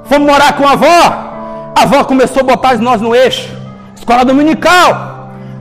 Fomos 0.06 0.32
morar 0.32 0.54
com 0.54 0.68
a 0.68 0.72
avó. 0.72 1.74
A 1.76 1.82
avó 1.84 2.04
começou 2.04 2.42
a 2.42 2.44
botar 2.44 2.78
nós 2.78 3.02
no 3.02 3.16
eixo. 3.16 3.54
Escola 3.96 4.24
dominical. 4.24 5.15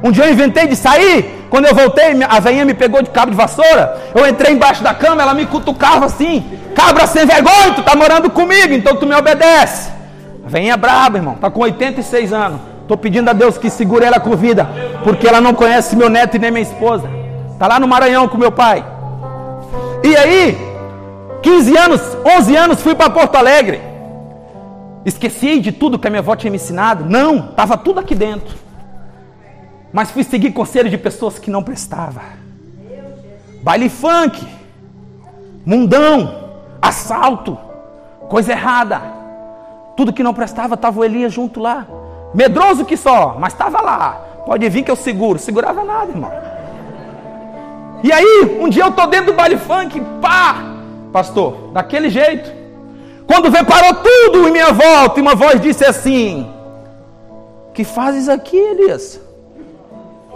Um 0.05 0.13
dia 0.13 0.27
eu 0.27 0.33
inventei 0.33 0.67
de 0.67 0.77
sair. 0.77 1.47
Quando 1.49 1.65
eu 1.65 1.75
voltei, 1.75 2.15
a 2.29 2.39
veinha 2.39 2.63
me 2.67 2.75
pegou 2.75 3.01
de 3.01 3.09
cabo 3.09 3.31
de 3.31 3.37
vassoura. 3.39 4.03
Eu 4.15 4.29
entrei 4.29 4.53
embaixo 4.53 4.83
da 4.83 4.93
cama, 4.93 5.23
ela 5.23 5.33
me 5.33 5.47
cutucava 5.47 6.05
assim. 6.05 6.45
Cabra 6.75 7.07
sem 7.07 7.25
vergonha, 7.25 7.73
tu 7.75 7.83
tá 7.83 7.97
morando 7.97 8.29
comigo, 8.29 8.75
então 8.75 8.97
tu 8.97 9.07
me 9.07 9.15
obedece. 9.15 9.91
A 10.45 10.49
veinha 10.49 10.75
é 10.75 10.77
braba, 10.77 11.17
irmão. 11.17 11.37
Tá 11.37 11.51
com 11.51 11.61
86 11.61 12.35
anos. 12.35 12.61
Estou 12.83 12.99
pedindo 12.99 13.31
a 13.31 13.33
Deus 13.33 13.57
que 13.57 13.71
segure 13.71 14.05
ela 14.05 14.21
com 14.21 14.37
vida, 14.37 14.69
porque 15.03 15.27
ela 15.27 15.41
não 15.41 15.55
conhece 15.55 15.97
meu 15.97 16.11
neto 16.11 16.37
e 16.37 16.39
nem 16.39 16.51
minha 16.51 16.63
esposa. 16.63 17.09
Está 17.51 17.67
lá 17.67 17.81
no 17.81 17.89
Maranhão 17.89 18.29
com 18.29 18.37
meu 18.37 18.53
pai. 18.53 18.85
E 20.03 20.15
aí, 20.15 20.59
15 21.41 21.77
anos, 21.79 22.03
11 22.27 22.57
anos, 22.57 22.83
fui 22.83 22.95
para 22.95 23.09
Porto 23.09 23.37
Alegre. 23.37 23.81
Esqueci 25.03 25.61
de 25.61 25.73
tudo 25.73 25.99
que 25.99 26.07
a 26.07 26.11
minha 26.11 26.21
avó 26.21 26.37
tinha 26.37 26.51
me 26.51 26.57
ensinado? 26.57 27.07
Não, 27.09 27.39
estava 27.39 27.79
tudo 27.79 28.01
aqui 28.01 28.15
dentro. 28.15 28.64
Mas 29.95 30.11
fui 30.11 30.25
seguir 30.25 30.51
conselhos 30.51 30.91
de 30.91 30.99
pessoas 30.99 31.39
que 31.39 31.49
não 31.49 31.63
prestavam. 31.63 32.25
Baile 33.63 33.89
funk, 33.89 34.45
mundão, 35.65 36.51
assalto, 36.83 37.57
coisa 38.29 38.51
errada. 38.51 39.01
Tudo 39.97 40.13
que 40.13 40.25
não 40.25 40.35
prestava, 40.35 40.75
estava 40.75 40.99
o 40.99 41.05
Elias 41.05 41.33
junto 41.33 41.61
lá. 41.61 41.87
Medroso 42.35 42.85
que 42.85 42.97
só, 42.97 43.37
mas 43.39 43.53
estava 43.53 43.81
lá. 43.81 44.21
Pode 44.45 44.69
vir 44.69 44.83
que 44.83 44.91
eu 44.91 44.97
seguro. 44.97 45.39
Segurava 45.39 45.85
nada, 45.85 46.11
irmão. 46.11 46.33
E 48.03 48.13
aí, 48.13 48.59
um 48.61 48.69
dia 48.69 48.83
eu 48.83 48.91
tô 48.91 49.07
dentro 49.07 49.27
do 49.27 49.37
baile 49.37 49.57
funk, 49.57 50.03
pá! 50.21 50.57
Pastor, 51.13 51.71
daquele 51.73 52.11
jeito. 52.11 52.53
Quando 53.29 53.49
vê, 53.49 53.63
parou 53.63 53.95
tudo 53.95 54.49
em 54.49 54.51
minha 54.51 54.73
volta. 54.73 55.21
E 55.21 55.23
uma 55.23 55.37
voz 55.37 55.61
disse 55.61 55.85
assim: 55.85 56.53
Que 57.73 57.85
fazes 57.85 58.29
aqui, 58.29 58.57
Elias? 58.57 59.23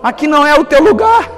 Aqui 0.03 0.26
não 0.26 0.46
é 0.46 0.55
o 0.55 0.64
teu 0.64 0.82
lugar. 0.82 1.28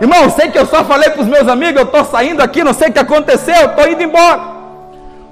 Irmão, 0.00 0.30
sei 0.30 0.50
que 0.50 0.58
eu 0.58 0.66
só 0.66 0.82
falei 0.82 1.10
para 1.10 1.20
os 1.22 1.28
meus 1.28 1.46
amigos, 1.46 1.76
eu 1.76 1.86
estou 1.86 2.04
saindo 2.06 2.42
aqui, 2.42 2.64
não 2.64 2.72
sei 2.72 2.88
o 2.88 2.92
que 2.92 2.98
aconteceu, 2.98 3.54
eu 3.54 3.66
estou 3.66 3.86
indo 3.86 4.02
embora. 4.02 4.40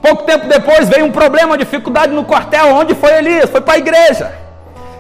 Pouco 0.02 0.24
tempo 0.24 0.46
depois 0.46 0.88
veio 0.88 1.06
um 1.06 1.10
problema, 1.10 1.48
uma 1.48 1.58
dificuldade 1.58 2.12
no 2.12 2.24
quartel. 2.24 2.66
Onde 2.74 2.94
foi 2.94 3.16
Elias? 3.18 3.50
Foi 3.50 3.60
para 3.60 3.74
a 3.74 3.78
igreja. 3.78 4.32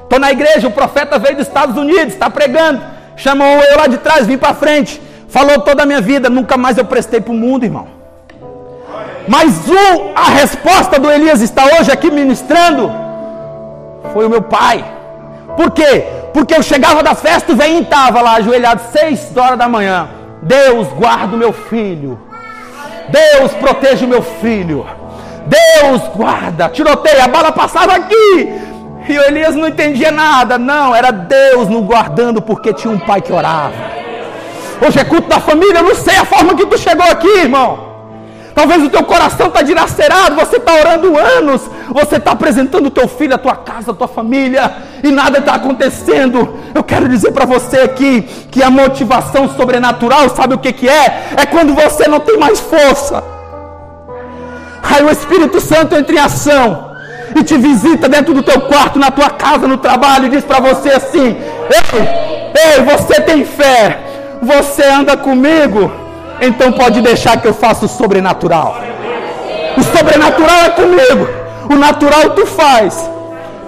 Estou 0.02 0.18
na 0.18 0.32
igreja, 0.32 0.66
o 0.66 0.70
profeta 0.70 1.18
veio 1.18 1.36
dos 1.36 1.46
Estados 1.46 1.76
Unidos, 1.76 2.14
está 2.14 2.30
pregando. 2.30 2.80
Chamou 3.14 3.46
eu 3.46 3.76
lá 3.76 3.86
de 3.86 3.98
trás, 3.98 4.26
vim 4.26 4.38
para 4.38 4.54
frente. 4.54 5.00
Falou 5.28 5.60
toda 5.60 5.82
a 5.82 5.86
minha 5.86 6.00
vida, 6.00 6.30
nunca 6.30 6.56
mais 6.56 6.78
eu 6.78 6.84
prestei 6.84 7.20
para 7.20 7.32
o 7.32 7.36
mundo, 7.36 7.64
irmão. 7.64 7.86
Mas 9.28 9.68
o, 9.68 10.12
a 10.16 10.30
resposta 10.30 10.98
do 10.98 11.10
Elias 11.10 11.42
está 11.42 11.64
hoje 11.78 11.92
aqui 11.92 12.10
ministrando. 12.10 12.90
Foi 14.14 14.24
o 14.24 14.30
meu 14.30 14.40
pai. 14.40 14.82
Por 15.54 15.70
quê? 15.72 16.06
Porque 16.32 16.54
eu 16.54 16.62
chegava 16.62 17.02
da 17.02 17.14
festa 17.14 17.50
e 17.50 17.54
o 17.54 17.56
velhinho 17.56 17.82
estava 17.82 18.20
lá 18.20 18.34
ajoelhado, 18.34 18.82
seis 18.92 19.36
horas 19.36 19.58
da 19.58 19.68
manhã. 19.68 20.08
Deus 20.42 20.88
guarda 20.88 21.34
o 21.34 21.38
meu 21.38 21.52
filho. 21.52 22.18
Deus 23.08 23.52
proteja 23.54 24.04
o 24.04 24.08
meu 24.08 24.22
filho. 24.22 24.86
Deus 25.46 26.02
guarda. 26.14 26.68
Tiroteia, 26.68 27.24
a 27.24 27.28
bala 27.28 27.50
passava 27.50 27.94
aqui. 27.94 28.52
E 29.08 29.18
o 29.18 29.22
Elias 29.24 29.54
não 29.54 29.68
entendia 29.68 30.10
nada. 30.10 30.58
Não, 30.58 30.94
era 30.94 31.10
Deus 31.10 31.68
nos 31.68 31.84
guardando 31.84 32.42
porque 32.42 32.72
tinha 32.72 32.92
um 32.92 32.98
pai 32.98 33.22
que 33.22 33.32
orava. 33.32 33.72
Hoje 34.86 34.98
é 34.98 35.04
culto 35.04 35.28
da 35.28 35.40
família. 35.40 35.78
Eu 35.78 35.84
não 35.84 35.94
sei 35.94 36.16
a 36.16 36.24
forma 36.24 36.54
que 36.54 36.66
tu 36.66 36.78
chegou 36.78 37.06
aqui, 37.06 37.38
irmão. 37.38 37.87
Talvez 38.54 38.82
o 38.82 38.90
teu 38.90 39.04
coração 39.04 39.48
está 39.48 39.62
dilacerado, 39.62 40.34
você 40.34 40.56
está 40.56 40.74
orando 40.74 41.16
anos, 41.16 41.62
você 41.90 42.16
está 42.16 42.32
apresentando 42.32 42.86
o 42.86 42.90
teu 42.90 43.06
filho, 43.06 43.34
a 43.34 43.38
tua 43.38 43.56
casa, 43.56 43.92
a 43.92 43.94
tua 43.94 44.08
família, 44.08 44.72
e 45.02 45.10
nada 45.10 45.38
está 45.38 45.54
acontecendo. 45.54 46.54
Eu 46.74 46.82
quero 46.82 47.08
dizer 47.08 47.32
para 47.32 47.44
você 47.44 47.78
aqui 47.80 48.22
que 48.50 48.62
a 48.62 48.70
motivação 48.70 49.48
sobrenatural, 49.56 50.28
sabe 50.30 50.54
o 50.54 50.58
que, 50.58 50.72
que 50.72 50.88
é? 50.88 51.28
É 51.36 51.46
quando 51.46 51.74
você 51.74 52.08
não 52.08 52.20
tem 52.20 52.36
mais 52.36 52.58
força. 52.58 53.22
Aí 54.82 55.04
o 55.04 55.10
Espírito 55.10 55.60
Santo 55.60 55.94
entra 55.94 56.14
em 56.14 56.18
ação 56.18 56.92
e 57.36 57.44
te 57.44 57.56
visita 57.56 58.08
dentro 58.08 58.34
do 58.34 58.42
teu 58.42 58.60
quarto, 58.62 58.98
na 58.98 59.10
tua 59.10 59.30
casa, 59.30 59.68
no 59.68 59.76
trabalho, 59.76 60.26
e 60.26 60.30
diz 60.30 60.44
para 60.44 60.60
você 60.60 60.90
assim: 60.90 61.36
Ei, 61.36 62.74
ei, 62.74 62.82
você 62.82 63.20
tem 63.20 63.44
fé, 63.44 64.00
você 64.42 64.84
anda 64.84 65.16
comigo 65.16 66.07
então 66.40 66.72
pode 66.72 67.00
deixar 67.00 67.40
que 67.40 67.48
eu 67.48 67.54
faça 67.54 67.86
o 67.86 67.88
sobrenatural. 67.88 68.76
O 69.76 69.82
sobrenatural 69.82 70.60
é 70.66 70.70
comigo. 70.70 71.28
O 71.70 71.76
natural 71.76 72.30
tu 72.30 72.46
faz. 72.46 73.08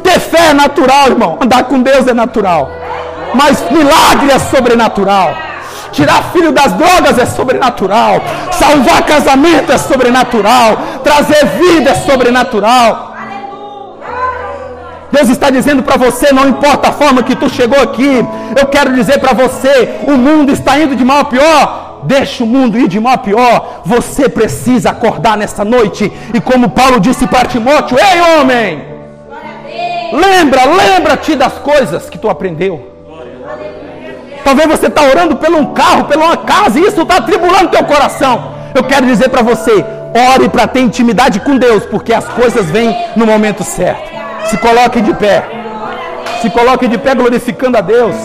Ter 0.02 0.18
fé 0.18 0.50
é 0.50 0.54
natural, 0.54 1.08
irmão. 1.08 1.38
Andar 1.40 1.64
com 1.64 1.80
Deus 1.82 2.06
é 2.06 2.14
natural. 2.14 2.70
Mas 3.34 3.62
milagre 3.70 4.32
é 4.32 4.38
sobrenatural. 4.38 5.34
Tirar 5.92 6.22
filho 6.32 6.52
das 6.52 6.72
drogas 6.72 7.18
é 7.18 7.26
sobrenatural. 7.26 8.20
Salvar 8.52 9.02
casamento 9.02 9.72
é 9.72 9.78
sobrenatural. 9.78 10.78
Trazer 11.02 11.44
vida 11.46 11.90
é 11.90 11.94
sobrenatural. 11.94 13.10
Deus 15.12 15.28
está 15.28 15.50
dizendo 15.50 15.82
para 15.82 15.96
você, 15.96 16.32
não 16.32 16.48
importa 16.48 16.88
a 16.88 16.92
forma 16.92 17.22
que 17.22 17.34
tu 17.34 17.48
chegou 17.48 17.80
aqui, 17.82 18.24
eu 18.56 18.66
quero 18.68 18.94
dizer 18.94 19.18
para 19.18 19.32
você, 19.32 19.96
o 20.06 20.12
mundo 20.12 20.52
está 20.52 20.78
indo 20.78 20.94
de 20.94 21.04
mal 21.04 21.20
a 21.20 21.24
pior. 21.24 21.89
Deixa 22.04 22.44
o 22.44 22.46
mundo 22.46 22.78
ir 22.78 22.88
de 22.88 22.98
mal 22.98 23.14
a 23.14 23.18
pior. 23.18 23.82
Você 23.84 24.28
precisa 24.28 24.90
acordar 24.90 25.36
nessa 25.36 25.64
noite. 25.64 26.12
E 26.34 26.40
como 26.40 26.70
Paulo 26.70 27.00
disse 27.00 27.26
para 27.26 27.48
Timóteo: 27.48 27.96
Ei, 27.98 28.40
homem! 28.40 28.90
Lembra, 30.12 30.64
lembra-te 30.64 31.36
das 31.36 31.54
coisas 31.54 32.10
que 32.10 32.18
tu 32.18 32.28
aprendeu. 32.28 32.90
Talvez 34.44 34.68
você 34.68 34.86
está 34.86 35.02
orando 35.02 35.36
por 35.36 35.50
um 35.50 35.66
carro, 35.66 36.04
por 36.04 36.16
uma 36.16 36.36
casa, 36.36 36.78
e 36.78 36.84
isso 36.84 37.02
está 37.02 37.18
atribulando 37.18 37.68
teu 37.68 37.84
coração. 37.84 38.54
Eu 38.74 38.82
quero 38.84 39.06
dizer 39.06 39.28
para 39.28 39.42
você: 39.42 39.84
ore 40.34 40.48
para 40.48 40.66
ter 40.66 40.80
intimidade 40.80 41.40
com 41.40 41.56
Deus, 41.56 41.84
porque 41.84 42.12
as 42.12 42.24
coisas 42.24 42.66
vêm 42.66 42.96
no 43.16 43.26
momento 43.26 43.62
certo. 43.62 44.10
Se 44.46 44.56
coloque 44.58 45.00
de 45.00 45.14
pé. 45.14 45.44
Se 46.42 46.50
coloque 46.50 46.88
de 46.88 46.98
pé 46.98 47.14
glorificando 47.14 47.78
a 47.78 47.80
Deus. 47.80 48.16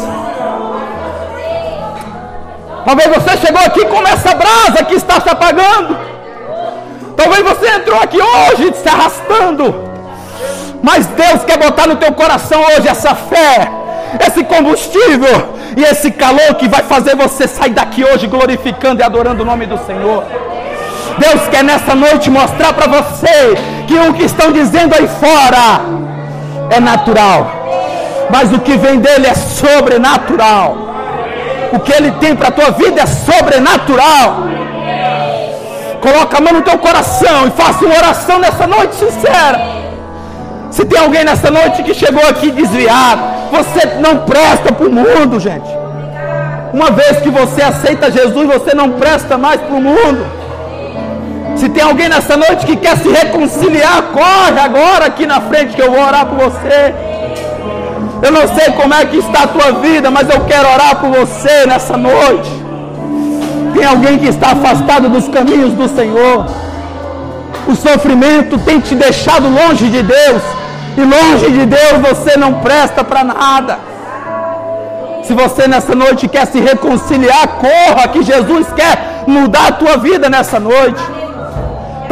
Talvez 2.86 3.07
você 3.07 3.38
chegou 3.38 3.61
aqui 3.61 3.83
com 3.86 4.01
essa 4.07 4.36
brasa 4.36 4.86
que 4.86 4.93
está 4.93 5.19
se 5.19 5.27
apagando. 5.27 5.97
Talvez 7.17 7.41
você 7.41 7.67
entrou 7.67 7.99
aqui 7.99 8.19
hoje 8.21 8.73
se 8.75 8.88
arrastando. 8.88 9.73
Mas 10.83 11.07
Deus 11.07 11.43
quer 11.43 11.57
botar 11.57 11.88
no 11.88 11.95
teu 11.95 12.11
coração 12.13 12.61
hoje 12.61 12.88
essa 12.88 13.15
fé, 13.15 13.71
esse 14.27 14.43
combustível 14.43 15.55
e 15.75 15.83
esse 15.83 16.11
calor 16.11 16.53
que 16.55 16.67
vai 16.67 16.83
fazer 16.83 17.15
você 17.15 17.47
sair 17.47 17.71
daqui 17.71 18.03
hoje 18.03 18.27
glorificando 18.27 19.01
e 19.01 19.03
adorando 19.03 19.41
o 19.41 19.45
nome 19.45 19.65
do 19.65 19.79
Senhor. 19.79 20.23
Deus 21.17 21.47
quer 21.49 21.63
nessa 21.63 21.95
noite 21.95 22.29
mostrar 22.29 22.71
para 22.73 22.88
você 22.88 23.55
que 23.88 23.97
o 23.97 24.13
que 24.13 24.23
estão 24.23 24.51
dizendo 24.51 24.93
aí 24.93 25.07
fora 25.07 25.81
é 26.69 26.79
natural, 26.79 27.51
mas 28.29 28.53
o 28.53 28.59
que 28.59 28.77
vem 28.77 28.99
dele 28.99 29.25
é 29.25 29.33
sobrenatural. 29.33 30.84
O 31.76 31.80
que 31.80 31.91
ele 31.91 32.11
tem 32.13 32.34
para 32.34 32.47
a 32.47 32.51
tua 32.51 32.71
vida 32.71 33.01
é 33.01 33.05
sobrenatural. 33.05 34.43
Coloca 36.01 36.38
a 36.38 36.41
mão 36.41 36.53
no 36.53 36.61
teu 36.61 36.78
coração 36.78 37.47
e 37.47 37.51
faça 37.51 37.84
uma 37.84 37.95
oração 37.95 38.39
nessa 38.39 38.65
noite 38.65 38.95
sincera. 38.95 39.59
Se 40.71 40.86
tem 40.86 40.99
alguém 40.99 41.26
nessa 41.26 41.51
noite 41.51 41.84
que 41.84 41.93
chegou 41.93 42.26
aqui 42.28 42.49
desviado, 42.51 43.21
você 43.51 43.86
não 43.99 44.19
presta 44.19 44.71
para 44.71 44.88
o 44.88 44.91
mundo, 44.91 45.39
gente. 45.39 45.67
Uma 46.73 46.91
vez 46.91 47.17
que 47.17 47.30
você 47.30 47.61
aceita 47.61 48.11
Jesus, 48.11 48.47
você 48.47 48.73
não 48.73 48.91
presta 48.91 49.38
mais 49.38 49.59
para 49.59 49.76
o 49.76 49.82
mundo. 49.82 50.26
Se 51.57 51.67
tem 51.69 51.84
alguém 51.84 52.07
nessa 52.07 52.38
noite 52.38 52.65
que 52.65 52.76
quer 52.76 52.97
se 52.97 53.09
reconciliar, 53.09 54.03
corre 54.13 54.59
agora 54.59 55.05
aqui 55.05 55.26
na 55.26 55.41
frente 55.41 55.73
que 55.73 55.82
eu 55.82 55.91
vou 55.91 56.01
orar 56.01 56.26
por 56.26 56.38
você. 56.38 56.93
Eu 58.26 58.32
não 58.32 58.47
sei 58.55 58.71
como 58.71 58.91
é 58.91 59.05
que 59.05 59.17
está 59.17 59.43
a 59.43 59.47
tua 59.47 59.71
vida, 59.73 60.09
mas 60.09 60.28
eu 60.28 60.39
quero 60.45 60.67
orar 60.67 60.95
por 60.95 61.11
você 61.11 61.67
nessa 61.67 61.95
noite. 61.95 62.49
Tem 63.76 63.86
alguém 63.86 64.17
que 64.17 64.28
está 64.28 64.47
afastado 64.53 65.07
dos 65.09 65.28
caminhos 65.28 65.73
do 65.73 65.88
Senhor. 65.88 66.47
O 67.67 67.76
sofrimento 67.76 68.57
tem 68.59 68.80
te 68.80 68.95
deixado 68.95 69.47
longe 69.47 69.86
de 69.91 70.01
Deus. 70.01 70.41
E 70.97 71.01
longe 71.01 71.51
de 71.51 71.65
Deus 71.67 71.97
você 72.09 72.36
não 72.36 72.51
presta 72.61 73.03
para 73.03 73.23
nada. 73.23 73.78
Se 75.21 75.34
você 75.34 75.67
nessa 75.67 75.93
noite 75.93 76.28
quer 76.28 76.47
se 76.47 76.59
reconciliar, 76.59 77.59
corra 77.59 78.07
que 78.07 78.23
Jesus 78.23 78.65
quer 78.76 79.23
mudar 79.28 79.67
a 79.67 79.71
tua 79.73 79.97
vida 79.97 80.32
nessa 80.32 80.59
noite. 80.59 81.03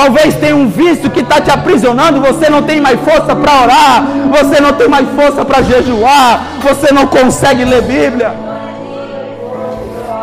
Talvez 0.04 0.36
tenha 0.36 0.54
um 0.54 0.68
vício 0.68 1.10
que 1.10 1.22
está 1.22 1.40
te 1.40 1.50
aprisionando, 1.50 2.20
você 2.20 2.50
não 2.50 2.62
tem 2.62 2.82
mais 2.82 3.00
força 3.00 3.34
para 3.34 3.62
orar, 3.62 4.04
você 4.38 4.60
não 4.60 4.74
tem 4.74 4.90
mais 4.90 5.08
força 5.12 5.46
para 5.46 5.62
jejuar, 5.62 6.44
você 6.62 6.94
não 6.94 7.08
consegue 7.08 7.64
ler 7.64 7.82
Bíblia. 7.84 8.34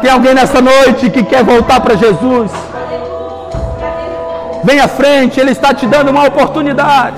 Tem 0.03 0.11
alguém 0.11 0.35
nessa 0.35 0.61
noite 0.61 1.09
que 1.09 1.23
quer 1.23 1.43
voltar 1.43 1.81
para 1.81 1.95
Jesus? 1.95 2.51
Vem 4.63 4.81
à 4.81 4.87
frente, 4.87 5.41
Ele 5.41 5.53
está 5.53 5.73
te 5.73 5.87
dando 5.87 6.11
uma 6.11 6.27
oportunidade. 6.27 7.17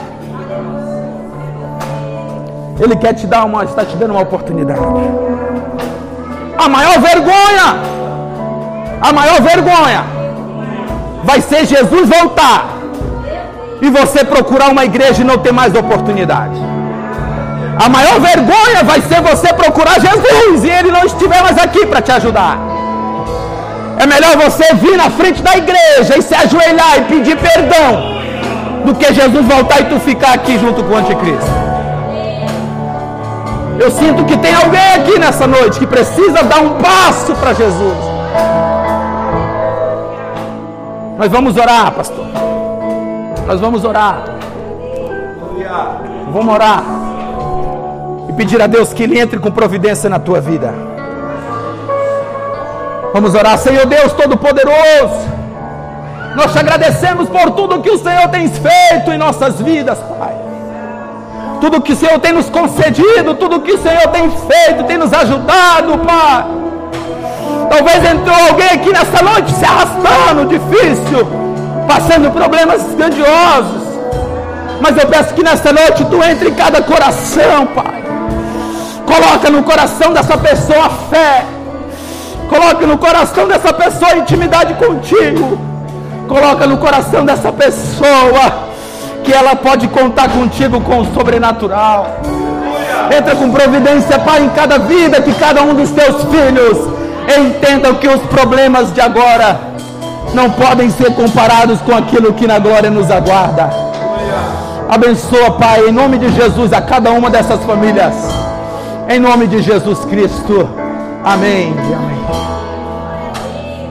Ele 2.79 2.95
quer 2.95 3.15
te 3.15 3.27
dar 3.27 3.45
uma, 3.45 3.65
está 3.65 3.85
te 3.85 3.97
dando 3.97 4.13
uma 4.13 4.23
oportunidade. 4.23 4.81
A 6.57 6.69
maior 6.69 7.01
vergonha, 7.01 7.69
a 9.01 9.13
maior 9.13 9.43
vergonha 9.43 10.22
vai 11.23 11.41
ser 11.41 11.67
Jesus 11.67 12.09
voltar 12.09 12.79
e 13.81 13.91
você 13.91 14.25
procurar 14.25 14.71
uma 14.71 14.85
igreja 14.85 15.23
e 15.23 15.25
não 15.25 15.39
ter 15.39 15.53
mais 15.53 15.75
oportunidade. 15.75 16.61
A 17.85 17.89
maior 17.89 18.21
vergonha 18.21 18.85
vai 18.85 19.01
ser 19.01 19.21
você 19.23 19.53
procurar 19.53 19.99
Jesus 20.01 20.65
e 20.65 20.69
ele 20.69 20.91
não 20.91 21.05
estiver 21.05 21.43
mais 21.43 21.59
aqui 21.59 21.87
para 21.87 22.01
te 22.01 22.13
ajudar. 22.13 22.59
É 23.99 24.07
melhor 24.07 24.37
você 24.37 24.75
vir 24.75 24.97
na 24.97 25.11
frente 25.11 25.43
da 25.43 25.57
igreja 25.57 26.19
e 26.19 26.23
se 26.23 26.35
ajoelhar 26.35 26.99
e 26.99 27.03
pedir 27.03 27.37
perdão 27.37 28.13
do 28.85 28.95
que 28.95 29.13
Jesus 29.13 29.47
voltar 29.47 29.81
e 29.81 29.85
tu 29.85 30.01
ficar 30.01 30.33
aqui 30.33 30.59
junto 30.59 30.83
com 30.83 30.93
o 30.93 30.97
anticristo. 30.97 31.51
Eu 33.79 33.91
sinto 33.91 34.25
que 34.25 34.37
tem 34.37 34.55
alguém 34.55 34.95
aqui 34.95 35.19
nessa 35.19 35.47
noite 35.47 35.79
que 35.79 35.87
precisa 35.87 36.43
dar 36.45 36.61
um 36.61 36.81
passo 36.81 37.35
para 37.35 37.53
Jesus. 37.53 38.12
Nós 41.19 41.31
vamos 41.31 41.57
orar, 41.57 41.93
pastor. 41.93 42.27
Nós 43.47 43.61
vamos 43.61 43.85
orar. 43.85 44.25
Vamos 46.33 46.55
orar. 46.55 46.83
E 48.29 48.33
pedir 48.33 48.61
a 48.61 48.67
Deus 48.67 48.93
que 48.93 49.03
Ele 49.03 49.19
entre 49.21 49.39
com 49.39 49.51
providência 49.51 50.09
na 50.09 50.19
tua 50.19 50.41
vida. 50.41 50.75
Vamos 53.13 53.35
orar, 53.35 53.59
Senhor 53.59 53.87
Deus 53.87 54.13
Todo-Poderoso. 54.13 55.33
Nós 56.35 56.53
te 56.53 56.59
agradecemos 56.59 57.29
por 57.29 57.51
tudo 57.51 57.83
que 57.83 57.91
o 57.91 57.99
Senhor 57.99 58.29
tem 58.29 58.49
feito 58.49 59.11
em 59.13 59.19
nossas 59.19 59.61
vidas, 59.61 59.99
Pai 60.19 60.43
tudo 61.63 61.81
que 61.81 61.93
o 61.93 61.97
Senhor 61.97 62.19
tem 62.19 62.33
nos 62.33 62.51
concedido, 62.51 63.37
tudo 63.37 63.61
que 63.61 63.71
o 63.71 63.79
Senhor 63.79 64.09
tem 64.09 64.29
feito, 64.29 64.83
tem 64.83 64.99
nos 64.99 65.13
ajudado, 65.13 65.97
Pai. 65.99 66.62
Talvez 67.73 68.05
entrou 68.05 68.37
alguém 68.51 68.67
aqui 68.67 68.93
nessa 68.93 69.23
noite 69.23 69.51
se 69.51 69.65
arrastando, 69.65 70.45
difícil, 70.45 71.27
passando 71.89 72.31
problemas 72.31 72.83
grandiosos. 72.95 73.83
Mas 74.79 74.95
eu 74.99 75.07
peço 75.07 75.33
que 75.33 75.43
nessa 75.43 75.73
noite 75.73 76.05
tu 76.05 76.23
entre 76.23 76.51
em 76.51 76.55
cada 76.55 76.83
coração, 76.83 77.67
Pai. 77.75 78.05
Coloca 79.07 79.49
no 79.49 79.63
coração 79.63 80.13
dessa 80.13 80.37
pessoa 80.37 80.85
a 80.85 80.91
fé. 80.91 81.47
Coloca 82.47 82.87
no 82.87 82.99
coração 82.99 83.49
dessa 83.49 83.73
pessoa 83.73 84.11
a 84.11 84.19
intimidade 84.19 84.75
contigo. 84.75 85.59
Coloca 86.29 86.67
no 86.67 86.77
coração 86.77 87.25
dessa 87.25 87.51
pessoa 87.51 88.69
que 89.25 89.33
ela 89.33 89.57
pode 89.57 89.89
contar 89.89 90.29
contigo 90.29 90.79
com 90.83 90.99
o 90.99 91.15
sobrenatural. 91.15 92.21
Entra 93.17 93.35
com 93.35 93.51
providência, 93.51 94.19
Pai, 94.19 94.43
em 94.43 94.51
cada 94.51 94.79
vida 94.79 95.23
que 95.23 95.33
cada 95.33 95.63
um 95.63 95.73
dos 95.73 95.91
teus 95.91 96.23
filhos 96.25 96.92
entendam 97.41 97.95
que 97.95 98.09
os 98.09 98.21
problemas 98.23 98.93
de 98.93 99.01
agora 99.01 99.59
não 100.35 100.51
podem 100.51 100.91
ser 100.91 101.15
comparados 101.15 101.81
com 101.81 101.95
aquilo 101.95 102.33
que 102.33 102.47
na 102.47 102.59
glória 102.59 102.91
nos 102.91 103.11
aguarda. 103.11 103.71
Abençoa, 104.89 105.53
Pai, 105.53 105.89
em 105.89 105.93
nome 105.93 106.19
de 106.19 106.31
Jesus, 106.33 106.73
a 106.73 106.83
cada 106.83 107.11
uma 107.11 107.31
dessas 107.31 107.63
famílias. 107.65 108.15
Em 109.09 109.19
nome 109.19 109.47
de 109.47 109.63
Jesus 109.63 110.05
Cristo. 110.05 110.69
Amém. 111.25 111.75
Amém. 111.75 112.23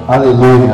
Aleluia. 0.08 0.70